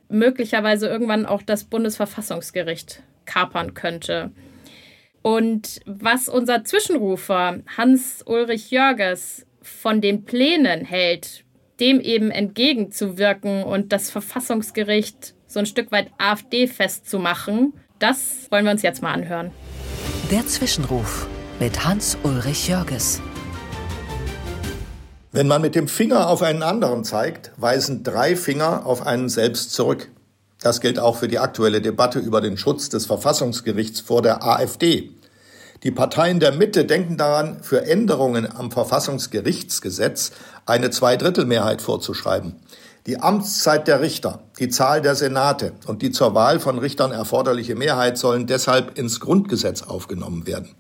möglicherweise 0.09 0.87
irgendwann 0.87 1.27
auch 1.27 1.43
das 1.43 1.65
Bundesverfassungsgericht 1.65 3.03
kapern 3.25 3.75
könnte. 3.75 4.31
Und 5.23 5.81
was 5.85 6.29
unser 6.29 6.65
Zwischenrufer 6.65 7.59
Hans-Ulrich 7.77 8.71
Jörges 8.71 9.47
von 9.61 10.01
den 10.01 10.25
Plänen 10.25 10.85
hält, 10.85 11.45
dem 11.79 12.01
eben 12.01 12.31
entgegenzuwirken 12.31 13.63
und 13.63 13.93
das 13.93 14.11
Verfassungsgericht 14.11 15.35
so 15.47 15.59
ein 15.59 15.67
Stück 15.67 15.93
weit 15.93 16.11
AfD 16.19 16.67
festzumachen, 16.67 17.75
das 17.99 18.47
wollen 18.51 18.65
wir 18.65 18.73
uns 18.73 18.83
jetzt 18.83 19.03
mal 19.03 19.13
anhören. 19.13 19.51
Der 20.31 20.47
Zwischenruf 20.47 21.27
mit 21.59 21.85
Hans-Ulrich 21.85 22.69
Jörges. 22.69 23.21
Wenn 25.33 25.47
man 25.47 25.61
mit 25.61 25.75
dem 25.75 25.87
Finger 25.87 26.29
auf 26.29 26.43
einen 26.43 26.63
anderen 26.63 27.05
zeigt, 27.05 27.53
weisen 27.57 28.03
drei 28.03 28.37
Finger 28.37 28.87
auf 28.87 29.07
einen 29.07 29.29
selbst 29.29 29.73
zurück. 29.73 30.11
Das 30.63 30.81
gilt 30.81 30.99
auch 30.99 31.17
für 31.17 31.29
die 31.29 31.39
aktuelle 31.39 31.81
Debatte 31.81 32.19
über 32.19 32.41
den 32.41 32.57
Schutz 32.57 32.89
des 32.91 33.07
Verfassungsgerichts 33.07 34.01
vor 34.01 34.23
der 34.23 34.45
AfD. 34.45 35.11
Die 35.83 35.91
Parteien 35.91 36.41
der 36.41 36.53
Mitte 36.53 36.85
denken 36.85 37.17
daran, 37.17 37.63
für 37.63 37.87
Änderungen 37.87 38.47
am 38.55 38.71
Verfassungsgerichtsgesetz 38.71 40.33
eine 40.67 40.91
Zweidrittelmehrheit 40.91 41.81
vorzuschreiben. 41.81 42.57
Die 43.07 43.19
Amtszeit 43.19 43.89
der 43.89 44.03
Richter, 44.03 44.41
die 44.59 44.69
Zahl 44.69 45.01
der 45.01 45.15
Senate 45.15 45.73
und 45.87 46.03
die 46.03 46.11
zur 46.11 46.35
Wahl 46.35 46.61
von 46.61 46.79
Richtern 46.79 47.13
erforderliche 47.13 47.75
Mehrheit 47.75 48.19
sollen 48.19 48.47
deshalb 48.47 48.99
ins 48.99 49.21
Grundgesetz 49.21 49.83
aufgenommen 49.83 50.47
werden. 50.47 50.75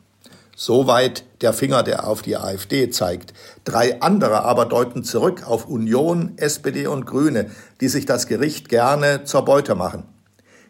Soweit 0.62 1.24
der 1.40 1.54
Finger, 1.54 1.82
der 1.82 2.06
auf 2.06 2.20
die 2.20 2.36
AfD 2.36 2.90
zeigt. 2.90 3.32
Drei 3.64 4.02
andere 4.02 4.42
aber 4.42 4.66
deuten 4.66 5.04
zurück 5.04 5.44
auf 5.46 5.64
Union, 5.64 6.32
SPD 6.36 6.86
und 6.86 7.06
Grüne, 7.06 7.50
die 7.80 7.88
sich 7.88 8.04
das 8.04 8.26
Gericht 8.26 8.68
gerne 8.68 9.24
zur 9.24 9.46
Beute 9.46 9.74
machen. 9.74 10.02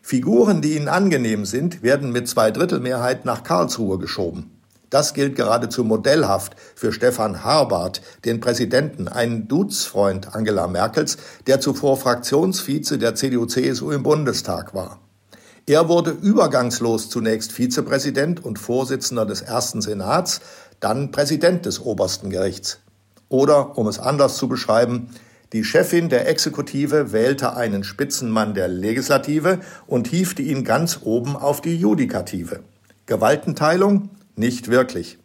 Figuren, 0.00 0.62
die 0.62 0.76
ihnen 0.76 0.86
angenehm 0.86 1.44
sind, 1.44 1.82
werden 1.82 2.12
mit 2.12 2.28
Zweidrittelmehrheit 2.28 3.24
nach 3.24 3.42
Karlsruhe 3.42 3.98
geschoben. 3.98 4.56
Das 4.90 5.12
gilt 5.12 5.34
geradezu 5.34 5.82
modellhaft 5.82 6.54
für 6.76 6.92
Stefan 6.92 7.42
Harbart, 7.42 8.00
den 8.24 8.38
Präsidenten, 8.38 9.08
einen 9.08 9.48
Duzfreund 9.48 10.36
Angela 10.36 10.68
Merkels, 10.68 11.16
der 11.48 11.60
zuvor 11.60 11.96
Fraktionsvize 11.96 12.96
der 12.96 13.16
CDU-CSU 13.16 13.90
im 13.90 14.04
Bundestag 14.04 14.72
war. 14.72 15.00
Er 15.70 15.88
wurde 15.88 16.10
übergangslos 16.10 17.10
zunächst 17.10 17.52
Vizepräsident 17.52 18.44
und 18.44 18.58
Vorsitzender 18.58 19.24
des 19.24 19.40
ersten 19.40 19.80
Senats, 19.80 20.40
dann 20.80 21.12
Präsident 21.12 21.64
des 21.64 21.78
obersten 21.78 22.28
Gerichts. 22.28 22.80
Oder, 23.28 23.78
um 23.78 23.86
es 23.86 24.00
anders 24.00 24.36
zu 24.36 24.48
beschreiben, 24.48 25.10
die 25.52 25.62
Chefin 25.62 26.08
der 26.08 26.28
Exekutive 26.28 27.12
wählte 27.12 27.54
einen 27.54 27.84
Spitzenmann 27.84 28.52
der 28.54 28.66
Legislative 28.66 29.60
und 29.86 30.08
hiefte 30.08 30.42
ihn 30.42 30.64
ganz 30.64 31.02
oben 31.04 31.36
auf 31.36 31.60
die 31.60 31.76
Judikative. 31.76 32.64
Gewaltenteilung? 33.06 34.10
Nicht 34.34 34.72
wirklich. 34.72 35.18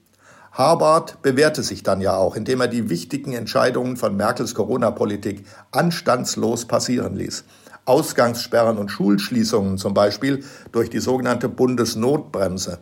Harbart 0.51 1.23
bewährte 1.23 1.63
sich 1.63 1.81
dann 1.81 2.01
ja 2.01 2.17
auch, 2.17 2.35
indem 2.35 2.61
er 2.61 2.67
die 2.67 2.91
wichtigen 2.91 3.33
Entscheidungen 3.33 3.97
von 3.97 4.15
Merkels 4.15 4.53
Corona-Politik 4.53 5.43
anstandslos 5.71 6.65
passieren 6.65 7.15
ließ. 7.15 7.45
Ausgangssperren 7.85 8.77
und 8.77 8.89
Schulschließungen 8.89 9.77
zum 9.77 9.93
Beispiel 9.93 10.43
durch 10.71 10.89
die 10.89 10.99
sogenannte 10.99 11.49
Bundesnotbremse. 11.49 12.79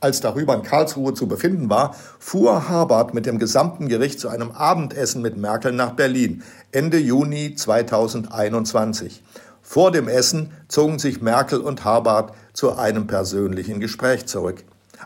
Als 0.00 0.20
darüber 0.20 0.54
in 0.54 0.62
Karlsruhe 0.62 1.14
zu 1.14 1.26
befinden 1.26 1.70
war, 1.70 1.96
fuhr 2.18 2.68
Harbart 2.68 3.14
mit 3.14 3.26
dem 3.26 3.38
gesamten 3.38 3.88
Gericht 3.88 4.20
zu 4.20 4.28
einem 4.28 4.50
Abendessen 4.50 5.22
mit 5.22 5.36
Merkel 5.36 5.72
nach 5.72 5.92
Berlin, 5.92 6.42
Ende 6.72 6.98
Juni 6.98 7.54
2021. 7.54 9.22
Vor 9.62 9.90
dem 9.90 10.08
Essen 10.08 10.50
zogen 10.68 10.98
sich 10.98 11.22
Merkel 11.22 11.60
und 11.60 11.84
Harbart 11.84 12.34
zu 12.52 12.76
einem 12.76 13.06
persönlichen 13.06 13.80
Gespräch 13.80 14.26
zurück. 14.26 14.62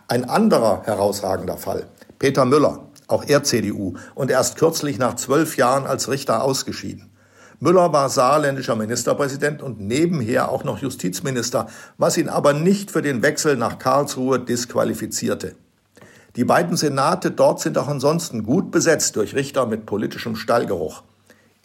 Ein 0.09 0.29
anderer 0.29 0.83
herausragender 0.85 1.57
Fall, 1.57 1.87
Peter 2.19 2.45
Müller, 2.45 2.81
auch 3.07 3.25
er 3.25 3.45
CDU 3.45 3.95
und 4.17 4.33
erst 4.33 4.57
kürzlich 4.57 4.99
nach 4.99 5.15
zwölf 5.15 5.57
Jahren 5.57 5.87
als 5.87 6.09
Richter 6.09 6.43
ausgeschieden. 6.43 7.09
Müller 7.61 7.93
war 7.93 8.09
saarländischer 8.09 8.77
Ministerpräsident 8.77 9.63
und 9.63 9.81
nebenher 9.81 10.51
auch 10.51 10.63
noch 10.63 10.79
Justizminister, 10.79 11.67
was 11.97 12.17
ihn 12.17 12.29
aber 12.29 12.53
nicht 12.53 12.91
für 12.91 13.03
den 13.03 13.23
Wechsel 13.23 13.57
nach 13.57 13.79
Karlsruhe 13.81 14.39
disqualifizierte. 14.39 15.57
Die 16.37 16.45
beiden 16.45 16.77
Senate 16.77 17.33
dort 17.33 17.61
sind 17.61 17.77
auch 17.77 17.89
ansonsten 17.89 18.45
gut 18.45 18.71
besetzt 18.71 19.17
durch 19.17 19.35
Richter 19.35 19.67
mit 19.67 19.87
politischem 19.87 20.37
Stallgeruch. 20.37 21.03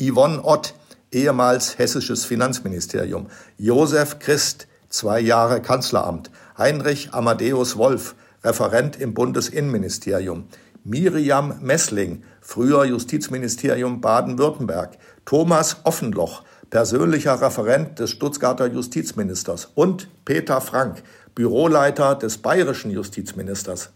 Yvonne 0.01 0.43
Ott, 0.43 0.73
ehemals 1.11 1.77
hessisches 1.77 2.25
Finanzministerium, 2.25 3.27
Josef 3.59 4.17
Christ, 4.17 4.67
zwei 4.89 5.19
Jahre 5.19 5.61
Kanzleramt, 5.61 6.31
Heinrich 6.57 7.13
Amadeus 7.13 7.77
Wolf, 7.77 8.15
Referent 8.43 8.99
im 8.99 9.13
Bundesinnenministerium, 9.13 10.45
Miriam 10.83 11.59
Messling, 11.61 12.23
früher 12.41 12.83
Justizministerium 12.83 14.01
Baden-Württemberg, 14.01 14.97
Thomas 15.26 15.78
Offenloch, 15.84 16.43
persönlicher 16.69 17.41
Referent 17.41 17.99
des 17.99 18.09
Stuttgarter 18.09 18.67
Justizministers 18.67 19.69
und 19.76 20.09
Peter 20.26 20.59
Frank, 20.59 21.01
Büroleiter 21.34 22.15
des 22.15 22.39
bayerischen 22.39 22.91
Justizministers. 22.91 23.91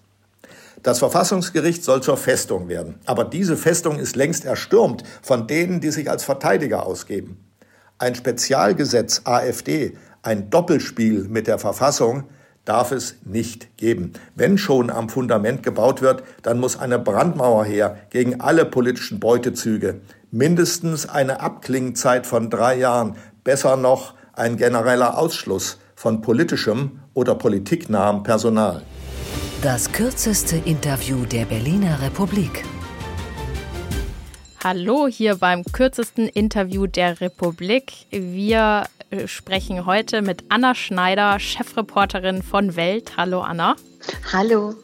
Das 0.83 0.99
Verfassungsgericht 0.99 1.83
soll 1.83 2.01
zur 2.01 2.17
Festung 2.17 2.69
werden, 2.69 2.95
aber 3.05 3.25
diese 3.25 3.57
Festung 3.57 3.99
ist 3.99 4.15
längst 4.15 4.45
erstürmt 4.45 5.03
von 5.21 5.47
denen, 5.47 5.81
die 5.81 5.91
sich 5.91 6.09
als 6.09 6.23
Verteidiger 6.23 6.85
ausgeben. 6.85 7.37
Ein 7.97 8.15
Spezialgesetz 8.15 9.21
AfD, 9.25 9.97
ein 10.21 10.49
Doppelspiel 10.49 11.27
mit 11.27 11.47
der 11.47 11.57
Verfassung, 11.57 12.23
darf 12.63 12.91
es 12.91 13.15
nicht 13.23 13.77
geben. 13.77 14.13
Wenn 14.35 14.57
schon 14.57 14.89
am 14.89 15.09
Fundament 15.09 15.63
gebaut 15.63 16.01
wird, 16.01 16.23
dann 16.43 16.59
muss 16.59 16.77
eine 16.77 16.99
Brandmauer 16.99 17.65
her 17.65 17.97
gegen 18.09 18.41
alle 18.41 18.65
politischen 18.65 19.19
Beutezüge. 19.19 20.01
Mindestens 20.31 21.07
eine 21.07 21.39
Abklingzeit 21.39 22.27
von 22.27 22.49
drei 22.49 22.77
Jahren, 22.77 23.15
besser 23.45 23.77
noch 23.77 24.13
ein 24.33 24.57
genereller 24.57 25.17
Ausschluss 25.17 25.77
von 25.95 26.21
politischem 26.21 26.99
oder 27.13 27.35
politiknahem 27.35 28.23
Personal. 28.23 28.81
Das 29.61 29.89
kürzeste 29.93 30.57
Interview 30.57 31.23
der 31.25 31.45
Berliner 31.45 32.01
Republik. 32.01 32.65
Hallo 34.61 35.07
hier 35.07 35.37
beim 35.37 35.63
kürzesten 35.63 36.27
Interview 36.27 36.87
der 36.87 37.21
Republik. 37.21 37.93
Wir 38.11 38.87
äh, 39.09 39.27
sprechen 39.27 39.85
heute 39.85 40.21
mit 40.21 40.43
Anna 40.49 40.75
Schneider, 40.75 41.39
Chefreporterin 41.39 42.43
von 42.43 42.75
Welt. 42.75 43.13
Hallo 43.15 43.39
Anna. 43.39 43.77
Hallo. 44.31 44.75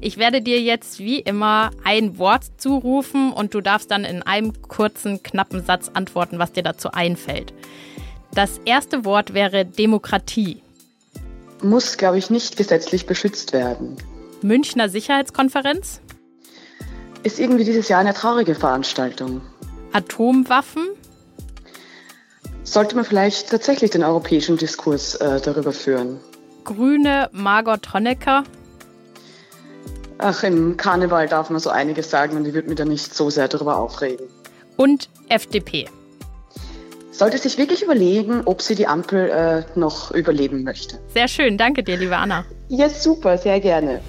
Ich 0.00 0.18
werde 0.18 0.42
dir 0.42 0.60
jetzt 0.60 0.98
wie 0.98 1.18
immer 1.18 1.70
ein 1.84 2.18
Wort 2.18 2.44
zurufen 2.58 3.32
und 3.32 3.54
du 3.54 3.60
darfst 3.60 3.90
dann 3.90 4.04
in 4.04 4.22
einem 4.22 4.52
kurzen, 4.62 5.22
knappen 5.22 5.64
Satz 5.64 5.90
antworten, 5.94 6.38
was 6.38 6.52
dir 6.52 6.62
dazu 6.62 6.90
einfällt. 6.92 7.52
Das 8.34 8.60
erste 8.64 9.04
Wort 9.04 9.34
wäre 9.34 9.64
Demokratie. 9.64 10.62
Muss, 11.62 11.96
glaube 11.96 12.18
ich, 12.18 12.30
nicht 12.30 12.56
gesetzlich 12.56 13.06
beschützt 13.06 13.52
werden. 13.52 13.96
Münchner 14.42 14.88
Sicherheitskonferenz? 14.88 16.00
ist 17.24 17.40
irgendwie 17.40 17.64
dieses 17.64 17.88
Jahr 17.88 18.00
eine 18.00 18.14
traurige 18.14 18.54
Veranstaltung. 18.54 19.40
Atomwaffen? 19.92 20.88
Sollte 22.62 22.96
man 22.96 23.04
vielleicht 23.04 23.50
tatsächlich 23.50 23.90
den 23.90 24.04
europäischen 24.04 24.56
Diskurs 24.56 25.16
äh, 25.16 25.40
darüber 25.40 25.72
führen. 25.72 26.20
Grüne 26.64 27.28
Margot 27.32 27.92
Honecker? 27.92 28.44
Ach, 30.18 30.44
im 30.44 30.76
Karneval 30.76 31.28
darf 31.28 31.50
man 31.50 31.58
so 31.58 31.70
einiges 31.70 32.10
sagen 32.10 32.36
und 32.36 32.46
ich 32.46 32.54
würde 32.54 32.68
mich 32.68 32.76
da 32.76 32.84
nicht 32.84 33.14
so 33.14 33.30
sehr 33.30 33.48
darüber 33.48 33.76
aufregen. 33.76 34.26
Und 34.76 35.08
FDP? 35.28 35.86
Sollte 37.10 37.38
sich 37.38 37.58
wirklich 37.58 37.82
überlegen, 37.82 38.42
ob 38.44 38.62
sie 38.62 38.74
die 38.74 38.86
Ampel 38.86 39.28
äh, 39.28 39.78
noch 39.78 40.12
überleben 40.12 40.62
möchte. 40.62 40.98
Sehr 41.12 41.28
schön, 41.28 41.58
danke 41.58 41.82
dir, 41.82 41.96
liebe 41.96 42.16
Anna. 42.16 42.44
Ja, 42.68 42.88
super, 42.88 43.38
sehr 43.38 43.60
gerne. 43.60 44.00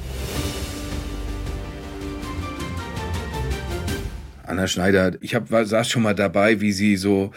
Anna 4.48 4.68
Schneider, 4.68 5.14
ich 5.22 5.34
hab, 5.34 5.50
war, 5.50 5.66
saß 5.66 5.90
schon 5.90 6.04
mal 6.04 6.14
dabei, 6.14 6.62
wie 6.62 6.72
sie 6.72 6.98
so 6.98 7.32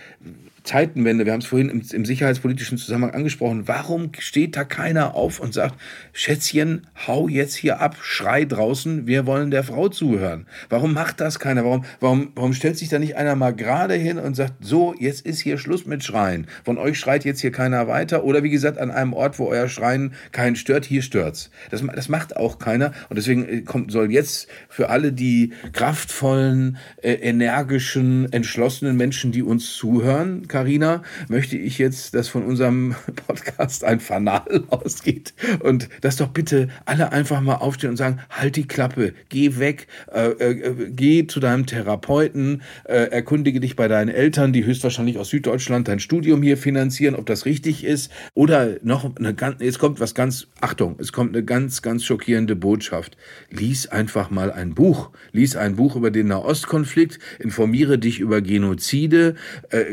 Zeitenwende, 0.64 1.26
wir 1.26 1.34
haben 1.34 1.42
es 1.42 1.46
vorhin 1.46 1.70
im, 1.70 1.82
im, 1.92 2.06
sicherheitspolitischen 2.06 2.78
Zusammenhang 2.78 3.14
angesprochen, 3.14 3.68
warum 3.68 4.12
steht 4.18 4.56
da 4.56 4.64
keiner 4.64 5.14
auf 5.14 5.42
und 5.42 5.54
sagt, 5.54 5.76
Schätzchen, 6.14 6.88
hau 7.06 7.28
jetzt 7.28 7.56
hier 7.56 7.82
ab, 7.82 7.98
schrei 8.02 8.46
draußen, 8.46 9.06
wir 9.06 9.26
wollen 9.26 9.52
der 9.52 9.64
Frau 9.64 9.90
zuhören. 9.90 10.48
Warum 10.70 10.94
macht 10.94 11.20
das 11.20 11.40
keiner? 11.40 11.66
Warum, 11.66 11.84
warum, 12.00 12.32
warum 12.36 12.54
stellt 12.54 12.78
sich 12.78 12.88
da 12.88 12.98
nicht 12.98 13.18
einer 13.18 13.36
mal 13.36 13.54
gerade 13.54 13.96
hin 13.96 14.18
und 14.18 14.36
sagt, 14.36 14.54
so, 14.62 14.96
jetzt 14.98 15.26
ist 15.26 15.42
hier 15.42 15.58
Schluss 15.58 15.86
mit 15.86 16.04
Schreien. 16.04 16.48
Von 16.64 16.78
euch 16.78 16.98
schreit 16.98 17.26
jetzt 17.26 17.42
hier 17.42 17.52
keiner 17.52 17.88
weiter. 17.90 18.24
Oder 18.24 18.44
wie 18.44 18.50
gesagt, 18.50 18.78
an 18.78 18.90
einem 18.90 19.12
Ort, 19.14 19.40
wo 19.40 19.48
euer 19.48 19.68
Schreien 19.68 20.14
keinen 20.32 20.56
stört, 20.56 20.86
hier 20.86 21.02
stört's. 21.02 21.50
Das, 21.72 21.84
das 21.94 22.08
macht 22.08 22.38
auch 22.38 22.58
keiner. 22.58 22.94
Und 23.10 23.18
deswegen 23.18 23.48
äh, 23.48 23.62
kommt, 23.62 23.92
soll 23.92 24.12
jetzt 24.12 24.48
für 24.70 24.90
alle 24.90 25.12
die 25.12 25.52
kraftvollen, 25.74 26.78
äh, 27.02 27.14
energischen, 27.14 28.32
entschlossenen 28.32 28.96
Menschen, 28.96 29.34
die 29.34 29.44
uns 29.44 29.74
zuhören, 29.74 30.48
Karina, 30.54 31.02
möchte 31.30 31.58
ich 31.58 31.80
jetzt, 31.80 32.14
dass 32.14 32.28
von 32.28 32.44
unserem 32.44 32.94
Podcast 33.28 33.84
ein 33.84 34.00
Fanal 34.00 34.64
ausgeht. 34.70 35.34
Und 35.62 35.90
dass 36.02 36.18
doch 36.18 36.28
bitte 36.28 36.68
alle 36.86 37.12
einfach 37.12 37.42
mal 37.42 37.56
aufstehen 37.56 37.90
und 37.90 37.98
sagen, 37.98 38.20
halt 38.30 38.56
die 38.56 38.68
Klappe, 38.68 39.16
geh 39.30 39.58
weg, 39.58 39.88
äh, 40.14 40.30
äh, 40.30 40.92
geh 40.92 41.26
zu 41.26 41.40
deinem 41.40 41.66
Therapeuten, 41.66 42.62
äh, 42.84 43.10
erkundige 43.10 43.62
dich 43.62 43.76
bei 43.76 43.88
deinen 43.88 44.10
Eltern, 44.10 44.54
die 44.54 44.64
höchstwahrscheinlich 44.64 45.18
aus 45.18 45.30
Süddeutschland 45.30 45.88
dein 45.88 46.00
Studium 46.00 46.44
hier 46.44 46.58
finanzieren, 46.58 47.16
ob 47.16 47.26
das 47.26 47.46
richtig 47.46 47.84
ist. 47.84 48.12
Oder 48.36 48.76
noch 48.84 49.16
eine 49.16 49.34
ganz, 49.34 49.60
jetzt 49.60 49.80
kommt 49.80 50.00
was 50.00 50.14
ganz, 50.14 50.50
Achtung, 50.62 50.98
es 51.00 51.12
kommt 51.12 51.36
eine 51.36 51.44
ganz, 51.44 51.82
ganz 51.82 52.04
schockierende 52.04 52.56
Botschaft. 52.56 53.18
Lies 53.50 53.88
einfach 53.88 54.30
mal 54.30 54.52
ein 54.52 54.76
Buch, 54.76 55.10
lies 55.32 55.56
ein 55.56 55.78
Buch 55.78 55.96
über 55.96 56.12
den 56.12 56.28
Nahostkonflikt, 56.28 57.18
informiere 57.40 57.98
dich 57.98 58.20
über 58.20 58.40
Genozide, 58.42 59.34
äh, 59.72 59.86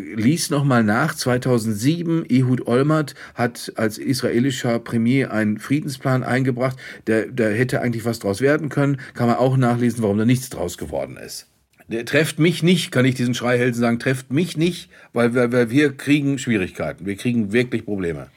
lies 0.51 0.59
noch 0.59 0.65
mal 0.65 0.83
nach. 0.83 1.15
2007, 1.15 2.25
Ehud 2.29 2.67
Olmert 2.67 3.15
hat 3.35 3.73
als 3.77 3.99
israelischer 3.99 4.79
Premier 4.81 5.33
einen 5.33 5.59
Friedensplan 5.59 6.23
eingebracht. 6.25 6.77
Da, 7.05 7.23
da 7.33 7.45
hätte 7.49 7.81
eigentlich 7.81 8.05
was 8.05 8.19
draus 8.19 8.41
werden 8.41 8.69
können. 8.69 9.01
Kann 9.15 9.29
man 9.29 9.37
auch 9.37 9.57
nachlesen, 9.57 10.03
warum 10.03 10.19
da 10.19 10.25
nichts 10.25 10.51
draus 10.51 10.77
geworden 10.77 11.17
ist. 11.17 11.47
Der 11.89 12.05
trefft 12.05 12.39
mich 12.39 12.63
nicht, 12.63 12.93
kann 12.93 13.05
ich 13.05 13.17
diesen 13.17 13.35
Schreihelden 13.35 13.75
sagen, 13.75 13.99
trefft 13.99 14.33
mich 14.33 14.57
nicht, 14.57 14.91
weil, 15.13 15.35
weil, 15.35 15.51
weil 15.53 15.71
wir 15.71 15.93
kriegen 15.97 16.39
Schwierigkeiten. 16.39 17.07
Wir 17.07 17.17
kriegen 17.17 17.53
wirklich 17.53 17.85
Probleme. 17.85 18.29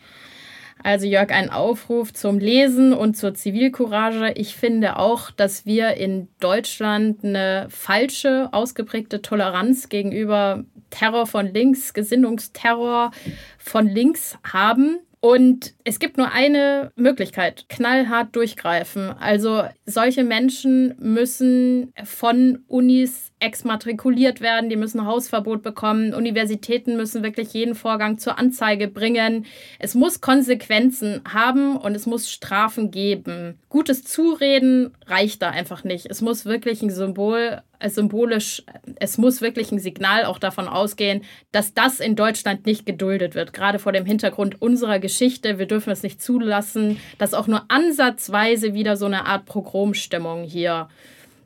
Also 0.83 1.07
Jörg, 1.07 1.31
ein 1.31 1.49
Aufruf 1.49 2.13
zum 2.13 2.39
Lesen 2.39 2.93
und 2.93 3.15
zur 3.15 3.33
Zivilcourage. 3.33 4.33
Ich 4.35 4.55
finde 4.55 4.97
auch, 4.97 5.31
dass 5.31 5.65
wir 5.65 5.93
in 5.93 6.27
Deutschland 6.41 7.23
eine 7.23 7.67
falsche, 7.69 8.49
ausgeprägte 8.51 9.21
Toleranz 9.21 9.87
gegenüber 9.87 10.65
Terror 10.89 11.25
von 11.25 11.47
links, 11.53 11.93
Gesinnungsterror 11.93 13.11
von 13.57 13.87
links 13.87 14.37
haben. 14.43 14.99
Und 15.21 15.73
es 15.85 15.99
gibt 15.99 16.17
nur 16.17 16.33
eine 16.33 16.91
Möglichkeit, 16.97 17.67
knallhart 17.69 18.35
durchgreifen. 18.35 19.09
Also 19.09 19.63
solche 19.85 20.25
Menschen 20.25 20.95
müssen 20.99 21.93
von 22.03 22.65
Unis 22.67 23.31
exmatrikuliert 23.43 24.39
werden, 24.39 24.69
die 24.69 24.77
müssen 24.77 25.05
Hausverbot 25.05 25.61
bekommen, 25.61 26.13
Universitäten 26.13 26.95
müssen 26.95 27.23
wirklich 27.23 27.53
jeden 27.53 27.75
Vorgang 27.75 28.17
zur 28.17 28.39
Anzeige 28.39 28.87
bringen. 28.87 29.45
Es 29.79 29.95
muss 29.95 30.21
Konsequenzen 30.21 31.21
haben 31.31 31.75
und 31.75 31.93
es 31.93 32.05
muss 32.05 32.31
Strafen 32.31 32.89
geben. 32.89 33.59
Gutes 33.67 34.03
Zureden 34.03 34.93
reicht 35.07 35.41
da 35.41 35.49
einfach 35.49 35.83
nicht. 35.83 36.05
Es 36.09 36.21
muss 36.21 36.45
wirklich 36.45 36.81
ein 36.81 36.89
Symbol, 36.89 37.61
äh, 37.79 37.89
symbolisch, 37.89 38.63
es 38.95 39.17
muss 39.17 39.41
wirklich 39.41 39.71
ein 39.71 39.79
Signal 39.79 40.23
auch 40.23 40.39
davon 40.39 40.69
ausgehen, 40.69 41.23
dass 41.51 41.73
das 41.73 41.99
in 41.99 42.15
Deutschland 42.15 42.65
nicht 42.65 42.85
geduldet 42.85 43.35
wird, 43.35 43.51
gerade 43.51 43.77
vor 43.77 43.91
dem 43.91 44.05
Hintergrund 44.05 44.61
unserer 44.61 44.99
Geschichte. 44.99 45.59
Wir 45.59 45.65
dürfen 45.65 45.91
es 45.91 46.01
nicht 46.01 46.21
zulassen, 46.21 46.97
dass 47.17 47.33
auch 47.33 47.47
nur 47.47 47.65
ansatzweise 47.67 48.73
wieder 48.73 48.95
so 48.95 49.05
eine 49.05 49.25
Art 49.25 49.45
Pogromstimmung 49.45 50.43
hier 50.43 50.87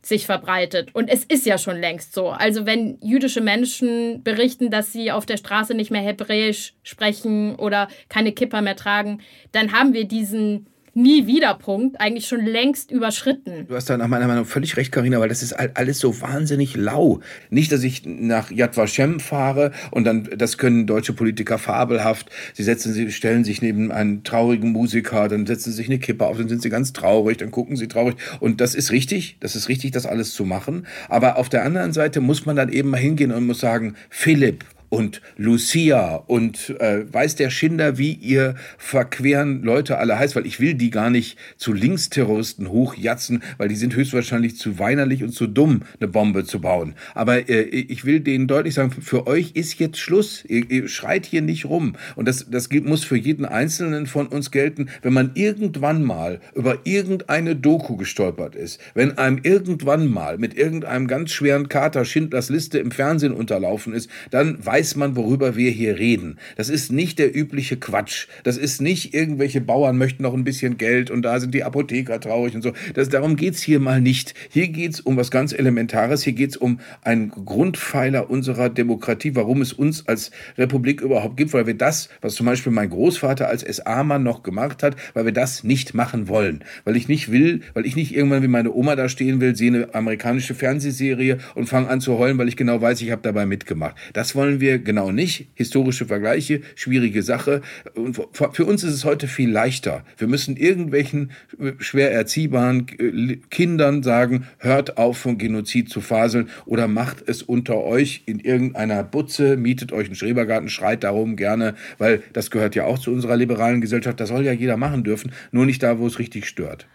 sich 0.07 0.25
verbreitet. 0.25 0.89
Und 0.93 1.09
es 1.09 1.23
ist 1.23 1.45
ja 1.45 1.57
schon 1.57 1.79
längst 1.79 2.13
so. 2.13 2.29
Also 2.29 2.65
wenn 2.65 2.97
jüdische 3.01 3.41
Menschen 3.41 4.23
berichten, 4.23 4.69
dass 4.69 4.93
sie 4.93 5.11
auf 5.11 5.25
der 5.25 5.37
Straße 5.37 5.73
nicht 5.73 5.91
mehr 5.91 6.01
Hebräisch 6.01 6.73
sprechen 6.83 7.55
oder 7.55 7.87
keine 8.09 8.31
Kipper 8.31 8.61
mehr 8.61 8.75
tragen, 8.75 9.21
dann 9.51 9.73
haben 9.73 9.93
wir 9.93 10.05
diesen 10.05 10.67
nie 10.97 11.27
wieder 11.27 11.53
Punkt 11.53 12.01
eigentlich 12.01 12.27
schon 12.27 12.45
längst 12.45 12.91
überschritten. 12.91 13.67
Du 13.67 13.75
hast 13.75 13.89
da 13.89 13.97
nach 13.97 14.07
meiner 14.07 14.27
Meinung 14.27 14.45
völlig 14.45 14.75
recht, 14.75 14.91
Karina, 14.91 15.19
weil 15.19 15.29
das 15.29 15.43
ist 15.43 15.53
alles 15.53 15.99
so 15.99 16.19
wahnsinnig 16.21 16.75
lau. 16.75 17.19
Nicht, 17.49 17.71
dass 17.71 17.83
ich 17.83 18.03
nach 18.05 18.51
Yad 18.51 18.75
Vashem 18.75 19.19
fahre 19.19 19.71
und 19.91 20.03
dann, 20.03 20.27
das 20.35 20.57
können 20.57 20.87
deutsche 20.87 21.13
Politiker 21.13 21.57
fabelhaft. 21.57 22.29
Sie 22.53 22.63
setzen, 22.63 22.93
sie 22.93 23.11
stellen 23.11 23.43
sich 23.43 23.61
neben 23.61 23.91
einen 23.91 24.23
traurigen 24.23 24.71
Musiker, 24.71 25.27
dann 25.27 25.45
setzen 25.45 25.71
sie 25.71 25.77
sich 25.77 25.87
eine 25.87 25.99
Kippe 25.99 26.25
auf, 26.25 26.37
dann 26.37 26.49
sind 26.49 26.61
sie 26.61 26.69
ganz 26.69 26.93
traurig, 26.93 27.37
dann 27.37 27.51
gucken 27.51 27.77
sie 27.77 27.87
traurig. 27.87 28.15
Und 28.39 28.59
das 28.59 28.75
ist 28.75 28.91
richtig, 28.91 29.37
das 29.39 29.55
ist 29.55 29.69
richtig, 29.69 29.91
das 29.91 30.05
alles 30.05 30.33
zu 30.33 30.45
machen. 30.45 30.87
Aber 31.09 31.37
auf 31.37 31.49
der 31.49 31.63
anderen 31.63 31.93
Seite 31.93 32.21
muss 32.21 32.45
man 32.45 32.55
dann 32.55 32.69
eben 32.69 32.89
mal 32.89 32.97
hingehen 32.97 33.31
und 33.31 33.45
muss 33.45 33.59
sagen, 33.59 33.95
Philipp, 34.09 34.65
und 34.89 35.21
Lucia 35.35 36.15
und 36.15 36.75
äh, 36.79 37.11
weiß 37.11 37.35
der 37.35 37.49
Schinder, 37.49 37.97
wie 37.97 38.13
ihr 38.13 38.55
verqueren 38.77 39.63
Leute 39.63 39.97
alle 39.97 40.17
heißt, 40.17 40.35
weil 40.35 40.45
ich 40.45 40.59
will 40.59 40.75
die 40.75 40.89
gar 40.89 41.09
nicht 41.09 41.37
zu 41.57 41.73
Linksterroristen 41.73 42.69
hochjatzen, 42.69 43.43
weil 43.57 43.67
die 43.67 43.75
sind 43.75 43.95
höchstwahrscheinlich 43.95 44.57
zu 44.57 44.79
weinerlich 44.79 45.23
und 45.23 45.31
zu 45.31 45.47
dumm, 45.47 45.81
eine 45.99 46.07
Bombe 46.07 46.45
zu 46.45 46.61
bauen. 46.61 46.95
Aber 47.13 47.49
äh, 47.49 47.63
ich 47.63 48.05
will 48.05 48.21
denen 48.21 48.47
deutlich 48.47 48.75
sagen, 48.75 48.91
für 48.91 49.27
euch 49.27 49.51
ist 49.53 49.79
jetzt 49.79 49.99
Schluss. 49.99 50.43
Ihr, 50.47 50.69
ihr 50.69 50.87
schreit 50.87 51.25
hier 51.25 51.41
nicht 51.41 51.65
rum. 51.65 51.95
Und 52.15 52.27
das, 52.27 52.47
das 52.49 52.69
muss 52.83 53.03
für 53.03 53.17
jeden 53.17 53.45
Einzelnen 53.45 54.07
von 54.07 54.27
uns 54.27 54.51
gelten, 54.51 54.89
wenn 55.01 55.13
man 55.13 55.31
irgendwann 55.33 56.03
mal 56.03 56.39
über 56.55 56.79
irgendeine 56.85 57.55
Doku 57.55 57.97
gestolpert 57.97 58.55
ist, 58.55 58.79
wenn 58.93 59.17
einem 59.17 59.39
irgendwann 59.43 60.07
mal 60.07 60.37
mit 60.37 60.57
irgendeinem 60.57 61.07
ganz 61.07 61.31
schweren 61.31 61.69
Kater 61.69 62.05
Schindlers 62.05 62.49
Liste 62.49 62.79
im 62.79 62.91
Fernsehen 62.91 63.33
unterlaufen 63.33 63.93
ist, 63.93 64.09
dann 64.29 64.63
weiß 64.65 64.76
man, 64.95 65.15
worüber 65.15 65.55
wir 65.55 65.71
hier 65.71 65.97
reden. 65.97 66.37
Das 66.55 66.69
ist 66.69 66.91
nicht 66.91 67.19
der 67.19 67.35
übliche 67.35 67.77
Quatsch. 67.77 68.27
Das 68.43 68.57
ist 68.57 68.81
nicht 68.81 69.13
irgendwelche 69.13 69.59
Bauern 69.59 69.97
möchten 69.97 70.23
noch 70.23 70.33
ein 70.33 70.43
bisschen 70.43 70.77
Geld 70.77 71.09
und 71.09 71.23
da 71.23 71.39
sind 71.39 71.53
die 71.53 71.63
Apotheker 71.63 72.19
traurig 72.19 72.53
und 72.55 72.61
so. 72.61 72.73
Das, 72.93 73.09
darum 73.09 73.35
geht's 73.35 73.61
hier 73.61 73.79
mal 73.79 74.01
nicht. 74.01 74.33
Hier 74.49 74.67
geht's 74.67 74.99
um 74.99 75.17
was 75.17 75.31
ganz 75.31 75.53
Elementares. 75.53 76.23
Hier 76.23 76.33
geht's 76.33 76.57
um 76.57 76.79
einen 77.01 77.29
Grundpfeiler 77.29 78.29
unserer 78.29 78.69
Demokratie, 78.69 79.35
warum 79.35 79.61
es 79.61 79.73
uns 79.73 80.07
als 80.07 80.31
Republik 80.57 81.01
überhaupt 81.01 81.37
gibt, 81.37 81.53
weil 81.53 81.65
wir 81.65 81.73
das, 81.73 82.09
was 82.21 82.35
zum 82.35 82.45
Beispiel 82.45 82.71
mein 82.71 82.89
Großvater 82.89 83.47
als 83.47 83.61
SA-Mann 83.61 84.23
noch 84.23 84.43
gemacht 84.43 84.83
hat, 84.83 84.95
weil 85.13 85.25
wir 85.25 85.33
das 85.33 85.63
nicht 85.63 85.93
machen 85.93 86.27
wollen. 86.27 86.63
Weil 86.85 86.95
ich 86.95 87.07
nicht 87.07 87.31
will, 87.31 87.61
weil 87.73 87.85
ich 87.85 87.95
nicht 87.95 88.15
irgendwann 88.15 88.43
wie 88.43 88.47
meine 88.47 88.73
Oma 88.73 88.95
da 88.95 89.09
stehen 89.09 89.41
will, 89.41 89.55
sehe 89.55 89.73
eine 89.73 89.95
amerikanische 89.95 90.53
Fernsehserie 90.53 91.39
und 91.55 91.67
fange 91.67 91.89
an 91.89 92.01
zu 92.01 92.17
heulen, 92.17 92.37
weil 92.37 92.47
ich 92.47 92.55
genau 92.55 92.81
weiß, 92.81 93.01
ich 93.01 93.11
habe 93.11 93.21
dabei 93.23 93.45
mitgemacht. 93.45 93.95
Das 94.13 94.35
wollen 94.35 94.59
wir 94.59 94.66
genau 94.75 95.11
nicht. 95.11 95.47
Historische 95.55 96.05
Vergleiche, 96.05 96.61
schwierige 96.75 97.23
Sache. 97.23 97.61
Und 97.95 98.19
für 98.51 98.65
uns 98.65 98.83
ist 98.83 98.93
es 98.93 99.05
heute 99.05 99.27
viel 99.27 99.49
leichter. 99.49 100.03
Wir 100.17 100.27
müssen 100.27 100.57
irgendwelchen 100.57 101.31
schwer 101.79 102.11
erziehbaren 102.11 102.87
äh, 102.99 103.37
Kindern 103.49 104.03
sagen, 104.03 104.47
hört 104.59 104.97
auf 104.97 105.17
von 105.17 105.37
Genozid 105.37 105.89
zu 105.89 106.01
faseln 106.01 106.49
oder 106.65 106.87
macht 106.87 107.23
es 107.27 107.41
unter 107.41 107.83
euch 107.83 108.23
in 108.25 108.39
irgendeiner 108.39 109.03
Butze, 109.03 109.57
mietet 109.57 109.91
euch 109.91 110.07
einen 110.07 110.15
Schrebergarten, 110.15 110.69
schreit 110.69 111.03
darum 111.03 111.35
gerne, 111.35 111.75
weil 111.97 112.21
das 112.33 112.51
gehört 112.51 112.75
ja 112.75 112.85
auch 112.85 112.99
zu 112.99 113.11
unserer 113.11 113.37
liberalen 113.37 113.81
Gesellschaft. 113.81 114.19
Das 114.19 114.29
soll 114.29 114.45
ja 114.45 114.51
jeder 114.51 114.77
machen 114.77 115.03
dürfen, 115.03 115.31
nur 115.51 115.65
nicht 115.65 115.81
da, 115.81 115.99
wo 115.99 116.07
es 116.07 116.19
richtig 116.19 116.45
stört. 116.47 116.87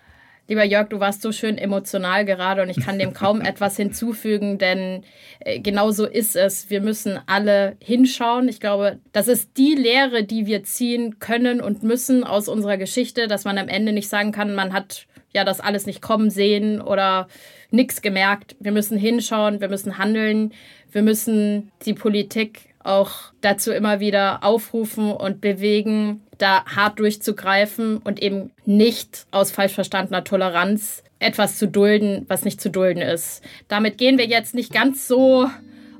Lieber 0.48 0.64
Jörg, 0.64 0.88
du 0.88 0.98
warst 0.98 1.22
so 1.22 1.30
schön 1.30 1.56
emotional 1.56 2.24
gerade 2.24 2.62
und 2.62 2.68
ich 2.68 2.84
kann 2.84 2.98
dem 2.98 3.14
kaum 3.14 3.40
etwas 3.42 3.76
hinzufügen, 3.76 4.58
denn 4.58 5.04
äh, 5.40 5.60
genau 5.60 5.92
so 5.92 6.04
ist 6.04 6.36
es. 6.36 6.68
Wir 6.68 6.80
müssen 6.80 7.20
alle 7.26 7.76
hinschauen. 7.80 8.48
Ich 8.48 8.60
glaube, 8.60 8.98
das 9.12 9.28
ist 9.28 9.56
die 9.56 9.74
Lehre, 9.74 10.24
die 10.24 10.46
wir 10.46 10.64
ziehen 10.64 11.18
können 11.20 11.60
und 11.60 11.82
müssen 11.82 12.24
aus 12.24 12.48
unserer 12.48 12.76
Geschichte, 12.76 13.28
dass 13.28 13.44
man 13.44 13.56
am 13.56 13.68
Ende 13.68 13.92
nicht 13.92 14.08
sagen 14.08 14.32
kann, 14.32 14.54
man 14.54 14.72
hat 14.72 15.06
ja 15.32 15.44
das 15.44 15.60
alles 15.60 15.86
nicht 15.86 16.02
kommen 16.02 16.30
sehen 16.30 16.80
oder 16.80 17.28
nichts 17.70 18.02
gemerkt. 18.02 18.56
Wir 18.60 18.72
müssen 18.72 18.98
hinschauen, 18.98 19.60
wir 19.60 19.68
müssen 19.68 19.96
handeln, 19.98 20.52
wir 20.90 21.02
müssen 21.02 21.72
die 21.86 21.94
Politik 21.94 22.71
auch 22.84 23.10
dazu 23.40 23.72
immer 23.72 24.00
wieder 24.00 24.44
aufrufen 24.44 25.12
und 25.12 25.40
bewegen, 25.40 26.22
da 26.38 26.64
hart 26.64 26.98
durchzugreifen 26.98 27.98
und 27.98 28.22
eben 28.22 28.50
nicht 28.64 29.26
aus 29.30 29.50
falsch 29.50 29.72
verstandener 29.72 30.24
Toleranz 30.24 31.02
etwas 31.18 31.56
zu 31.56 31.68
dulden, 31.68 32.24
was 32.28 32.44
nicht 32.44 32.60
zu 32.60 32.70
dulden 32.70 33.00
ist. 33.00 33.42
Damit 33.68 33.96
gehen 33.98 34.18
wir 34.18 34.26
jetzt 34.26 34.54
nicht 34.54 34.72
ganz 34.72 35.06
so 35.06 35.48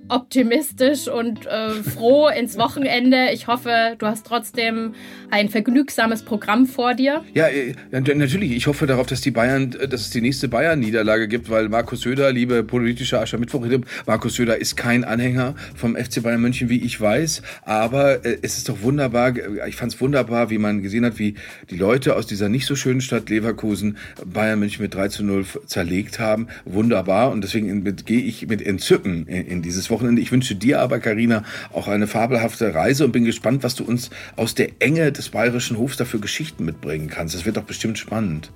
optimistisch 0.09 1.09
und 1.09 1.47
äh, 1.47 1.71
froh 1.71 2.29
ins 2.29 2.59
Wochenende. 2.59 3.31
Ich 3.33 3.47
hoffe, 3.47 3.97
du 3.99 4.07
hast 4.07 4.27
trotzdem 4.27 4.95
ein 5.31 5.49
vergnügsames 5.49 6.23
Programm 6.23 6.67
vor 6.67 6.95
dir. 6.95 7.25
Ja, 7.35 7.49
äh, 7.49 7.75
natürlich. 7.91 8.53
Ich 8.53 8.67
hoffe 8.67 8.87
darauf, 8.87 9.07
dass 9.07 9.21
die 9.21 9.31
Bayern, 9.31 9.75
äh, 9.79 9.89
dass 9.89 10.03
es 10.03 10.11
die 10.11 10.21
nächste 10.21 10.49
Bayern-Niederlage 10.49 11.29
gibt, 11.29 11.49
weil 11.51 11.69
Markus 11.69 12.03
Söder, 12.03 12.33
liebe 12.33 12.63
politische 12.65 13.19
Aschermittwoch, 13.21 13.67
Markus 14.07 14.35
Söder 14.35 14.61
ist 14.61 14.77
kein 14.77 15.05
Anhänger 15.05 15.55
vom 15.75 15.97
FC 15.97 16.23
Bayern 16.23 16.41
München, 16.41 16.69
wie 16.69 16.83
ich 16.83 17.01
weiß. 17.01 17.43
Aber 17.63 18.25
äh, 18.25 18.39
es 18.43 18.59
ist 18.59 18.69
doch 18.69 18.83
wunderbar. 18.83 19.35
Ich 19.67 19.77
fand 19.77 19.95
es 19.95 20.01
wunderbar, 20.01 20.51
wie 20.51 20.59
man 20.59 20.83
gesehen 20.83 21.05
hat, 21.05 21.19
wie 21.19 21.35
die 21.71 21.77
Leute 21.77 22.17
aus 22.17 22.27
dieser 22.27 22.49
nicht 22.49 22.67
so 22.67 22.77
schönen 22.77 23.01
Stadt 23.01 23.31
Leverkusen 23.31 23.97
Bayern 24.25 24.59
München 24.59 24.83
mit 24.83 24.95
3 24.95 25.09
zu 25.09 25.25
0 25.25 25.47
zerlegt 25.67 26.19
haben. 26.19 26.49
Wunderbar. 26.65 27.31
Und 27.31 27.43
deswegen 27.43 27.85
gehe 28.05 28.21
ich 28.21 28.47
mit 28.49 28.61
Entzücken 28.61 29.27
in, 29.27 29.47
in 29.47 29.63
dieses 29.63 29.91
Wochenende. 29.93 30.21
Ich 30.21 30.33
wünsche 30.33 30.57
dir 30.57 30.81
aber, 30.81 30.99
Karina, 30.99 31.45
auch 31.73 31.87
eine 31.87 32.09
fabelhafte 32.09 32.75
Reise 32.75 33.05
und 33.05 33.13
bin 33.13 33.25
gespannt, 33.25 33.63
was 33.63 33.77
du 33.77 33.85
uns 33.85 34.11
aus 34.35 34.57
der 34.57 34.71
Enge 34.81 35.13
des 35.13 35.29
Bayerischen 35.29 35.79
Hofs 35.79 35.97
dafür 35.97 36.21
Geschichten 36.21 36.65
mitbringen 36.65 37.09
kannst. 37.09 37.37
Das 37.37 37.47
wird 37.47 37.57
doch 37.57 37.63
bestimmt 37.63 37.99
spannend. 37.99 38.51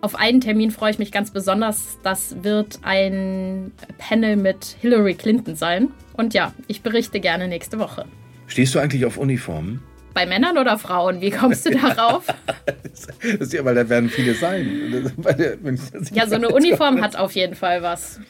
Auf 0.00 0.14
einen 0.14 0.40
Termin 0.40 0.70
freue 0.70 0.92
ich 0.92 0.98
mich 0.98 1.10
ganz 1.10 1.30
besonders. 1.30 1.98
Das 2.04 2.36
wird 2.42 2.78
ein 2.82 3.72
Panel 3.98 4.36
mit 4.36 4.76
Hillary 4.80 5.14
Clinton 5.14 5.56
sein. 5.56 5.88
Und 6.14 6.34
ja, 6.34 6.52
ich 6.68 6.82
berichte 6.82 7.18
gerne 7.20 7.48
nächste 7.48 7.78
Woche. 7.78 8.04
Stehst 8.46 8.74
du 8.74 8.78
eigentlich 8.78 9.04
auf 9.04 9.16
Uniformen? 9.16 9.82
Bei 10.14 10.24
Männern 10.24 10.56
oder 10.56 10.78
Frauen? 10.78 11.20
Wie 11.20 11.30
kommst 11.30 11.66
du 11.66 11.70
darauf? 11.70 12.24
das 12.66 13.06
ist 13.22 13.52
ja, 13.52 13.64
weil 13.64 13.74
da 13.74 13.88
werden 13.88 14.08
viele 14.08 14.34
sein. 14.34 15.14
ja, 16.12 16.26
so 16.26 16.36
eine 16.36 16.48
Uniform 16.48 17.00
hat 17.02 17.16
auf 17.16 17.32
jeden 17.32 17.54
Fall 17.54 17.82
was. 17.82 18.20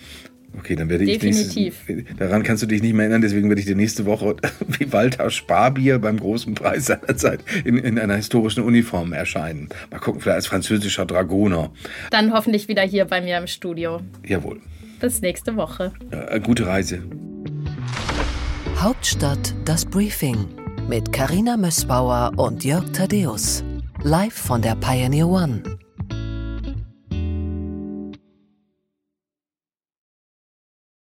Okay, 0.57 0.77
dann 0.77 0.89
werde 0.89 1.05
ich 1.05 1.19
Definitiv. 1.19 1.89
Nächstes, 1.89 2.17
daran 2.17 2.43
kannst 2.43 2.63
du 2.63 2.67
dich 2.67 2.83
nicht 2.83 2.95
mehr 2.95 3.05
erinnern, 3.05 3.23
deswegen 3.23 3.49
werde 3.49 3.61
ich 3.61 3.67
dir 3.67 3.77
nächste 3.77 4.07
Woche 4.07 4.37
wie 4.79 4.93
Walter 4.93 5.31
Sparbier 5.31 5.99
beim 5.99 6.19
großen 6.19 6.55
Preis 6.55 6.87
seiner 6.87 7.17
Zeit 7.17 7.41
in, 7.65 7.77
in 7.79 7.99
einer 7.99 8.17
historischen 8.17 8.63
Uniform 8.63 9.13
erscheinen. 9.13 9.69
Mal 9.91 9.99
gucken, 9.99 10.21
vielleicht 10.21 10.37
als 10.37 10.47
französischer 10.47 11.07
Dragoner. 11.07 11.71
Dann 12.11 12.33
hoffentlich 12.33 12.69
wieder 12.69 12.83
hier 12.83 13.05
bei 13.05 13.21
mir 13.21 13.39
im 13.39 13.47
Studio. 13.47 14.01
Jawohl. 14.27 14.61
Bis 15.01 15.21
nächste 15.21 15.55
Woche. 15.57 15.93
Ja, 16.11 16.39
gute 16.39 16.67
Reise. 16.67 17.03
Hauptstadt 18.77 19.55
das 19.65 19.85
Briefing 19.85 20.47
mit 20.89 21.13
Karina 21.13 21.57
Mössbauer 21.57 22.33
und 22.37 22.65
Jörg 22.65 22.91
Thaddeus. 22.93 23.65
Live 24.03 24.35
von 24.35 24.63
der 24.63 24.77
Pioneer 24.77 25.29
One. 25.29 25.63